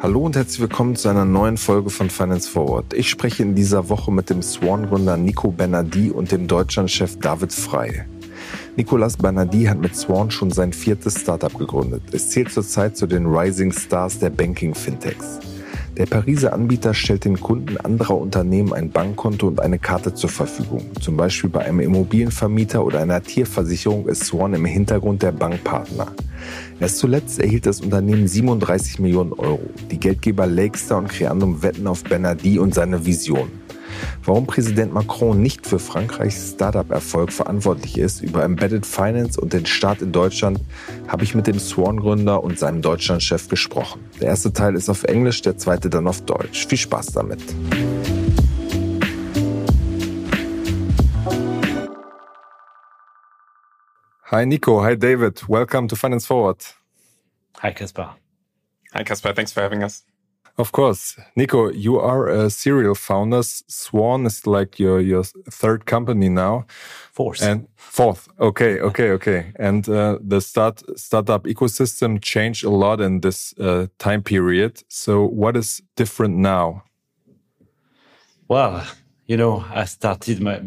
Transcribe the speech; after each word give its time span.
Hallo 0.00 0.20
und 0.20 0.36
herzlich 0.36 0.60
willkommen 0.60 0.94
zu 0.94 1.08
einer 1.08 1.24
neuen 1.24 1.56
Folge 1.56 1.90
von 1.90 2.08
Finance 2.08 2.48
Forward. 2.48 2.94
Ich 2.94 3.10
spreche 3.10 3.42
in 3.42 3.56
dieser 3.56 3.88
Woche 3.88 4.12
mit 4.12 4.30
dem 4.30 4.42
Swan-Gründer 4.42 5.16
Nico 5.16 5.50
Bernardi 5.50 6.10
und 6.10 6.30
dem 6.30 6.46
Deutschlandchef 6.46 7.18
David 7.18 7.52
Frey. 7.52 8.04
Nicolas 8.76 9.16
Bernardi 9.16 9.64
hat 9.64 9.80
mit 9.80 9.96
Swan 9.96 10.30
schon 10.30 10.52
sein 10.52 10.72
viertes 10.72 11.20
Startup 11.20 11.52
gegründet. 11.52 12.02
Es 12.12 12.30
zählt 12.30 12.52
zurzeit 12.52 12.96
zu 12.96 13.08
den 13.08 13.26
Rising 13.26 13.72
Stars 13.72 14.20
der 14.20 14.30
Banking-Fintechs. 14.30 15.40
Der 15.96 16.04
Pariser 16.04 16.52
Anbieter 16.52 16.92
stellt 16.92 17.24
den 17.24 17.40
Kunden 17.40 17.78
anderer 17.78 18.18
Unternehmen 18.18 18.74
ein 18.74 18.90
Bankkonto 18.90 19.46
und 19.46 19.60
eine 19.60 19.78
Karte 19.78 20.12
zur 20.12 20.28
Verfügung. 20.28 20.82
Zum 21.00 21.16
Beispiel 21.16 21.48
bei 21.48 21.64
einem 21.64 21.80
Immobilienvermieter 21.80 22.84
oder 22.84 23.00
einer 23.00 23.22
Tierversicherung 23.22 24.06
ist 24.06 24.24
Swan 24.24 24.52
im 24.52 24.66
Hintergrund 24.66 25.22
der 25.22 25.32
Bankpartner. 25.32 26.08
Erst 26.80 26.98
zuletzt 26.98 27.40
erhielt 27.40 27.64
das 27.64 27.80
Unternehmen 27.80 28.28
37 28.28 28.98
Millionen 28.98 29.32
Euro. 29.32 29.70
Die 29.90 29.98
Geldgeber 29.98 30.46
Lakestar 30.46 30.98
und 30.98 31.08
Creandum 31.08 31.62
wetten 31.62 31.86
auf 31.86 32.04
Bernardi 32.04 32.58
und 32.58 32.74
seine 32.74 33.06
Vision. 33.06 33.48
Warum 34.24 34.46
Präsident 34.46 34.92
Macron 34.92 35.40
nicht 35.40 35.66
für 35.66 35.78
Frankreichs 35.78 36.52
Startup-Erfolg 36.54 37.32
verantwortlich 37.32 37.98
ist, 37.98 38.22
über 38.22 38.44
Embedded 38.44 38.84
Finance 38.86 39.40
und 39.40 39.52
den 39.52 39.66
Start 39.66 40.02
in 40.02 40.12
Deutschland, 40.12 40.60
habe 41.08 41.24
ich 41.24 41.34
mit 41.34 41.46
dem 41.46 41.58
Swan-Gründer 41.58 42.42
und 42.42 42.58
seinem 42.58 42.82
Deutschlandchef 42.82 43.48
gesprochen. 43.48 44.00
Der 44.20 44.28
erste 44.28 44.52
Teil 44.52 44.74
ist 44.74 44.88
auf 44.88 45.04
Englisch, 45.04 45.42
der 45.42 45.56
zweite 45.58 45.90
dann 45.90 46.06
auf 46.06 46.22
Deutsch. 46.22 46.66
Viel 46.66 46.78
Spaß 46.78 47.12
damit. 47.12 47.40
Hi 54.28 54.44
Nico, 54.44 54.82
hi 54.82 54.98
David. 54.98 55.48
Welcome 55.48 55.86
to 55.86 55.94
Finance 55.94 56.26
Forward. 56.26 56.74
Hi 57.62 57.72
Caspar. 57.72 58.16
Hi 58.92 59.04
Caspar, 59.04 59.32
thanks 59.32 59.52
for 59.52 59.62
having 59.62 59.82
us. 59.82 60.04
Of 60.58 60.72
course. 60.72 61.16
Nico, 61.36 61.70
you 61.70 61.98
are 61.98 62.28
a 62.28 62.48
serial 62.48 62.94
founder. 62.94 63.42
Swan 63.42 64.24
is 64.24 64.46
like 64.46 64.78
your, 64.78 65.00
your 65.00 65.22
third 65.50 65.84
company 65.84 66.30
now. 66.30 66.64
Fourth. 67.12 67.42
And 67.42 67.68
fourth. 67.76 68.28
Okay, 68.40 68.80
okay, 68.80 69.10
okay. 69.10 69.52
And 69.56 69.86
uh, 69.86 70.18
the 70.22 70.40
start 70.40 70.82
startup 70.98 71.44
ecosystem 71.44 72.22
changed 72.22 72.64
a 72.64 72.70
lot 72.70 73.02
in 73.02 73.20
this 73.20 73.52
uh, 73.58 73.88
time 73.98 74.22
period. 74.22 74.82
So 74.88 75.26
what 75.26 75.56
is 75.56 75.82
different 75.94 76.36
now? 76.36 76.84
Well, 78.48 78.86
you 79.26 79.36
know, 79.36 79.64
I 79.74 79.84
started 79.84 80.40
my 80.40 80.60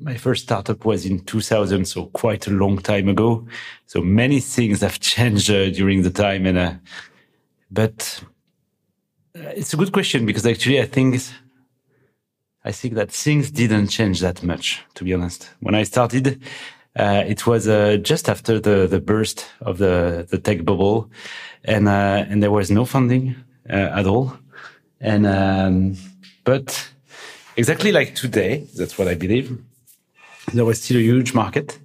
my 0.00 0.16
first 0.16 0.44
startup 0.44 0.84
was 0.84 1.06
in 1.06 1.20
2000, 1.20 1.84
so 1.84 2.06
quite 2.06 2.48
a 2.48 2.50
long 2.50 2.78
time 2.78 3.08
ago. 3.08 3.46
So 3.86 4.00
many 4.00 4.40
things 4.40 4.80
have 4.80 4.98
changed 5.00 5.50
uh, 5.50 5.70
during 5.70 6.02
the 6.02 6.10
time, 6.10 6.46
and 6.46 6.58
uh, 6.58 6.74
but 7.70 8.24
it's 9.54 9.72
a 9.72 9.76
good 9.76 9.92
question 9.92 10.26
because 10.26 10.46
actually 10.46 10.80
I 10.80 10.86
think 10.86 11.20
I 12.64 12.72
think 12.72 12.94
that 12.94 13.12
things 13.12 13.50
didn't 13.50 13.88
change 13.88 14.20
that 14.20 14.42
much, 14.42 14.82
to 14.94 15.04
be 15.04 15.14
honest. 15.14 15.50
When 15.60 15.74
I 15.74 15.84
started, 15.84 16.42
uh, 16.96 17.22
it 17.26 17.46
was 17.46 17.68
uh, 17.68 17.98
just 18.02 18.28
after 18.28 18.58
the 18.58 18.86
the 18.88 19.00
burst 19.00 19.46
of 19.60 19.78
the 19.78 20.26
the 20.30 20.38
tech 20.38 20.64
bubble, 20.64 21.10
and 21.64 21.88
uh, 21.88 22.24
and 22.28 22.42
there 22.42 22.50
was 22.50 22.70
no 22.70 22.84
funding 22.84 23.36
uh, 23.70 23.98
at 24.00 24.06
all, 24.06 24.32
and 25.00 25.26
um, 25.26 25.96
but 26.44 26.90
exactly 27.56 27.92
like 27.92 28.14
today, 28.14 28.66
that's 28.76 28.98
what 28.98 29.08
I 29.08 29.14
believe. 29.14 29.56
There 30.52 30.64
was 30.64 30.82
still 30.82 30.98
a 30.98 31.02
huge 31.02 31.34
market. 31.34 31.78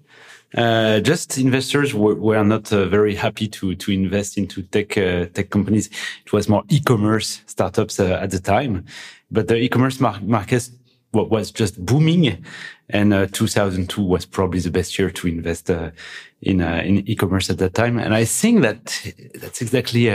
Uh, 0.56 1.00
just 1.00 1.38
investors 1.38 1.94
were, 1.94 2.16
were 2.16 2.44
not 2.44 2.72
uh, 2.74 2.86
very 2.86 3.16
happy 3.16 3.48
to 3.48 3.74
to 3.76 3.92
invest 3.92 4.38
into 4.38 4.62
tech 4.64 4.98
uh, 4.98 5.26
tech 5.28 5.50
companies. 5.50 5.90
It 6.26 6.34
was 6.34 6.50
more 6.50 6.64
e-commerce 6.70 7.42
startups 7.46 8.00
uh, 8.00 8.20
at 8.22 8.32
the 8.32 8.40
time, 8.40 8.86
but 9.30 9.48
the 9.48 9.56
e-commerce 9.56 10.00
mar 10.02 10.20
market 10.22 10.70
was 11.14 11.52
just 11.52 11.86
booming, 11.86 12.44
and 12.90 13.14
uh, 13.14 13.28
2002 13.28 14.02
was 14.02 14.26
probably 14.26 14.60
the 14.60 14.72
best 14.72 14.98
year 15.00 15.10
to 15.10 15.28
invest 15.28 15.70
in 15.70 16.62
in 16.62 17.10
e-commerce 17.10 17.50
at 17.50 17.58
that 17.60 17.74
time. 17.74 17.98
And 17.98 18.14
I 18.14 18.26
think 18.26 18.62
that 18.62 19.14
that's 19.36 19.62
exactly 19.62 20.10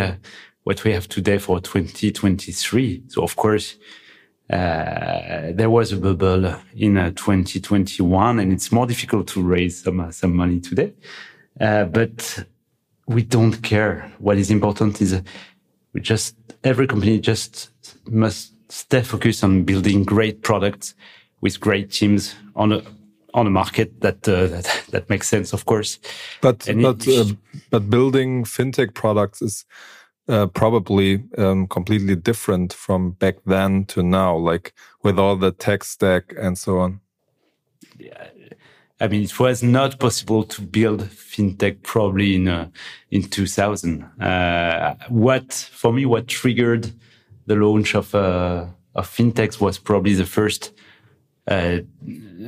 what 0.65 0.85
we 0.85 0.93
have 0.93 1.09
today 1.09 1.39
for 1.39 1.61
2023. 1.61 3.05
So 3.09 3.23
of 3.23 3.37
course. 3.37 3.77
Uh, 4.49 5.51
there 5.53 5.69
was 5.69 5.93
a 5.93 5.97
bubble 5.97 6.55
in 6.77 6.97
uh, 6.97 7.11
2021 7.11 8.39
and 8.39 8.53
it's 8.53 8.71
more 8.71 8.87
difficult 8.87 9.27
to 9.27 9.43
raise 9.43 9.83
some, 9.83 9.99
uh, 9.99 10.11
some 10.13 10.35
money 10.37 10.61
today. 10.61 10.93
Uh, 11.61 11.85
but 11.85 12.45
we 13.09 13.23
don't 13.23 13.61
care. 13.63 14.13
What 14.19 14.39
is 14.39 14.51
important 14.51 15.01
is 15.01 15.15
uh, 15.15 15.23
we 15.93 16.01
just, 16.01 16.37
every 16.63 16.87
company 16.87 17.19
just 17.19 17.71
must 18.09 18.53
stay 18.71 19.03
focused 19.03 19.43
on 19.43 19.65
building 19.65 20.05
great 20.05 20.43
products 20.43 20.95
with 21.41 21.59
great 21.59 21.91
teams 21.91 22.37
on 22.55 22.73
a, 22.73 22.83
on 23.35 23.49
a 23.49 23.51
market 23.51 24.01
that, 24.01 24.29
uh, 24.29 24.47
that, 24.47 24.85
that 24.91 25.11
makes 25.11 25.29
sense, 25.29 25.53
of 25.53 25.67
course. 25.67 25.99
But, 26.41 26.69
and 26.69 26.83
but, 26.83 27.05
it, 27.07 27.37
but 27.71 27.91
building 27.91 28.45
fintech 28.45 28.95
products 28.95 29.43
is, 29.43 29.65
uh, 30.29 30.47
probably 30.47 31.25
um, 31.39 31.67
completely 31.67 32.17
different 32.17 32.73
from 32.73 33.13
back 33.13 33.37
then 33.47 33.85
to 33.87 34.03
now, 34.03 34.37
like 34.37 34.73
with 35.03 35.19
all 35.19 35.37
the 35.37 35.53
tech 35.53 35.85
stack 35.85 36.35
and 36.39 36.59
so 36.59 36.79
on. 36.79 37.01
Yeah. 37.99 38.29
I 38.99 39.09
mean, 39.09 39.25
it 39.25 39.39
was 39.39 39.63
not 39.63 39.99
possible 39.99 40.43
to 40.45 40.63
build 40.63 41.03
fintech 41.03 41.83
probably 41.83 42.35
in 42.35 42.49
uh, 42.49 42.69
in 43.11 43.25
2000. 43.25 44.03
Uh, 44.21 44.95
what 45.09 45.53
for 45.53 45.93
me, 45.93 46.07
what 46.07 46.29
triggered 46.29 46.91
the 47.47 47.57
launch 47.57 47.95
of 47.95 48.15
uh, 48.15 48.67
of 48.95 49.09
fintechs 49.09 49.61
was 49.61 49.79
probably 49.79 50.15
the 50.15 50.25
first 50.25 50.73
uh, 51.47 51.81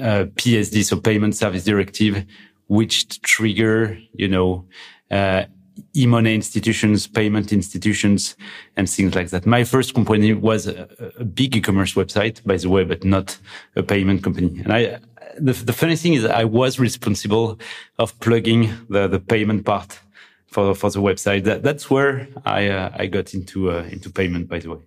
uh, 0.00 0.24
PSD, 0.36 0.84
so 0.84 0.98
Payment 0.98 1.36
Service 1.36 1.64
Directive, 1.64 2.24
which 2.66 3.20
trigger 3.20 3.98
you 4.14 4.28
know 4.28 4.64
uh, 5.10 5.44
e-money 5.94 6.34
institutions, 6.34 7.06
payment 7.06 7.52
institutions, 7.52 8.36
and 8.76 8.88
things 8.88 9.14
like 9.14 9.30
that. 9.30 9.46
My 9.46 9.64
first 9.64 9.94
company 9.94 10.32
was 10.34 10.66
a, 10.66 10.88
a 11.18 11.24
big 11.24 11.56
e-commerce 11.56 11.94
website, 11.94 12.44
by 12.44 12.56
the 12.56 12.68
way, 12.68 12.84
but 12.84 13.04
not 13.04 13.38
a 13.76 13.82
payment 13.82 14.22
company. 14.22 14.60
And 14.64 14.72
I, 14.72 14.98
the, 15.38 15.52
the 15.52 15.72
funny 15.72 15.96
thing 15.96 16.14
is 16.14 16.24
I 16.24 16.44
was 16.44 16.78
responsible 16.78 17.58
of 17.98 18.18
plugging 18.20 18.70
the, 18.88 19.08
the 19.08 19.20
payment 19.20 19.64
part 19.64 19.98
for, 20.46 20.74
for 20.74 20.90
the 20.90 21.00
website. 21.00 21.44
That, 21.44 21.62
that's 21.62 21.90
where 21.90 22.28
I, 22.44 22.68
uh, 22.68 22.90
I 22.94 23.06
got 23.06 23.34
into, 23.34 23.70
uh, 23.70 23.84
into 23.90 24.10
payment, 24.10 24.48
by 24.48 24.58
the 24.60 24.70
way. 24.70 24.78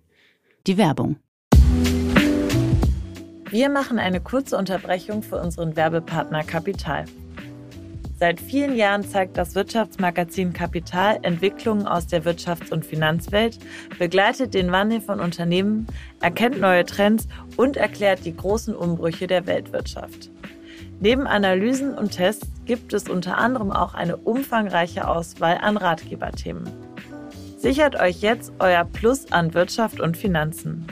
Die 0.64 0.76
Werbung. 0.76 1.16
Wir 3.50 3.68
machen 3.68 3.98
eine 3.98 4.20
kurze 4.20 4.56
Unterbrechung 4.56 5.22
für 5.22 5.36
unseren 5.36 5.76
Werbepartner 5.76 6.42
Capital. 6.42 7.04
Seit 8.22 8.40
vielen 8.40 8.76
Jahren 8.76 9.02
zeigt 9.02 9.36
das 9.36 9.56
Wirtschaftsmagazin 9.56 10.52
Kapital 10.52 11.18
Entwicklungen 11.22 11.88
aus 11.88 12.06
der 12.06 12.22
Wirtschafts- 12.22 12.72
und 12.72 12.86
Finanzwelt, 12.86 13.58
begleitet 13.98 14.54
den 14.54 14.70
Wandel 14.70 15.00
von 15.00 15.18
Unternehmen, 15.18 15.88
erkennt 16.20 16.60
neue 16.60 16.84
Trends 16.84 17.26
und 17.56 17.76
erklärt 17.76 18.24
die 18.24 18.36
großen 18.36 18.76
Umbrüche 18.76 19.26
der 19.26 19.48
Weltwirtschaft. 19.48 20.30
Neben 21.00 21.26
Analysen 21.26 21.98
und 21.98 22.12
Tests 22.12 22.46
gibt 22.64 22.92
es 22.92 23.08
unter 23.08 23.38
anderem 23.38 23.72
auch 23.72 23.94
eine 23.94 24.16
umfangreiche 24.18 25.08
Auswahl 25.08 25.58
an 25.60 25.76
Ratgeberthemen. 25.76 26.70
Sichert 27.58 27.98
euch 28.00 28.22
jetzt 28.22 28.52
euer 28.60 28.84
Plus 28.84 29.32
an 29.32 29.52
Wirtschaft 29.52 29.98
und 29.98 30.16
Finanzen. 30.16 30.86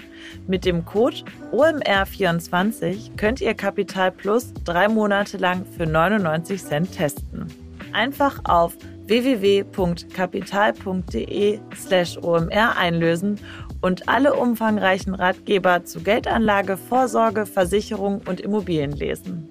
Mit 0.50 0.64
dem 0.64 0.84
Code 0.84 1.18
OMR24 1.52 3.16
könnt 3.16 3.40
ihr 3.40 3.54
Kapital 3.54 4.10
Plus 4.10 4.52
drei 4.64 4.88
Monate 4.88 5.36
lang 5.36 5.64
für 5.64 5.86
99 5.86 6.60
Cent 6.60 6.90
testen. 6.90 7.46
Einfach 7.92 8.40
auf 8.42 8.76
www.kapital.de 9.06 11.60
slash 11.76 12.18
OMR 12.18 12.76
einlösen 12.76 13.38
und 13.80 14.08
alle 14.08 14.34
umfangreichen 14.34 15.14
Ratgeber 15.14 15.84
zu 15.84 16.00
Geldanlage, 16.00 16.76
Vorsorge, 16.76 17.46
Versicherung 17.46 18.20
und 18.26 18.40
Immobilien 18.40 18.90
lesen. 18.90 19.48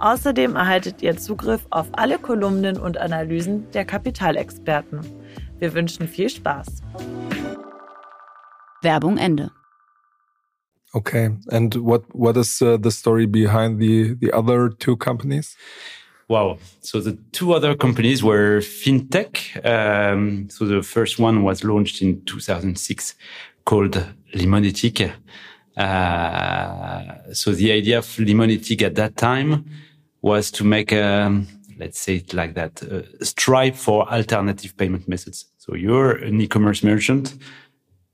Außerdem 0.00 0.56
erhaltet 0.56 1.02
ihr 1.02 1.16
Zugriff 1.18 1.64
auf 1.70 1.86
alle 1.92 2.18
Kolumnen 2.18 2.80
und 2.80 2.98
Analysen 2.98 3.70
der 3.70 3.84
Kapitalexperten. 3.84 5.02
Wir 5.60 5.72
wünschen 5.72 6.08
viel 6.08 6.28
Spaß. 6.28 6.82
Werbung 8.82 9.18
Ende. 9.18 9.52
Okay, 10.94 11.30
and 11.50 11.74
what 11.74 12.02
what 12.14 12.36
is 12.36 12.60
uh, 12.60 12.76
the 12.76 12.90
story 12.90 13.26
behind 13.26 13.78
the 13.78 14.14
the 14.14 14.30
other 14.32 14.68
two 14.68 14.96
companies? 14.96 15.56
Wow. 16.28 16.58
So 16.80 17.00
the 17.00 17.18
two 17.32 17.52
other 17.52 17.74
companies 17.74 18.22
were 18.22 18.60
fintech. 18.60 19.34
Um, 19.66 20.48
so 20.48 20.64
the 20.64 20.82
first 20.82 21.18
one 21.18 21.42
was 21.42 21.62
launched 21.62 22.00
in 22.00 22.24
2006 22.24 23.14
called 23.64 24.02
Limonetik. 24.34 25.12
Uh, 25.76 27.32
so 27.34 27.52
the 27.52 27.72
idea 27.72 27.98
of 27.98 28.06
Limonetik 28.06 28.82
at 28.82 28.94
that 28.94 29.16
time 29.16 29.64
was 30.22 30.50
to 30.52 30.64
make 30.64 30.92
a, 30.92 31.44
let's 31.78 32.00
say 32.00 32.16
it 32.16 32.32
like 32.32 32.54
that, 32.54 32.82
uh, 32.82 33.02
strive 33.24 33.78
for 33.78 34.10
alternative 34.10 34.76
payment 34.76 35.08
methods. 35.08 35.46
So 35.58 35.74
you're 35.74 36.12
an 36.12 36.40
e-commerce 36.40 36.82
merchant. 36.82 37.34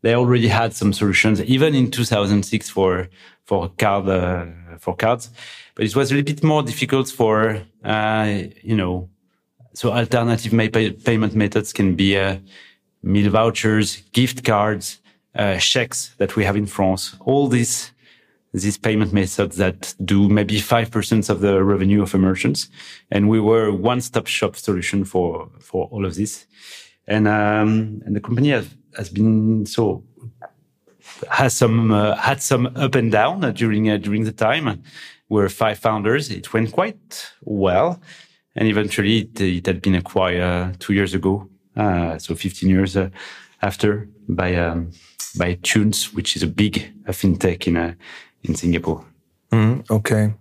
They 0.02 0.14
already 0.14 0.48
had 0.48 0.74
some 0.74 0.92
solutions, 0.92 1.42
even 1.42 1.74
in 1.74 1.90
2006 1.90 2.70
for 2.70 3.08
for 3.44 3.70
card 3.78 4.08
uh, 4.08 4.46
for 4.78 4.94
cards, 4.94 5.30
but 5.74 5.84
it 5.84 5.96
was 5.96 6.10
a 6.10 6.14
little 6.14 6.34
bit 6.34 6.44
more 6.44 6.62
difficult 6.62 7.08
for 7.08 7.62
uh, 7.84 8.42
you 8.62 8.76
know. 8.76 9.08
So 9.74 9.92
alternative 9.92 10.52
pay 10.72 10.90
payment 10.90 11.34
methods 11.34 11.72
can 11.72 11.94
be 11.94 12.16
uh, 12.16 12.38
meal 13.02 13.30
vouchers, 13.30 14.02
gift 14.12 14.44
cards, 14.44 15.00
uh, 15.34 15.58
checks 15.58 16.14
that 16.18 16.36
we 16.36 16.44
have 16.44 16.56
in 16.56 16.66
France. 16.66 17.14
All 17.20 17.48
these 17.48 17.92
these 18.52 18.78
payment 18.78 19.12
methods 19.12 19.56
that 19.56 19.94
do 20.04 20.28
maybe 20.28 20.58
5% 20.58 21.30
of 21.30 21.40
the 21.40 21.62
revenue 21.62 22.02
of 22.02 22.14
a 22.14 22.18
merchant. 22.18 22.68
And 23.10 23.28
we 23.28 23.40
were 23.40 23.72
one-stop 23.72 24.26
shop 24.26 24.56
solution 24.56 25.04
for, 25.04 25.50
for 25.60 25.86
all 25.86 26.06
of 26.06 26.14
this. 26.14 26.46
And, 27.06 27.28
um, 27.28 28.02
and 28.04 28.16
the 28.16 28.20
company 28.20 28.50
has, 28.50 28.68
has 28.98 29.08
been 29.08 29.64
so, 29.64 30.04
has 31.30 31.54
some, 31.54 31.92
uh, 31.92 32.16
had 32.16 32.42
some 32.42 32.66
up 32.76 32.94
and 32.94 33.10
down 33.10 33.40
during, 33.54 33.88
uh, 33.90 33.96
during 33.96 34.24
the 34.24 34.32
time. 34.32 34.82
We're 35.30 35.48
five 35.48 35.78
founders. 35.78 36.30
It 36.30 36.52
went 36.52 36.72
quite 36.72 37.32
well. 37.42 38.00
And 38.56 38.68
eventually 38.68 39.20
it, 39.20 39.40
it 39.40 39.66
had 39.66 39.80
been 39.80 39.94
acquired 39.94 40.42
uh, 40.42 40.72
two 40.78 40.92
years 40.92 41.14
ago. 41.14 41.48
Uh, 41.76 42.18
so 42.18 42.34
15 42.34 42.68
years 42.68 42.96
uh, 42.96 43.08
after 43.62 44.08
by, 44.28 44.54
um, 44.56 44.90
by 45.38 45.54
Thunes, 45.62 46.12
which 46.12 46.36
is 46.36 46.42
a 46.42 46.46
big 46.46 46.92
fintech 47.06 47.66
in, 47.66 47.76
uh, 47.76 47.94
in 48.42 48.54
Singapore. 48.54 49.04
Mm, 49.52 49.88
okay. 49.90 50.34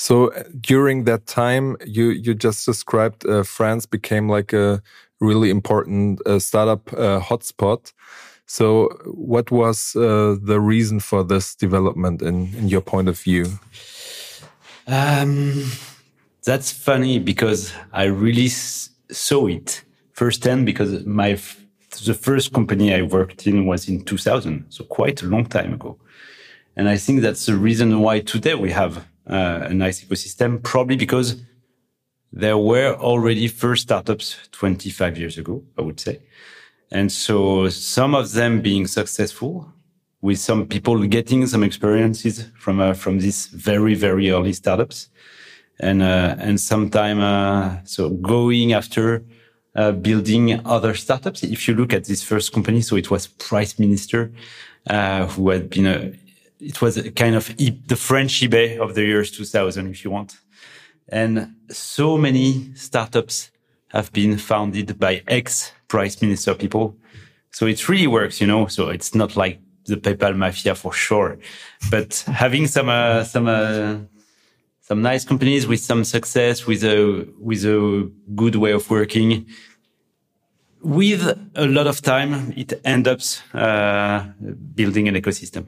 So 0.00 0.32
uh, 0.32 0.44
during 0.60 1.04
that 1.04 1.26
time, 1.26 1.76
you 1.84 2.08
you 2.08 2.34
just 2.34 2.64
described 2.64 3.26
uh, 3.26 3.42
France 3.42 3.84
became 3.84 4.30
like 4.30 4.54
a 4.54 4.80
really 5.20 5.50
important 5.50 6.20
uh, 6.26 6.38
startup 6.38 6.92
uh, 6.92 7.20
hotspot. 7.20 7.92
So, 8.46 8.88
what 9.06 9.50
was 9.50 9.94
uh, 9.94 10.36
the 10.42 10.60
reason 10.60 11.00
for 11.00 11.22
this 11.22 11.54
development, 11.54 12.22
in 12.22 12.54
in 12.54 12.68
your 12.68 12.80
point 12.80 13.08
of 13.08 13.18
view? 13.18 13.46
Um, 14.86 15.70
that's 16.44 16.72
funny 16.72 17.18
because 17.18 17.72
I 17.92 18.04
really 18.04 18.48
saw 18.48 19.46
it 19.46 19.84
firsthand 20.12 20.66
because 20.66 21.06
my 21.06 21.38
the 22.04 22.14
first 22.14 22.52
company 22.52 22.94
I 22.94 23.02
worked 23.02 23.46
in 23.46 23.66
was 23.66 23.88
in 23.88 24.04
2000, 24.04 24.64
so 24.68 24.84
quite 24.84 25.22
a 25.22 25.26
long 25.26 25.46
time 25.46 25.74
ago. 25.74 25.98
And 26.76 26.88
I 26.88 26.96
think 26.96 27.20
that's 27.20 27.46
the 27.46 27.56
reason 27.56 28.00
why 28.00 28.20
today 28.20 28.54
we 28.54 28.70
have 28.70 28.98
uh, 29.28 29.66
a 29.68 29.74
nice 29.74 30.04
ecosystem, 30.04 30.62
probably 30.62 30.96
because 30.96 31.36
there 32.32 32.58
were 32.58 32.94
already 32.94 33.48
first 33.48 33.82
startups 33.82 34.36
25 34.52 35.18
years 35.18 35.38
ago, 35.38 35.62
I 35.76 35.82
would 35.82 35.98
say. 35.98 36.20
And 36.92 37.10
so 37.10 37.68
some 37.68 38.14
of 38.14 38.32
them 38.32 38.60
being 38.60 38.86
successful 38.86 39.72
with 40.22 40.38
some 40.38 40.66
people 40.66 41.06
getting 41.06 41.46
some 41.46 41.62
experiences 41.62 42.48
from, 42.58 42.80
uh, 42.80 42.94
from 42.94 43.18
these 43.18 43.46
very, 43.46 43.94
very 43.94 44.30
early 44.30 44.52
startups. 44.52 45.08
And, 45.80 46.02
uh, 46.02 46.36
and 46.38 46.60
sometime, 46.60 47.20
uh, 47.20 47.78
so 47.84 48.10
going 48.10 48.74
after, 48.74 49.24
uh, 49.74 49.92
building 49.92 50.60
other 50.66 50.94
startups. 50.94 51.42
If 51.42 51.68
you 51.68 51.74
look 51.74 51.92
at 51.92 52.04
this 52.04 52.22
first 52.22 52.52
company, 52.52 52.80
so 52.82 52.96
it 52.96 53.10
was 53.10 53.28
PriceMinister, 53.28 54.32
uh, 54.88 55.26
who 55.26 55.50
had 55.50 55.70
been 55.70 55.86
a, 55.86 56.12
it 56.60 56.82
was 56.82 56.96
a 56.96 57.10
kind 57.10 57.34
of 57.34 57.54
e 57.56 57.70
the 57.86 57.96
French 57.96 58.40
eBay 58.40 58.78
of 58.78 58.94
the 58.94 59.02
years 59.02 59.30
2000, 59.30 59.86
if 59.88 60.04
you 60.04 60.10
want. 60.10 60.36
And 61.10 61.54
so 61.68 62.16
many 62.16 62.72
startups 62.74 63.50
have 63.88 64.12
been 64.12 64.38
founded 64.38 64.98
by 64.98 65.22
ex 65.26 65.72
PriceMinister 65.88 66.56
people. 66.58 66.96
So 67.50 67.66
it 67.66 67.88
really 67.88 68.06
works, 68.06 68.40
you 68.40 68.46
know. 68.46 68.66
So 68.66 68.88
it's 68.88 69.14
not 69.14 69.36
like 69.36 69.60
the 69.86 69.96
PayPal 69.96 70.36
mafia 70.36 70.74
for 70.74 70.92
sure, 70.92 71.38
but 71.90 72.24
having 72.26 72.66
some, 72.66 72.88
uh, 72.88 73.24
some, 73.24 73.48
uh, 73.48 73.96
some 74.80 75.02
nice 75.02 75.24
companies 75.24 75.66
with 75.66 75.80
some 75.80 76.04
success, 76.04 76.66
with 76.66 76.84
a, 76.84 77.26
with 77.38 77.64
a 77.64 78.10
good 78.34 78.56
way 78.56 78.72
of 78.72 78.88
working, 78.88 79.46
with 80.82 81.22
a 81.54 81.66
lot 81.66 81.86
of 81.86 82.00
time, 82.02 82.52
it 82.56 82.80
ends 82.84 83.08
up, 83.08 83.20
uh, 83.54 84.26
building 84.74 85.08
an 85.08 85.14
ecosystem. 85.16 85.66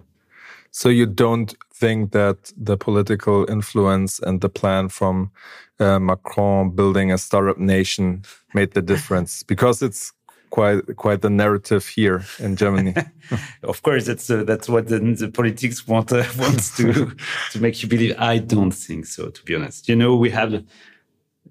So 0.72 0.88
you 0.88 1.06
don't 1.06 1.54
think 1.74 2.12
that 2.12 2.52
the 2.56 2.76
political 2.76 3.48
influence 3.48 4.18
and 4.18 4.40
the 4.40 4.48
plan 4.48 4.88
from 4.88 5.30
uh, 5.78 5.98
Macron 5.98 6.70
building 6.70 7.12
a 7.12 7.18
startup 7.18 7.58
nation 7.58 8.22
made 8.54 8.72
the 8.72 8.82
difference 8.82 9.42
because 9.52 9.82
it's 9.82 10.12
quite 10.50 10.96
quite 10.96 11.20
the 11.20 11.30
narrative 11.30 11.86
here 11.86 12.24
in 12.38 12.56
Germany. 12.56 12.94
of 13.62 13.82
course, 13.82 14.06
that's 14.06 14.30
uh, 14.30 14.44
that's 14.44 14.68
what 14.68 14.88
the, 14.88 14.98
the 14.98 15.28
politics 15.28 15.86
want 15.86 16.10
uh, 16.10 16.24
wants 16.38 16.76
to 16.78 17.14
to 17.50 17.60
make 17.60 17.82
you 17.82 17.88
believe. 17.88 18.14
I 18.18 18.38
don't 18.38 18.72
think 18.72 19.06
so, 19.06 19.28
to 19.28 19.42
be 19.44 19.54
honest. 19.54 19.88
You 19.88 19.96
know, 19.96 20.16
we 20.16 20.30
have 20.30 20.64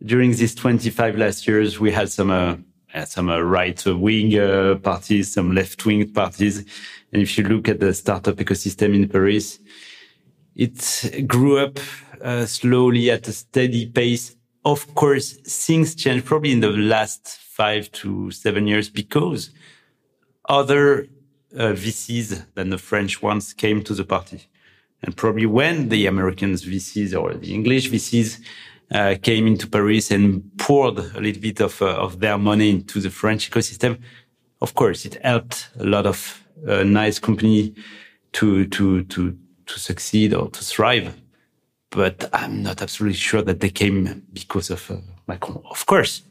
during 0.04 0.32
these 0.32 0.56
25 0.56 1.16
last 1.18 1.48
years, 1.48 1.80
we 1.80 1.92
had 1.92 2.10
some 2.10 2.32
uh, 2.32 2.56
some 3.06 3.30
uh, 3.30 3.40
right 3.40 3.86
wing 3.86 4.38
uh, 4.40 4.76
parties, 4.82 5.34
some 5.34 5.54
left 5.54 5.86
wing 5.86 6.12
parties 6.12 6.66
and 7.12 7.22
if 7.22 7.38
you 7.38 7.44
look 7.44 7.68
at 7.68 7.80
the 7.80 7.94
startup 7.94 8.36
ecosystem 8.36 8.96
in 8.96 9.08
Paris, 9.10 9.60
it 10.56 11.28
grew 11.28 11.58
up 11.58 11.80
uh, 12.22 12.46
slowly 12.46 13.10
at 13.10 13.28
a 13.28 13.34
steady 13.34 13.86
pace. 13.88 14.36
Of 14.64 14.94
course, 14.96 15.34
things 15.34 15.96
changed 15.96 16.26
probably 16.26 16.52
in 16.52 16.60
the 16.60 16.70
last 16.70 17.28
five 17.28 17.92
to 17.94 18.32
seven 18.32 18.68
years 18.68 18.90
because 18.90 19.50
other 20.48 21.08
uh, 21.58 21.74
VCs 21.74 22.46
than 22.56 22.70
the 22.70 22.78
French 22.78 23.22
ones 23.22 23.54
came 23.54 23.84
to 23.84 23.94
the 23.94 24.04
party. 24.04 24.48
And 25.04 25.18
probably 25.18 25.48
when 25.48 25.90
the 25.90 26.06
American 26.06 26.54
VCs 26.54 27.20
or 27.20 27.34
the 27.34 27.54
English 27.54 27.90
VCs 27.90 28.40
uh, 28.92 29.16
came 29.22 29.48
into 29.48 29.68
Paris 29.68 30.12
and 30.12 30.44
poured 30.58 31.00
a 31.00 31.20
little 31.20 31.42
bit 31.42 31.60
of, 31.60 31.82
uh, 31.82 31.96
of 31.96 32.20
their 32.20 32.38
money 32.38 32.70
into 32.70 33.00
the 33.00 33.10
French 33.10 33.50
ecosystem, 33.50 34.00
of 34.62 34.76
course, 34.76 35.06
it 35.06 35.18
helped 35.24 35.70
a 35.80 35.84
lot 35.84 36.06
of 36.06 36.41
a 36.68 36.84
nice 36.84 37.20
company 37.20 37.74
to 38.34 38.66
to 38.68 39.04
to 39.04 39.38
to 39.66 39.80
succeed 39.80 40.34
or 40.34 40.50
to 40.50 40.64
thrive. 40.64 41.16
But 41.90 42.30
I'm 42.34 42.64
not 42.64 42.82
absolutely 42.82 43.18
sure 43.18 43.42
that 43.42 43.60
they 43.60 43.70
came 43.70 44.24
because 44.32 44.70
of 44.70 44.90
uh, 44.90 44.98
Macron. 45.28 45.62
Of 45.70 45.86
course, 45.86 46.22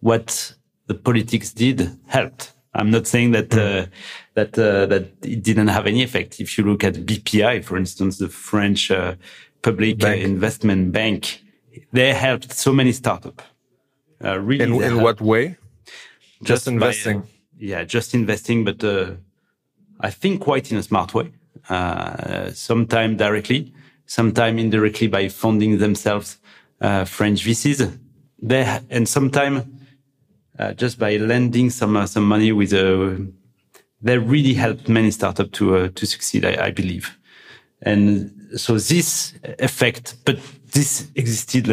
what 0.00 0.54
the 0.86 0.94
politics 0.94 1.52
did 1.52 1.98
helped. 2.06 2.52
I'm 2.74 2.90
not 2.90 3.06
saying 3.06 3.32
that 3.32 3.52
uh, 3.52 3.86
that 4.34 4.56
uh, 4.58 4.86
that 4.86 5.04
it 5.22 5.42
didn't 5.42 5.68
have 5.68 5.86
any 5.86 6.02
effect. 6.02 6.40
If 6.40 6.56
you 6.56 6.64
look 6.64 6.84
at 6.84 6.94
BPI, 6.94 7.64
for 7.64 7.76
instance, 7.76 8.18
the 8.18 8.28
French 8.28 8.90
uh, 8.90 9.16
public 9.62 9.98
bank. 9.98 10.22
investment 10.22 10.92
bank, 10.92 11.42
they 11.92 12.12
helped 12.12 12.52
so 12.52 12.72
many 12.72 12.92
startups. 12.92 13.44
Uh, 14.24 14.38
really, 14.38 14.64
in, 14.64 14.82
in 14.82 15.02
what 15.02 15.20
way? 15.20 15.56
Just, 16.42 16.64
just 16.64 16.68
investing. 16.68 17.20
By, 17.20 17.26
yeah, 17.58 17.84
just 17.84 18.14
investing, 18.14 18.64
but 18.64 18.82
uh, 18.84 19.12
I 20.00 20.10
think 20.10 20.40
quite 20.40 20.72
in 20.72 20.78
a 20.78 20.82
smart 20.82 21.14
way. 21.14 21.32
Uh, 21.68 22.50
sometime 22.52 23.16
directly, 23.16 23.72
sometimes 24.06 24.60
indirectly 24.60 25.06
by 25.06 25.28
funding 25.28 25.78
themselves 25.78 26.38
uh, 26.80 27.04
French 27.04 27.44
VCs. 27.44 27.98
They 28.42 28.80
and 28.88 29.08
sometimes 29.08 29.64
uh, 30.58 30.72
just 30.72 30.98
by 30.98 31.16
lending 31.16 31.70
some 31.70 31.96
uh, 31.96 32.06
some 32.06 32.26
money 32.26 32.52
with 32.52 32.72
a. 32.72 33.12
Uh, 33.12 33.16
they 34.02 34.16
really 34.16 34.54
helped 34.54 34.88
many 34.88 35.10
startups 35.10 35.50
to 35.58 35.76
uh, 35.76 35.88
to 35.94 36.06
succeed, 36.06 36.44
I, 36.44 36.66
I, 36.66 36.70
believe. 36.70 37.18
And 37.82 38.32
so 38.56 38.78
this 38.78 39.34
effect, 39.58 40.16
but 40.24 40.38
this 40.72 41.06
existed 41.14 41.68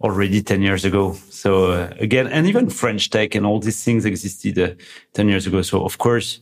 already 0.00 0.42
10 0.42 0.62
years 0.62 0.84
ago. 0.84 1.14
So 1.30 1.72
uh, 1.72 1.92
again, 1.98 2.26
and 2.26 2.46
even 2.46 2.68
French 2.70 3.10
tech 3.10 3.34
and 3.34 3.46
all 3.46 3.60
these 3.60 3.82
things 3.82 4.04
existed 4.04 4.58
uh, 4.58 4.74
10 5.14 5.28
years 5.28 5.46
ago. 5.46 5.62
So 5.62 5.84
of 5.84 5.98
course, 5.98 6.40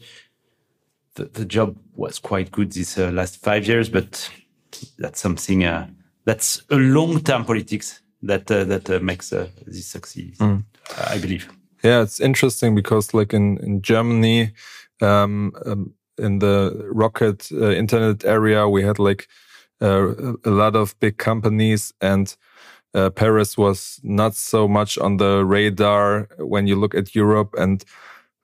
the, 1.14 1.24
the 1.26 1.44
job 1.44 1.76
was 1.94 2.18
quite 2.18 2.50
good 2.50 2.72
these 2.72 2.98
uh, 2.98 3.10
last 3.10 3.42
five 3.42 3.66
years, 3.66 3.88
but 3.88 4.30
that's 4.98 5.20
something 5.20 5.64
uh, 5.64 5.86
that's 6.24 6.62
a 6.70 6.76
long-term 6.76 7.44
politics 7.44 8.00
that 8.22 8.50
uh, 8.50 8.64
that 8.64 8.90
uh, 8.90 8.98
makes 9.00 9.32
uh, 9.32 9.48
this 9.66 9.86
succeed. 9.86 10.36
Mm. 10.38 10.64
I 11.08 11.18
believe. 11.18 11.48
Yeah, 11.82 12.02
it's 12.02 12.20
interesting 12.20 12.74
because 12.74 13.14
like 13.14 13.32
in 13.32 13.58
in 13.58 13.82
Germany, 13.82 14.52
um, 15.00 15.52
um, 15.64 15.94
in 16.18 16.38
the 16.38 16.86
rocket 16.92 17.48
uh, 17.52 17.70
internet 17.70 18.24
area, 18.24 18.68
we 18.68 18.82
had 18.82 18.98
like 18.98 19.28
a 19.80 20.50
lot 20.50 20.76
of 20.76 20.98
big 21.00 21.18
companies 21.18 21.92
and. 22.00 22.36
Paris 23.16 23.58
was 23.58 23.98
not 24.04 24.36
so 24.36 24.68
much 24.68 24.96
on 24.98 25.16
the 25.16 25.44
radar 25.44 26.28
when 26.38 26.68
you 26.68 26.76
look 26.76 26.94
at 26.94 27.12
Europe 27.12 27.52
and 27.58 27.84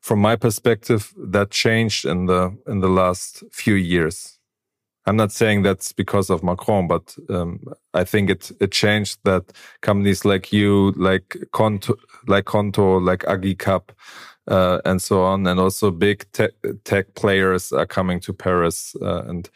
from 0.01 0.21
my 0.21 0.37
perspective, 0.37 1.13
that 1.17 1.51
changed 1.51 2.05
in 2.05 2.27
the 2.27 2.57
in 2.67 2.81
the 2.81 2.89
last 2.89 3.45
few 3.53 3.75
years. 3.75 4.39
I'm 5.07 5.17
not 5.17 5.33
saying 5.33 5.63
that's 5.63 5.93
because 5.93 6.31
of 6.31 6.43
Macron, 6.43 6.87
but 6.87 7.17
um, 7.29 7.61
I 7.95 8.05
think 8.05 8.31
it 8.31 8.51
it 8.61 8.73
changed 8.73 9.19
that 9.25 9.53
companies 9.81 10.25
like 10.25 10.53
you, 10.53 10.93
like 10.97 11.37
Qonto, 11.53 11.97
like 12.27 12.45
Qonto, 12.45 13.01
like 13.05 13.21
Agicap, 13.21 13.91
uh, 14.47 14.81
and 14.85 15.01
so 15.03 15.23
on, 15.23 15.47
and 15.47 15.61
also 15.61 15.91
big 15.91 16.31
tech, 16.33 16.53
tech 16.85 17.15
players 17.15 17.73
are 17.73 17.87
coming 17.87 18.21
to 18.21 18.33
Paris 18.33 18.95
uh, 19.03 19.25
and 19.27 19.51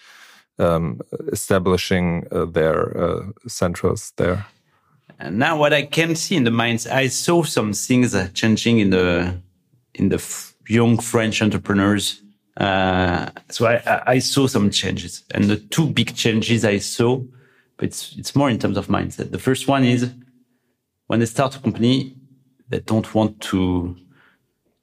um, 0.59 1.01
establishing 1.33 2.27
uh, 2.31 2.45
their 2.45 2.97
uh, 2.97 3.23
centrals 3.47 4.13
there. 4.17 4.47
And 5.19 5.39
now, 5.39 5.59
what 5.59 5.73
I 5.73 5.83
can 5.83 6.17
see 6.17 6.37
in 6.37 6.45
the 6.45 6.51
minds, 6.51 6.87
I 6.87 7.09
saw 7.09 7.43
some 7.43 7.73
things 7.73 8.17
changing 8.33 8.79
in 8.79 8.91
the 8.91 9.41
in 9.95 10.09
the 10.09 10.23
young 10.69 10.99
French 10.99 11.43
entrepreneurs. 11.43 12.23
Uh, 12.57 13.31
so 13.51 13.67
I, 13.67 14.03
I, 14.07 14.19
saw 14.21 14.47
some 14.47 14.71
changes, 14.71 15.25
and 15.33 15.45
the 15.45 15.57
two 15.57 15.87
big 15.87 16.15
changes 16.15 16.65
I 16.65 16.79
saw, 16.79 17.21
but 17.77 17.87
it's 17.87 18.15
it's 18.17 18.37
more 18.37 18.49
in 18.49 18.59
terms 18.61 18.77
of 18.77 18.87
mindset. 18.87 19.33
The 19.33 19.41
first 19.41 19.67
one 19.67 19.83
is 19.85 20.09
when 21.09 21.19
they 21.19 21.27
start 21.27 21.57
a 21.57 21.59
company, 21.59 22.17
they 22.69 22.79
don't 22.79 23.13
want 23.13 23.41
to 23.41 23.97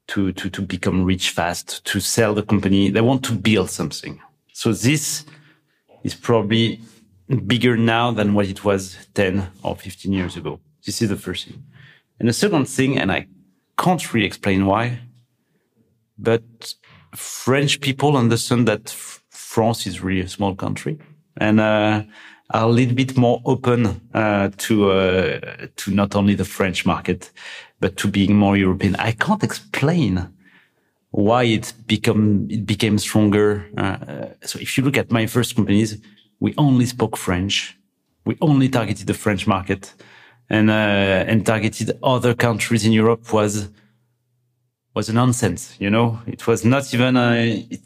to 0.08 0.32
to 0.32 0.50
to 0.50 0.60
become 0.60 1.04
rich 1.04 1.30
fast, 1.30 1.82
to 1.86 1.98
sell 2.00 2.34
the 2.34 2.42
company. 2.42 2.90
They 2.90 3.00
want 3.00 3.24
to 3.24 3.32
build 3.32 3.70
something. 3.70 4.20
So 4.52 4.74
this 4.74 5.24
is 6.04 6.14
probably 6.14 6.80
bigger 7.46 7.76
now 7.76 8.10
than 8.10 8.34
what 8.34 8.46
it 8.46 8.64
was 8.64 8.96
10 9.14 9.48
or 9.62 9.76
15 9.76 10.12
years 10.12 10.36
ago. 10.36 10.60
This 10.84 11.00
is 11.00 11.08
the 11.08 11.16
first 11.16 11.46
thing. 11.46 11.62
And 12.18 12.28
the 12.28 12.32
second 12.32 12.66
thing, 12.66 12.98
and 12.98 13.10
I 13.10 13.28
can't 13.78 14.12
really 14.12 14.26
explain 14.26 14.66
why, 14.66 15.00
but 16.18 16.74
French 17.14 17.80
people 17.80 18.16
understand 18.16 18.68
that 18.68 18.90
France 19.30 19.86
is 19.86 20.00
really 20.00 20.20
a 20.20 20.28
small 20.28 20.54
country 20.54 20.98
and 21.36 21.60
uh, 21.60 22.02
are 22.50 22.64
a 22.64 22.68
little 22.68 22.94
bit 22.94 23.16
more 23.16 23.40
open 23.44 24.00
uh, 24.14 24.50
to 24.58 24.90
uh, 24.90 25.66
to 25.76 25.90
not 25.90 26.14
only 26.14 26.34
the 26.34 26.44
French 26.44 26.86
market, 26.86 27.30
but 27.80 27.96
to 27.96 28.08
being 28.08 28.36
more 28.36 28.56
European. 28.56 28.96
I 28.96 29.12
can't 29.12 29.42
explain 29.42 30.28
why 31.10 31.44
it 31.44 31.72
become 31.86 32.46
it 32.50 32.66
became 32.66 32.98
stronger. 32.98 33.66
Uh, 33.76 34.26
so 34.42 34.58
if 34.58 34.76
you 34.76 34.84
look 34.84 34.96
at 34.96 35.10
my 35.10 35.26
first 35.26 35.56
companies, 35.56 35.98
we 36.40 36.54
only 36.56 36.86
spoke 36.86 37.16
French. 37.16 37.76
We 38.24 38.36
only 38.40 38.68
targeted 38.68 39.06
the 39.06 39.14
French 39.14 39.46
market, 39.46 39.94
and 40.52 40.70
uh, 40.70 41.24
and 41.30 41.44
targeted 41.44 41.98
other 42.02 42.34
countries 42.34 42.84
in 42.84 42.92
Europe 42.92 43.32
was 43.32 43.68
was 44.94 45.08
a 45.08 45.12
nonsense. 45.12 45.74
You 45.80 45.90
know, 45.90 46.20
it 46.26 46.46
was 46.46 46.64
not 46.64 46.94
even. 46.94 47.16
A, 47.16 47.66
it, 47.70 47.80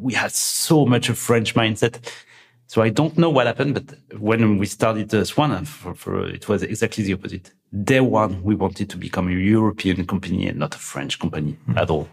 we 0.00 0.14
had 0.14 0.32
so 0.32 0.84
much 0.84 1.08
a 1.08 1.14
French 1.14 1.54
mindset. 1.54 1.98
So 2.66 2.80
I 2.80 2.88
don't 2.88 3.18
know 3.18 3.28
what 3.28 3.46
happened, 3.46 3.74
but 3.74 4.18
when 4.18 4.56
we 4.56 4.64
started 4.64 5.14
uh, 5.14 5.24
Swan, 5.24 5.66
for, 5.66 5.94
for, 5.94 6.26
it 6.26 6.48
was 6.48 6.62
exactly 6.62 7.04
the 7.04 7.12
opposite. 7.12 7.52
Day 7.84 8.00
one, 8.00 8.42
we 8.42 8.54
wanted 8.54 8.88
to 8.88 8.96
become 8.96 9.28
a 9.28 9.32
European 9.32 10.06
company 10.06 10.48
and 10.48 10.58
not 10.58 10.74
a 10.74 10.78
French 10.78 11.18
company 11.18 11.58
mm. 11.68 11.76
at 11.76 11.90
all. 11.90 12.08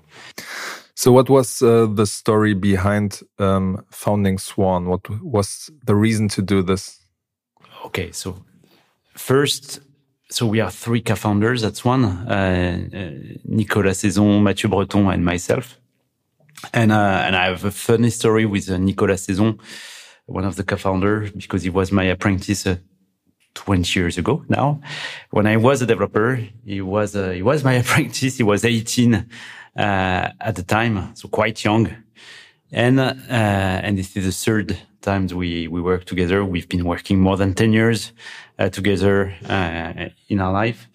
So, 0.96 1.14
what 1.14 1.30
was 1.30 1.62
uh, 1.62 1.86
the 1.86 2.06
story 2.06 2.54
behind 2.54 3.22
um, 3.40 3.86
founding 3.90 4.38
Swan? 4.38 4.88
What 4.88 5.10
was 5.24 5.70
the 5.86 5.96
reason 5.96 6.28
to 6.30 6.42
do 6.42 6.62
this? 6.62 7.00
Okay, 7.86 8.12
so 8.12 8.36
first, 9.20 9.82
so 10.30 10.46
we 10.46 10.60
are 10.62 10.72
three 10.72 11.02
co-founders 11.02 11.62
That's 11.62 11.84
one, 11.84 12.06
uh, 12.06 12.88
uh, 12.94 13.12
Nicolas 13.46 14.00
Saison, 14.00 14.44
Mathieu 14.44 14.70
Breton, 14.70 15.08
and 15.08 15.24
myself. 15.24 15.78
And 16.74 16.92
uh, 16.92 17.24
and 17.26 17.36
I 17.36 17.46
have 17.46 17.66
a 17.66 17.72
funny 17.72 18.10
story 18.10 18.46
with 18.46 18.70
Nicolas 18.70 19.24
Saison, 19.24 19.60
one 20.26 20.46
of 20.46 20.56
the 20.56 20.64
co-founders, 20.64 21.32
because 21.32 21.64
he 21.64 21.70
was 21.70 21.92
my 21.92 22.04
apprentice. 22.04 22.66
Uh, 22.66 22.78
20 23.56 24.00
years 24.00 24.18
ago 24.18 24.46
now 24.48 24.80
when 25.32 25.48
i 25.48 25.58
was 25.58 25.82
a 25.82 25.86
developer 25.86 26.40
he 26.64 26.82
was 26.82 27.16
uh, 27.16 27.32
he 27.32 27.42
was 27.42 27.64
my 27.64 27.74
apprentice 27.82 28.38
he 28.38 28.44
was 28.44 28.64
18 28.64 29.26
uh, 29.80 30.30
at 30.40 30.56
the 30.56 30.64
time, 30.64 31.16
so 31.16 31.28
quite 31.28 31.64
young. 31.64 31.90
And 32.72 33.00
uh, 33.00 33.14
and 33.30 33.98
this 33.98 34.16
is 34.16 34.26
the 34.26 34.32
third 34.32 34.78
time 35.02 35.28
we 35.28 35.68
we 35.68 35.82
work 35.82 36.06
together. 36.06 36.46
We've 36.46 36.70
been 36.70 36.86
working 36.86 37.20
more 37.20 37.38
than 37.38 37.54
ten 37.54 37.74
years 37.74 38.12
together 38.72 39.34
in 40.28 40.40
our 40.40 40.52
life. 40.52 40.88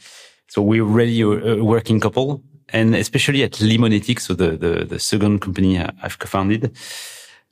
So 0.49 0.63
we're 0.63 0.85
really 0.85 1.21
a, 1.23 1.65
working 1.65 1.99
couple, 1.99 2.43
and 2.69 2.95
especially 2.95 3.43
at 3.43 3.53
Limonetik, 3.53 4.21
so 4.21 4.35
the 4.35 4.57
the, 4.57 4.85
the 4.85 4.99
second 4.99 5.41
company 5.41 5.79
I've 5.79 6.19
co-founded. 6.19 6.77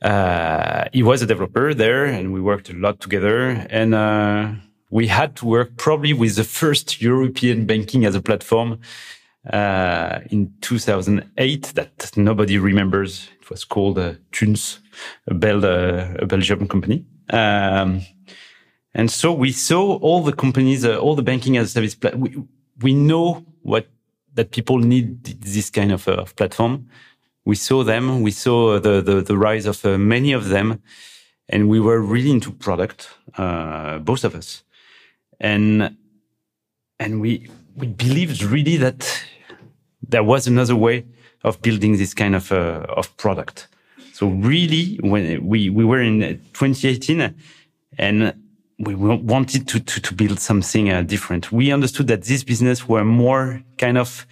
Uh, 0.02 0.84
he 0.92 1.02
was 1.02 1.22
a 1.22 1.26
developer 1.26 1.72
there 1.74 2.04
and 2.04 2.32
we 2.32 2.40
worked 2.40 2.68
a 2.68 2.72
lot 2.74 2.98
together 2.98 3.50
and 3.70 3.94
uh, 3.94 4.50
we 4.90 5.06
had 5.06 5.36
to 5.36 5.46
work 5.46 5.76
probably 5.76 6.12
with 6.12 6.34
the 6.34 6.44
first 6.44 7.00
European 7.00 7.66
banking 7.66 8.04
as 8.04 8.14
a 8.16 8.20
platform 8.20 8.80
uh, 9.52 10.18
in 10.30 10.52
2008 10.60 11.72
that 11.74 12.12
nobody 12.16 12.58
remembers. 12.58 13.28
It 13.40 13.48
was 13.48 13.64
called 13.64 13.98
uh, 13.98 14.14
Tunz, 14.32 14.80
a, 15.28 15.34
Bel 15.34 15.64
uh, 15.64 16.14
a 16.18 16.26
Belgium 16.26 16.66
company. 16.66 17.04
Um, 17.30 18.02
and 18.94 19.10
so 19.10 19.32
we 19.32 19.52
saw 19.52 19.96
all 19.98 20.22
the 20.22 20.32
companies, 20.32 20.84
uh, 20.84 20.98
all 20.98 21.14
the 21.14 21.22
banking 21.22 21.56
as 21.56 21.68
a 21.68 21.70
service. 21.70 21.94
Pla- 21.94 22.14
we, 22.14 22.36
we 22.80 22.94
know 22.94 23.44
what 23.62 23.88
that 24.34 24.50
people 24.50 24.78
need 24.78 25.24
this 25.24 25.70
kind 25.70 25.92
of, 25.92 26.08
uh, 26.08 26.24
platform. 26.36 26.88
We 27.44 27.56
saw 27.56 27.84
them. 27.84 28.22
We 28.22 28.30
saw 28.30 28.78
the 28.78 29.00
the, 29.00 29.20
the 29.22 29.36
rise 29.36 29.66
of 29.66 29.84
uh, 29.84 29.98
many 29.98 30.32
of 30.32 30.48
them, 30.48 30.82
and 31.48 31.68
we 31.68 31.80
were 31.80 32.00
really 32.00 32.30
into 32.30 32.52
product, 32.52 33.08
uh, 33.36 33.98
both 33.98 34.24
of 34.24 34.34
us, 34.34 34.62
and 35.40 35.96
and 37.00 37.20
we 37.20 37.48
we 37.74 37.86
believed 37.88 38.42
really 38.42 38.76
that 38.76 39.24
there 40.06 40.22
was 40.22 40.46
another 40.46 40.76
way 40.76 41.04
of 41.42 41.60
building 41.62 41.96
this 41.96 42.14
kind 42.14 42.36
of 42.36 42.52
uh, 42.52 42.84
of 42.88 43.16
product. 43.16 43.68
So 44.12 44.28
really, 44.28 45.00
when 45.02 45.44
we 45.44 45.68
we 45.68 45.84
were 45.84 46.00
in 46.00 46.20
2018 46.52 47.34
and 47.98 48.41
we 48.82 48.94
wanted 48.94 49.68
to 49.68 49.80
to, 49.80 50.00
to 50.00 50.14
build 50.14 50.38
something 50.40 50.90
uh, 50.90 51.02
different, 51.02 51.52
we 51.52 51.72
understood 51.72 52.06
that 52.08 52.22
this 52.24 52.44
business 52.44 52.88
were 52.88 53.04
more 53.04 53.62
kind 53.78 53.98
of 53.98 54.26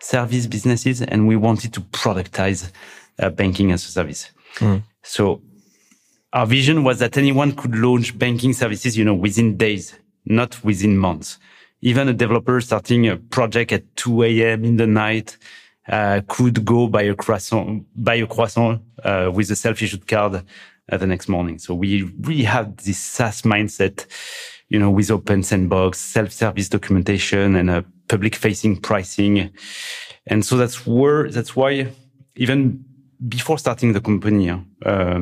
service 0.00 0.46
businesses, 0.46 1.02
and 1.02 1.26
we 1.26 1.36
wanted 1.36 1.72
to 1.74 1.80
productize 1.80 2.70
uh, 3.18 3.30
banking 3.30 3.72
as 3.72 3.84
a 3.84 3.90
service. 3.90 4.30
Mm. 4.56 4.82
So 5.02 5.42
our 6.32 6.46
vision 6.46 6.84
was 6.84 6.98
that 6.98 7.16
anyone 7.16 7.52
could 7.52 7.74
launch 7.74 8.18
banking 8.18 8.52
services, 8.52 8.96
you 8.96 9.04
know, 9.04 9.14
within 9.14 9.56
days, 9.56 9.94
not 10.24 10.62
within 10.64 10.96
months 10.96 11.38
even 11.80 12.08
a 12.08 12.12
developer 12.12 12.60
starting 12.60 13.08
a 13.08 13.16
project 13.16 13.72
at 13.72 13.96
2 13.96 14.22
a.m. 14.24 14.64
in 14.64 14.76
the 14.76 14.86
night 14.86 15.36
uh, 15.88 16.20
could 16.26 16.64
go 16.64 16.88
buy 16.88 17.02
a 17.02 17.14
croissant, 17.14 17.86
buy 17.94 18.16
a 18.16 18.26
croissant 18.26 18.82
uh, 19.04 19.30
with 19.32 19.50
a 19.50 19.56
self-issued 19.56 20.06
card 20.06 20.42
the 20.88 21.06
next 21.06 21.28
morning. 21.28 21.58
So 21.58 21.74
we 21.74 22.02
really 22.20 22.44
have 22.44 22.76
this 22.76 22.98
SaaS 22.98 23.42
mindset, 23.42 24.06
you 24.68 24.78
know, 24.78 24.90
with 24.90 25.10
open 25.10 25.42
sandbox, 25.42 25.98
self-service 25.98 26.68
documentation, 26.68 27.56
and 27.56 27.70
a 27.70 27.84
public-facing 28.08 28.80
pricing. 28.80 29.50
And 30.26 30.44
so 30.44 30.56
that's 30.56 30.86
where 30.86 31.30
that's 31.30 31.56
why 31.56 31.88
even 32.36 32.84
before 33.28 33.58
starting 33.58 33.92
the 33.92 34.00
company, 34.00 34.50
uh, 34.84 35.20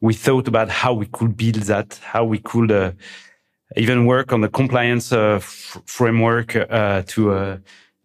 we 0.00 0.14
thought 0.14 0.48
about 0.48 0.68
how 0.68 0.94
we 0.94 1.06
could 1.06 1.36
build 1.36 1.66
that, 1.66 2.00
how 2.02 2.24
we 2.24 2.38
could 2.38 2.70
uh, 2.70 2.92
even 3.76 4.06
work 4.06 4.32
on 4.32 4.40
the 4.40 4.48
compliance 4.48 5.12
uh, 5.12 5.38
framework 5.40 6.56
uh, 6.56 7.02
to 7.06 7.32
uh, 7.32 7.56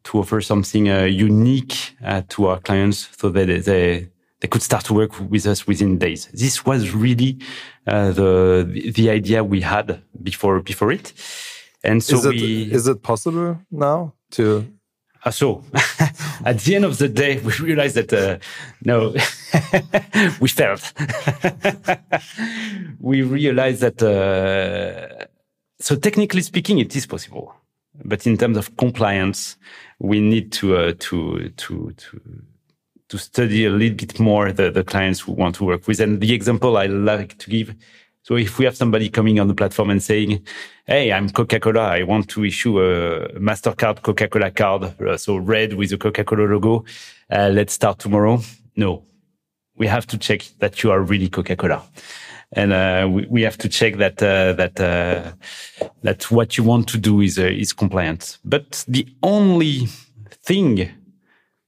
to 0.03 0.19
offer 0.19 0.41
something 0.41 0.89
uh, 0.89 1.03
unique 1.03 1.95
to 2.27 2.47
our 2.47 2.59
clients, 2.59 3.09
so 3.17 3.29
that 3.29 3.63
they 3.63 4.09
they 4.43 4.49
could 4.49 4.61
start 4.61 4.83
to 4.83 4.93
work 4.93 5.17
with 5.31 5.47
us 5.47 5.65
within 5.65 5.97
days. 5.97 6.27
This 6.33 6.65
was 6.65 6.91
really 6.91 7.39
uh, 7.87 8.11
the 8.11 8.91
the 8.93 9.09
idea 9.09 9.41
we 9.41 9.61
had 9.61 10.01
before 10.21 10.59
before 10.59 10.91
it, 10.91 11.13
and 11.81 12.03
so 12.03 12.17
is 12.17 12.25
it, 12.25 12.31
we 12.31 12.71
is 12.71 12.87
it 12.87 13.01
possible 13.01 13.57
now 13.71 14.13
to 14.31 14.67
uh, 15.23 15.31
so 15.31 15.63
at 16.45 16.59
the 16.59 16.75
end 16.75 16.83
of 16.83 16.97
the 16.97 17.07
day, 17.07 17.39
we 17.39 17.53
realized 17.53 17.95
that 17.95 18.11
uh, 18.11 18.37
no, 18.83 19.11
we 20.41 20.49
failed. 20.49 20.81
we 22.99 23.21
realized 23.21 23.79
that 23.79 24.03
uh, 24.03 25.25
so 25.79 25.95
technically 25.95 26.41
speaking, 26.41 26.79
it 26.79 26.93
is 26.97 27.05
possible, 27.05 27.55
but 28.03 28.27
in 28.27 28.37
terms 28.37 28.57
of 28.57 28.75
compliance, 28.75 29.55
we 29.99 30.19
need 30.19 30.51
to 30.51 30.75
uh, 30.75 30.93
to 30.99 31.49
to 31.55 31.93
to 31.93 32.43
to 33.13 33.19
study 33.19 33.63
a 33.65 33.69
little 33.69 33.95
bit 33.95 34.19
more 34.19 34.51
the, 34.51 34.71
the 34.71 34.83
clients 34.83 35.27
we 35.27 35.35
want 35.35 35.53
to 35.53 35.63
work 35.63 35.87
with. 35.87 35.99
And 35.99 36.19
the 36.19 36.33
example 36.33 36.77
I 36.77 36.87
like 36.87 37.37
to 37.37 37.49
give. 37.51 37.75
So 38.23 38.37
if 38.37 38.57
we 38.57 38.65
have 38.65 38.75
somebody 38.75 39.07
coming 39.07 39.39
on 39.39 39.47
the 39.47 39.53
platform 39.53 39.91
and 39.91 40.01
saying, 40.01 40.43
Hey, 40.87 41.13
I'm 41.13 41.29
Coca-Cola. 41.29 41.89
I 41.99 42.01
want 42.03 42.27
to 42.29 42.43
issue 42.43 42.81
a 42.81 43.29
MasterCard 43.39 44.01
Coca-Cola 44.01 44.49
card. 44.49 44.99
Uh, 44.99 45.15
so 45.15 45.37
red 45.37 45.73
with 45.73 45.91
the 45.91 45.97
Coca-Cola 45.99 46.45
logo. 46.47 46.85
Uh, 47.29 47.51
let's 47.53 47.73
start 47.73 47.99
tomorrow. 47.99 48.39
No, 48.75 49.03
we 49.75 49.85
have 49.85 50.07
to 50.07 50.17
check 50.17 50.41
that 50.57 50.81
you 50.81 50.89
are 50.89 50.99
really 50.99 51.29
Coca-Cola. 51.29 51.83
and 52.53 52.73
uh, 52.73 53.07
we, 53.11 53.27
we, 53.29 53.41
have 53.43 53.57
to 53.59 53.69
check 53.69 53.97
that 53.97 54.21
uh, 54.23 54.53
that 54.53 54.79
uh, 54.79 55.33
that 56.01 56.31
what 56.31 56.57
you 56.57 56.63
want 56.63 56.87
to 56.87 56.97
do 56.97 57.21
is 57.21 57.37
uh, 57.37 57.43
is 57.43 57.73
compliant. 57.73 58.39
But 58.43 58.83
the 58.87 59.05
only 59.21 59.87
thing 60.45 60.89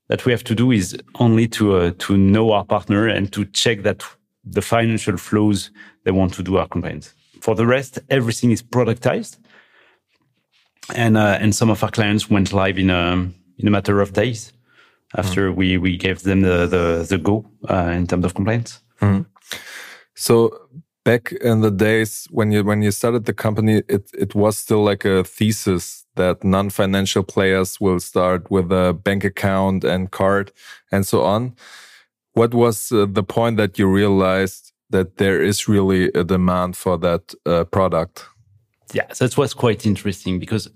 that 0.07 0.25
we 0.25 0.31
have 0.31 0.43
to 0.43 0.55
do 0.55 0.71
is 0.71 0.97
only 1.19 1.47
to 1.47 1.75
uh, 1.75 1.91
to 1.99 2.17
know 2.17 2.51
our 2.51 2.65
partner 2.65 3.07
and 3.07 3.31
to 3.33 3.45
check 3.45 3.83
that 3.83 4.03
the 4.43 4.61
financial 4.61 5.17
flows 5.17 5.71
they 6.03 6.11
want 6.11 6.33
to 6.33 6.43
do 6.43 6.57
are 6.57 6.67
compliant. 6.67 7.13
For 7.41 7.55
the 7.55 7.65
rest, 7.65 7.99
everything 8.09 8.51
is 8.51 8.61
productized, 8.61 9.37
and 10.95 11.17
uh, 11.17 11.37
and 11.41 11.55
some 11.55 11.69
of 11.69 11.83
our 11.83 11.91
clients 11.91 12.29
went 12.29 12.53
live 12.53 12.77
in 12.77 12.89
a 12.89 13.29
in 13.57 13.67
a 13.67 13.71
matter 13.71 14.01
of 14.01 14.13
days 14.13 14.53
after 15.17 15.51
mm. 15.51 15.55
we 15.55 15.77
we 15.77 15.97
gave 15.97 16.21
them 16.21 16.41
the 16.41 16.67
the, 16.67 17.05
the 17.09 17.17
go 17.17 17.45
in 17.69 18.07
terms 18.07 18.25
of 18.25 18.33
compliance. 18.33 18.81
Mm. 19.01 19.25
So 20.15 20.67
back 21.03 21.31
in 21.31 21.61
the 21.61 21.71
days 21.71 22.27
when 22.31 22.51
you 22.51 22.63
when 22.63 22.81
you 22.81 22.91
started 22.91 23.25
the 23.25 23.33
company, 23.33 23.83
it 23.87 24.09
it 24.13 24.35
was 24.35 24.57
still 24.57 24.83
like 24.83 25.05
a 25.05 25.23
thesis 25.23 26.04
that 26.15 26.43
non-financial 26.43 27.23
players 27.23 27.79
will 27.79 27.99
start 27.99 28.49
with 28.49 28.71
a 28.71 28.93
bank 28.93 29.23
account 29.23 29.83
and 29.83 30.11
card 30.11 30.51
and 30.91 31.05
so 31.05 31.23
on. 31.23 31.55
What 32.33 32.53
was 32.53 32.91
uh, 32.91 33.05
the 33.09 33.23
point 33.23 33.57
that 33.57 33.79
you 33.79 33.87
realized 33.87 34.73
that 34.89 35.17
there 35.17 35.41
is 35.41 35.67
really 35.67 36.11
a 36.13 36.23
demand 36.23 36.75
for 36.77 36.97
that 36.99 37.33
uh, 37.45 37.63
product? 37.65 38.25
Yeah, 38.93 39.07
that 39.19 39.37
was 39.37 39.53
quite 39.53 39.85
interesting 39.85 40.39
because 40.39 40.69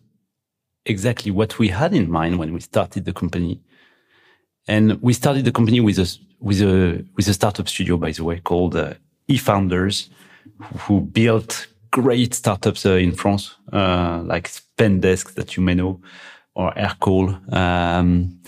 exactly 0.85 1.31
what 1.31 1.59
we 1.59 1.69
had 1.69 1.93
in 1.93 2.09
mind 2.09 2.39
when 2.39 2.53
we 2.53 2.59
started 2.59 3.05
the 3.05 3.13
company. 3.13 3.61
And 4.67 5.01
we 5.01 5.13
started 5.13 5.45
the 5.45 5.51
company 5.51 5.79
with 5.79 5.99
a 5.99 6.07
with 6.39 6.61
a 6.61 7.05
with 7.15 7.27
a 7.27 7.33
startup 7.33 7.67
studio, 7.67 7.97
by 7.97 8.11
the 8.11 8.23
way, 8.23 8.39
called 8.39 8.75
uh, 8.75 8.93
eFounders, 9.27 10.09
who 10.79 11.01
built 11.01 11.67
great 11.91 12.33
startups 12.33 12.85
uh, 12.85 12.93
in 12.93 13.11
France, 13.13 13.55
uh, 13.73 14.21
like 14.25 14.49
Spendesk 14.49 15.33
that 15.35 15.55
you 15.55 15.63
may 15.63 15.75
know, 15.75 16.01
or 16.55 16.73
Aircall. 16.73 17.53
Um, 17.53 18.39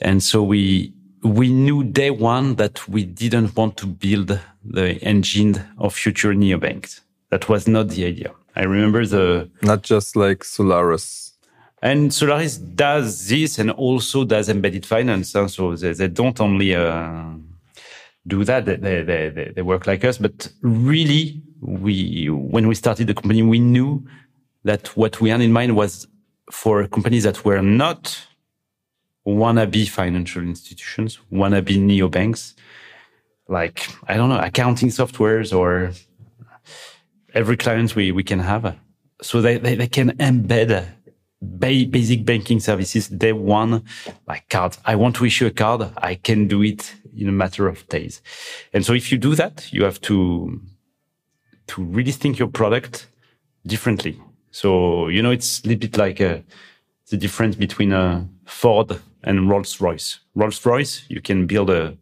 and 0.00 0.22
so 0.22 0.42
we 0.42 0.92
we 1.22 1.48
knew 1.48 1.82
day 1.82 2.10
one 2.10 2.54
that 2.56 2.88
we 2.88 3.04
didn't 3.04 3.56
want 3.56 3.76
to 3.78 3.86
build 3.86 4.38
the 4.64 4.94
engine 5.02 5.62
of 5.78 5.94
future 5.94 6.34
neobanks. 6.34 7.00
That 7.30 7.48
was 7.48 7.66
not 7.66 7.88
the 7.88 8.04
idea. 8.04 8.32
I 8.54 8.62
remember 8.62 9.04
the 9.04 9.50
not 9.62 9.82
just 9.82 10.16
like 10.16 10.44
Solaris. 10.44 11.32
And 11.82 12.12
Solaris 12.12 12.56
does 12.56 13.28
this 13.28 13.58
and 13.58 13.70
also 13.70 14.24
does 14.24 14.48
embedded 14.48 14.86
finance. 14.86 15.30
So 15.30 15.76
they, 15.76 15.92
they 15.92 16.08
don't 16.08 16.40
only 16.40 16.74
uh, 16.74 17.34
do 18.26 18.44
that. 18.44 18.64
They, 18.64 18.76
they, 18.76 19.02
they, 19.02 19.52
they 19.54 19.62
work 19.62 19.86
like 19.86 20.04
us. 20.04 20.18
But 20.18 20.48
really, 20.62 21.42
we, 21.60 22.28
when 22.30 22.68
we 22.68 22.74
started 22.74 23.06
the 23.06 23.14
company, 23.14 23.42
we 23.42 23.58
knew 23.58 24.06
that 24.64 24.88
what 24.96 25.20
we 25.20 25.30
had 25.30 25.40
in 25.40 25.52
mind 25.52 25.76
was 25.76 26.06
for 26.50 26.86
companies 26.88 27.24
that 27.24 27.44
were 27.44 27.62
not 27.62 28.26
wannabe 29.26 29.88
financial 29.88 30.42
institutions, 30.42 31.18
wannabe 31.32 31.76
neobanks, 31.76 32.54
like, 33.48 33.88
I 34.08 34.16
don't 34.16 34.28
know, 34.28 34.38
accounting 34.38 34.88
softwares 34.88 35.56
or 35.56 35.92
every 37.34 37.56
client 37.56 37.94
we, 37.94 38.12
we 38.12 38.22
can 38.22 38.40
have. 38.40 38.76
So 39.22 39.40
they, 39.40 39.58
they, 39.58 39.74
they 39.74 39.86
can 39.86 40.10
embed 40.18 40.86
basic 41.58 42.24
banking 42.24 42.60
services 42.60 43.08
day 43.08 43.32
one, 43.32 43.84
like 44.26 44.48
cards. 44.48 44.78
I 44.84 44.96
want 44.96 45.16
to 45.16 45.24
issue 45.24 45.46
a 45.46 45.50
card. 45.50 45.90
I 45.96 46.16
can 46.16 46.48
do 46.48 46.62
it 46.62 46.94
in 47.16 47.28
a 47.28 47.32
matter 47.32 47.68
of 47.68 47.86
days. 47.88 48.22
And 48.72 48.84
so 48.84 48.92
if 48.92 49.10
you 49.10 49.18
do 49.18 49.34
that, 49.34 49.72
you 49.72 49.84
have 49.84 50.00
to, 50.02 50.60
to 51.68 51.82
really 51.82 52.12
think 52.12 52.38
your 52.38 52.48
product 52.48 53.08
differently. 53.66 54.20
So, 54.50 55.08
you 55.08 55.22
know, 55.22 55.30
it's 55.30 55.62
a 55.64 55.68
little 55.68 55.80
bit 55.80 55.96
like 55.98 56.20
a, 56.20 56.38
uh, 56.38 56.40
the 57.10 57.16
difference 57.16 57.56
between 57.56 57.92
a 57.92 58.28
Ford 58.44 59.00
and 59.22 59.48
Rolls 59.48 59.80
Royce. 59.80 60.18
Rolls 60.34 60.64
Royce, 60.64 61.04
you 61.08 61.20
can 61.20 61.46
build 61.46 61.70
a, 61.70 61.96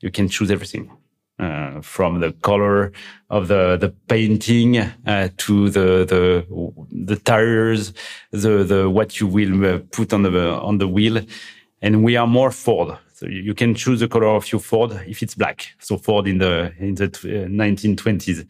you 0.00 0.10
can 0.10 0.28
choose 0.28 0.50
everything. 0.50 0.90
Uh, 1.38 1.82
from 1.82 2.20
the 2.20 2.32
color 2.40 2.90
of 3.28 3.48
the 3.48 3.76
the 3.76 3.90
painting 4.08 4.78
uh, 4.78 5.28
to 5.36 5.68
the 5.68 6.06
the 6.06 6.46
the 6.90 7.16
tires, 7.16 7.92
the 8.30 8.64
the 8.64 8.88
what 8.88 9.20
you 9.20 9.26
will 9.26 9.62
uh, 9.66 9.78
put 9.92 10.14
on 10.14 10.22
the 10.22 10.30
on 10.54 10.78
the 10.78 10.88
wheel, 10.88 11.20
and 11.82 12.02
we 12.02 12.16
are 12.16 12.26
more 12.26 12.50
Ford. 12.50 12.96
So 13.16 13.26
you 13.26 13.54
can 13.54 13.74
choose 13.74 14.00
the 14.00 14.08
color 14.08 14.26
of 14.26 14.52
your 14.52 14.60
Ford 14.60 14.92
if 15.06 15.22
it's 15.22 15.34
black. 15.34 15.74
So 15.78 15.96
Ford 15.96 16.26
in 16.26 16.36
the 16.36 16.74
in 16.78 16.96
the 16.96 17.08
1920s, 17.08 18.40
uh, 18.40 18.44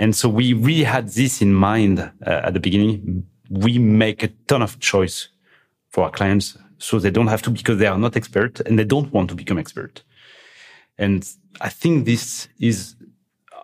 and 0.00 0.16
so 0.16 0.28
we 0.28 0.54
really 0.54 0.82
had 0.82 1.08
this 1.08 1.40
in 1.40 1.54
mind 1.54 2.00
uh, 2.00 2.10
at 2.26 2.52
the 2.52 2.58
beginning. 2.58 3.24
We 3.48 3.78
make 3.78 4.24
a 4.24 4.28
ton 4.48 4.60
of 4.60 4.80
choice 4.80 5.28
for 5.90 6.02
our 6.02 6.10
clients, 6.10 6.58
so 6.78 6.98
they 6.98 7.12
don't 7.12 7.28
have 7.28 7.42
to 7.42 7.50
because 7.50 7.78
they 7.78 7.86
are 7.86 7.96
not 7.96 8.16
expert 8.16 8.58
and 8.66 8.76
they 8.76 8.84
don't 8.84 9.12
want 9.12 9.28
to 9.30 9.36
become 9.36 9.56
expert. 9.56 10.02
And 10.98 11.24
I 11.60 11.68
think 11.68 12.04
this 12.04 12.48
is 12.58 12.96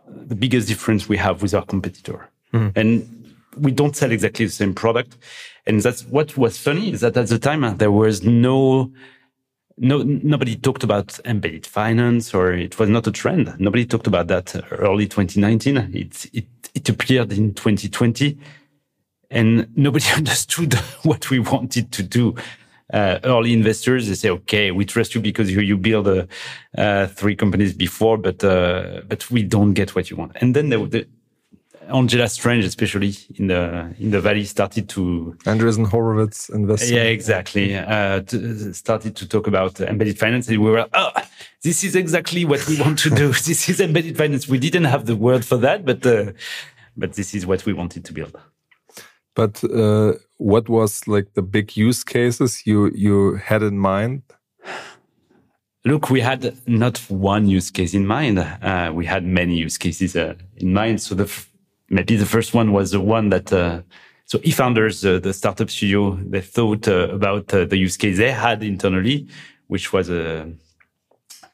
the 0.06 0.36
biggest 0.36 0.68
difference 0.68 1.08
we 1.08 1.16
have 1.16 1.42
with 1.42 1.52
our 1.52 1.64
competitor. 1.64 2.28
Mm. 2.52 2.72
And 2.76 3.34
we 3.56 3.72
don't 3.72 3.96
sell 3.96 4.12
exactly 4.12 4.46
the 4.46 4.52
same 4.52 4.72
product. 4.74 5.16
And 5.66 5.80
that's 5.80 6.04
what 6.04 6.36
was 6.36 6.58
funny 6.58 6.92
is 6.92 7.00
that 7.00 7.16
at 7.16 7.28
the 7.28 7.38
time 7.38 7.64
uh, 7.64 7.74
there 7.74 7.90
was 7.90 8.22
no, 8.22 8.92
no, 9.76 10.02
nobody 10.02 10.56
talked 10.56 10.84
about 10.84 11.18
embedded 11.24 11.66
finance 11.66 12.32
or 12.34 12.52
it 12.52 12.78
was 12.78 12.88
not 12.88 13.06
a 13.06 13.12
trend. 13.12 13.54
Nobody 13.58 13.84
talked 13.84 14.06
about 14.06 14.28
that 14.28 14.54
early 14.70 15.06
2019. 15.06 15.76
It, 15.94 16.26
it, 16.32 16.46
it 16.74 16.88
appeared 16.88 17.32
in 17.32 17.54
2020 17.54 18.38
and 19.30 19.68
nobody 19.76 20.06
understood 20.16 20.74
what 21.02 21.30
we 21.30 21.38
wanted 21.38 21.92
to 21.92 22.02
do 22.02 22.34
uh, 22.92 23.18
early 23.24 23.52
investors, 23.52 24.08
they 24.08 24.14
say, 24.14 24.30
okay, 24.30 24.70
we 24.70 24.84
trust 24.84 25.14
you 25.14 25.20
because 25.20 25.50
you, 25.50 25.60
you 25.60 25.76
build 25.76 26.06
uh, 26.06 26.26
uh, 26.76 27.06
three 27.06 27.34
companies 27.34 27.72
before, 27.72 28.18
but 28.18 28.44
uh, 28.44 29.00
but 29.08 29.30
we 29.30 29.42
don't 29.42 29.72
get 29.72 29.94
what 29.94 30.10
you 30.10 30.16
want. 30.16 30.32
And 30.40 30.54
then 30.54 30.68
the, 30.68 30.78
the 30.87 31.08
Angela 31.92 32.29
Strange, 32.29 32.64
especially 32.64 33.14
in 33.37 33.49
the 33.49 33.94
in 33.99 34.11
the 34.11 34.20
valley, 34.20 34.44
started 34.44 34.88
to 34.90 35.37
Andreessen 35.44 35.87
Horowitz 35.87 36.49
investing. 36.49 36.97
Yeah, 36.97 37.05
exactly. 37.05 37.77
Uh, 37.77 38.20
to, 38.23 38.73
started 38.73 39.16
to 39.16 39.29
talk 39.29 39.47
about 39.47 39.81
embedded 39.81 40.18
finance, 40.18 40.49
and 40.49 40.59
we 40.59 40.70
were, 40.70 40.87
oh, 40.92 41.11
this 41.62 41.85
is 41.85 41.94
exactly 41.97 42.44
what 42.44 42.66
we 42.68 42.81
want 42.81 42.99
to 43.01 43.11
do. 43.11 43.29
this 43.49 43.68
is 43.68 43.81
embedded 43.81 44.16
finance. 44.16 44.49
We 44.49 44.59
didn't 44.59 44.85
have 44.85 45.07
the 45.07 45.16
word 45.16 45.44
for 45.44 45.57
that, 45.59 45.85
but 45.85 46.05
uh, 46.07 46.33
but 46.97 47.14
this 47.14 47.35
is 47.35 47.47
what 47.47 47.64
we 47.66 47.73
wanted 47.73 48.05
to 48.05 48.12
build. 48.12 48.38
But 49.35 49.62
uh, 49.64 50.14
what 50.37 50.68
was 50.68 51.09
like 51.09 51.35
the 51.35 51.42
big 51.42 51.77
use 51.77 52.05
cases 52.05 52.66
you 52.66 52.90
you 52.94 53.37
had 53.37 53.62
in 53.62 53.79
mind? 53.79 54.23
Look, 55.87 56.09
we 56.09 56.20
had 56.20 56.57
not 56.66 56.97
one 57.11 57.47
use 57.47 57.70
case 57.70 57.92
in 57.92 58.07
mind. 58.07 58.38
Uh, 58.38 58.90
we 58.94 59.05
had 59.05 59.23
many 59.25 59.57
use 59.57 59.77
cases 59.77 60.16
uh, 60.16 60.35
in 60.57 60.73
mind. 60.73 61.03
So 61.03 61.14
the 61.14 61.27
maybe 61.88 62.16
the 62.16 62.27
first 62.27 62.55
one 62.55 62.73
was 62.73 62.90
the 62.90 63.01
one 63.01 63.31
that. 63.31 63.53
Uh, 63.53 63.83
so 64.27 64.38
eFounders, 64.38 65.05
uh, 65.05 65.18
the 65.18 65.35
startup 65.35 65.68
studio, 65.68 66.14
they 66.16 66.40
thought 66.40 66.88
uh, 66.88 67.11
about 67.11 67.49
the 67.49 67.77
use 67.77 67.99
case 67.99 68.16
they 68.16 68.33
had 68.33 68.62
internally, 68.62 69.29
which 69.66 69.92
was 69.92 70.09
a 70.09 70.51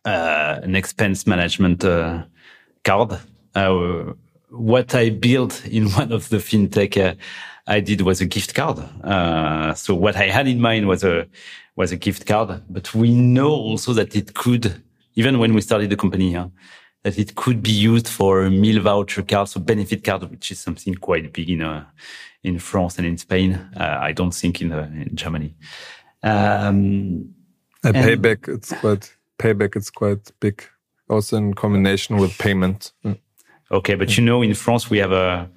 an 0.04 0.76
expense 0.76 1.26
management 1.26 1.82
card 2.84 3.18
what 4.50 4.94
I 4.94 5.10
built 5.10 5.64
in 5.66 5.88
one 5.90 6.12
of 6.12 6.28
the 6.28 6.38
fintech 6.38 6.96
uh, 6.96 7.14
I 7.66 7.80
did 7.80 8.00
was 8.02 8.20
a 8.20 8.26
gift 8.26 8.54
card. 8.54 8.78
Uh, 9.04 9.74
so 9.74 9.94
what 9.94 10.16
I 10.16 10.28
had 10.28 10.48
in 10.48 10.60
mind 10.60 10.88
was 10.88 11.04
a 11.04 11.26
was 11.76 11.92
a 11.92 11.96
gift 11.96 12.26
card, 12.26 12.62
but 12.68 12.94
we 12.94 13.14
know 13.14 13.50
also 13.50 13.92
that 13.94 14.14
it 14.14 14.34
could, 14.34 14.82
even 15.14 15.38
when 15.38 15.54
we 15.54 15.60
started 15.60 15.88
the 15.88 15.96
company, 15.96 16.36
uh, 16.36 16.48
that 17.02 17.18
it 17.18 17.34
could 17.34 17.62
be 17.62 17.70
used 17.70 18.08
for 18.08 18.42
a 18.42 18.50
meal 18.50 18.82
voucher 18.82 19.22
card, 19.22 19.48
so 19.48 19.60
benefit 19.60 20.04
card, 20.04 20.30
which 20.30 20.50
is 20.50 20.60
something 20.60 20.94
quite 20.94 21.32
big 21.32 21.50
in 21.50 21.62
uh, 21.62 21.84
in 22.42 22.58
France 22.58 22.98
and 22.98 23.06
in 23.06 23.18
Spain. 23.18 23.54
Uh, 23.76 23.98
I 24.00 24.12
don't 24.12 24.34
think 24.34 24.60
in, 24.60 24.72
uh, 24.72 24.90
in 24.94 25.14
Germany. 25.14 25.54
Um, 26.22 27.34
a 27.84 27.92
payback, 27.92 28.48
it's 28.48 28.72
quite 28.72 29.14
payback. 29.38 29.76
It's 29.76 29.90
quite 29.90 30.30
big, 30.40 30.62
also 31.08 31.36
in 31.36 31.54
combination 31.54 32.16
with 32.18 32.36
payment. 32.38 32.92
Okay, 33.72 33.94
but 33.94 34.16
you 34.16 34.24
know, 34.24 34.42
in 34.42 34.54
France 34.54 34.90
we 34.90 34.98
have 34.98 35.12
a 35.12 35.48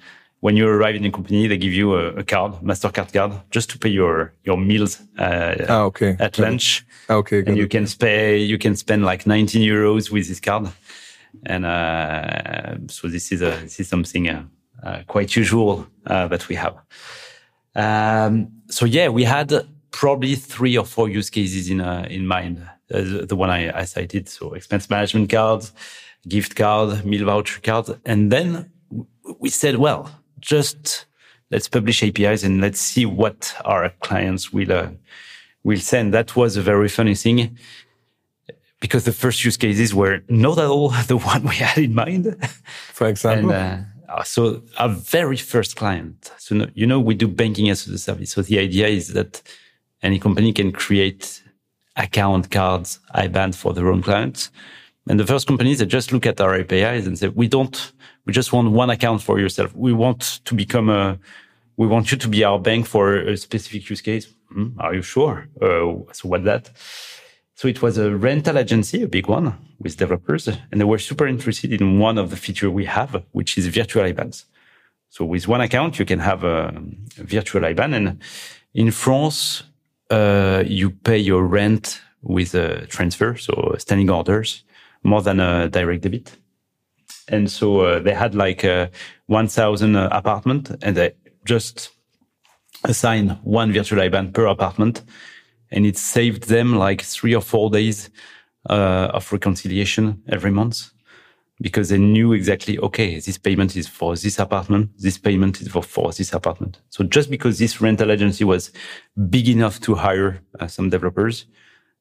when 0.44 0.58
you 0.58 0.68
arrive 0.68 0.94
in 0.94 1.06
a 1.06 1.10
company, 1.10 1.46
they 1.46 1.56
give 1.56 1.72
you 1.72 1.94
a, 1.94 2.08
a 2.16 2.22
card, 2.22 2.52
Mastercard 2.62 3.10
card, 3.14 3.32
just 3.50 3.70
to 3.70 3.78
pay 3.78 3.88
your 3.88 4.32
your 4.44 4.58
meals 4.58 5.00
uh, 5.18 5.54
ah, 5.68 5.80
okay. 5.84 6.16
at 6.20 6.38
lunch. 6.38 6.84
Ah, 7.08 7.14
okay, 7.14 7.42
and 7.46 7.56
you 7.56 7.66
can 7.66 7.86
pay 7.86 8.38
you 8.38 8.58
can 8.58 8.76
spend 8.76 9.04
like 9.04 9.26
19 9.26 9.62
euros 9.62 10.10
with 10.10 10.28
this 10.28 10.40
card, 10.40 10.68
and 11.46 11.66
uh, 11.66 12.76
so 12.88 13.08
this 13.08 13.32
is 13.32 13.42
a 13.42 13.50
this 13.62 13.80
is 13.80 13.88
something 13.88 14.28
uh, 14.28 14.44
uh 14.82 15.02
quite 15.06 15.36
usual 15.36 15.86
uh, 16.06 16.28
that 16.28 16.48
we 16.48 16.54
have. 16.54 16.76
Um, 17.74 18.48
so 18.68 18.84
yeah, 18.84 19.08
we 19.08 19.24
had 19.24 19.52
probably 19.90 20.34
three 20.34 20.76
or 20.76 20.84
four 20.84 21.08
use 21.08 21.30
cases 21.30 21.70
in 21.70 21.80
uh, 21.80 22.06
in 22.10 22.26
mind. 22.26 22.58
Uh, 22.92 23.24
the 23.24 23.36
one 23.36 23.50
I, 23.50 23.80
I 23.80 23.84
cited, 23.84 24.28
so 24.28 24.52
expense 24.52 24.90
management 24.90 25.30
cards, 25.30 25.72
gift 26.28 26.54
card, 26.54 27.04
meal 27.04 27.24
voucher 27.24 27.60
cards, 27.60 27.90
and 28.04 28.30
then 28.30 28.70
we 29.40 29.48
said, 29.48 29.76
well, 29.76 30.10
just 30.38 31.06
let's 31.50 31.66
publish 31.66 32.02
APIs 32.02 32.44
and 32.44 32.60
let's 32.60 32.78
see 32.78 33.06
what 33.06 33.54
our 33.64 33.88
clients 34.00 34.52
will 34.52 34.96
will 35.62 35.80
send. 35.80 36.12
That 36.12 36.36
was 36.36 36.56
a 36.56 36.62
very 36.62 36.88
funny 36.88 37.14
thing 37.14 37.56
because 38.84 39.04
the 39.04 39.12
first 39.12 39.42
use 39.46 39.56
cases 39.56 39.94
were 39.94 40.20
not 40.28 40.58
at 40.58 40.66
all 40.66 40.90
the 41.06 41.16
one 41.16 41.42
we 41.44 41.54
had 41.54 41.78
in 41.78 41.94
mind. 41.94 42.24
For 42.98 43.06
example. 43.08 43.50
And, 43.50 43.86
uh, 44.10 44.22
so 44.24 44.62
our 44.76 44.90
very 44.90 45.38
first 45.38 45.74
client. 45.76 46.30
So 46.36 46.66
you 46.74 46.86
know 46.86 47.00
we 47.00 47.14
do 47.14 47.26
banking 47.26 47.70
as 47.70 47.86
a 47.86 47.98
service. 47.98 48.32
So 48.32 48.42
the 48.42 48.58
idea 48.58 48.88
is 48.88 49.14
that 49.14 49.40
any 50.02 50.18
company 50.18 50.52
can 50.52 50.70
create 50.70 51.42
account 51.96 52.50
cards, 52.50 53.00
IBAN 53.14 53.54
for 53.54 53.72
their 53.72 53.88
own 53.88 54.02
clients. 54.02 54.50
And 55.08 55.18
the 55.18 55.26
first 55.26 55.46
companies 55.46 55.78
that 55.78 55.86
just 55.86 56.12
look 56.12 56.26
at 56.26 56.38
our 56.42 56.54
APIs 56.54 57.06
and 57.06 57.18
say, 57.18 57.28
we 57.28 57.48
don't, 57.48 57.76
we 58.26 58.34
just 58.34 58.52
want 58.52 58.70
one 58.70 58.90
account 58.90 59.22
for 59.22 59.38
yourself. 59.38 59.74
We 59.74 59.94
want 59.94 60.40
to 60.44 60.54
become 60.54 60.90
a, 60.90 61.18
we 61.78 61.86
want 61.86 62.12
you 62.12 62.18
to 62.18 62.28
be 62.28 62.44
our 62.44 62.58
bank 62.58 62.86
for 62.86 63.16
a 63.16 63.36
specific 63.38 63.88
use 63.88 64.02
case. 64.02 64.26
Hmm, 64.50 64.78
are 64.78 64.94
you 64.94 65.02
sure? 65.02 65.48
Uh, 65.60 66.12
so 66.12 66.28
what 66.28 66.44
that? 66.44 66.70
So 67.54 67.68
it 67.68 67.80
was 67.82 67.98
a 67.98 68.14
rental 68.14 68.58
agency, 68.58 69.02
a 69.02 69.08
big 69.08 69.28
one 69.28 69.56
with 69.78 69.96
developers, 69.96 70.48
and 70.48 70.80
they 70.80 70.84
were 70.84 70.98
super 70.98 71.26
interested 71.26 71.72
in 71.72 71.98
one 72.00 72.18
of 72.18 72.30
the 72.30 72.36
features 72.36 72.70
we 72.70 72.84
have, 72.86 73.24
which 73.30 73.56
is 73.56 73.68
virtual 73.68 74.02
IBANs. 74.02 74.44
So 75.08 75.24
with 75.24 75.46
one 75.46 75.60
account, 75.60 75.98
you 76.00 76.04
can 76.04 76.18
have 76.18 76.42
a, 76.42 76.74
virtual 77.16 77.62
IBAN. 77.62 77.94
And 77.94 78.22
in 78.74 78.90
France, 78.90 79.62
uh, 80.10 80.64
you 80.66 80.90
pay 80.90 81.18
your 81.18 81.44
rent 81.44 82.00
with 82.22 82.54
a 82.54 82.86
transfer, 82.86 83.36
so 83.36 83.76
standing 83.78 84.10
orders, 84.10 84.64
more 85.04 85.22
than 85.22 85.38
a 85.38 85.68
direct 85.68 86.02
debit. 86.02 86.36
And 87.28 87.48
so 87.48 87.80
uh, 87.80 88.00
they 88.00 88.14
had 88.14 88.34
like 88.34 88.64
a 88.64 88.90
1,000 89.26 89.94
uh, 89.94 90.08
apartment, 90.10 90.72
and 90.82 90.96
they 90.96 91.12
just 91.44 91.90
assign 92.82 93.38
one 93.44 93.72
virtual 93.72 94.00
IBAN 94.00 94.34
per 94.34 94.46
apartment 94.46 95.02
and 95.74 95.84
it 95.84 95.98
saved 95.98 96.44
them 96.44 96.76
like 96.76 97.02
three 97.02 97.34
or 97.34 97.42
four 97.42 97.68
days 97.68 98.08
uh, 98.70 99.10
of 99.12 99.30
reconciliation 99.32 100.22
every 100.28 100.50
month 100.50 100.90
because 101.60 101.88
they 101.88 101.98
knew 101.98 102.32
exactly, 102.32 102.78
okay, 102.78 103.18
this 103.18 103.38
payment 103.38 103.76
is 103.76 103.86
for 103.86 104.16
this 104.16 104.38
apartment, 104.38 104.90
this 104.98 105.18
payment 105.18 105.60
is 105.60 105.68
for, 105.68 105.82
for 105.82 106.12
this 106.12 106.32
apartment. 106.32 106.80
So 106.90 107.04
just 107.04 107.28
because 107.28 107.58
this 107.58 107.80
rental 107.80 108.10
agency 108.10 108.44
was 108.44 108.70
big 109.28 109.48
enough 109.48 109.80
to 109.80 109.94
hire 109.94 110.40
uh, 110.60 110.68
some 110.68 110.90
developers, 110.90 111.46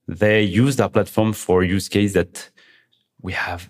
they 0.08 0.42
used 0.44 0.80
our 0.80 0.90
platform 0.90 1.34
for 1.34 1.64
use 1.64 1.90
case 1.90 2.14
that 2.14 2.50
we 3.22 3.34
have 3.34 3.70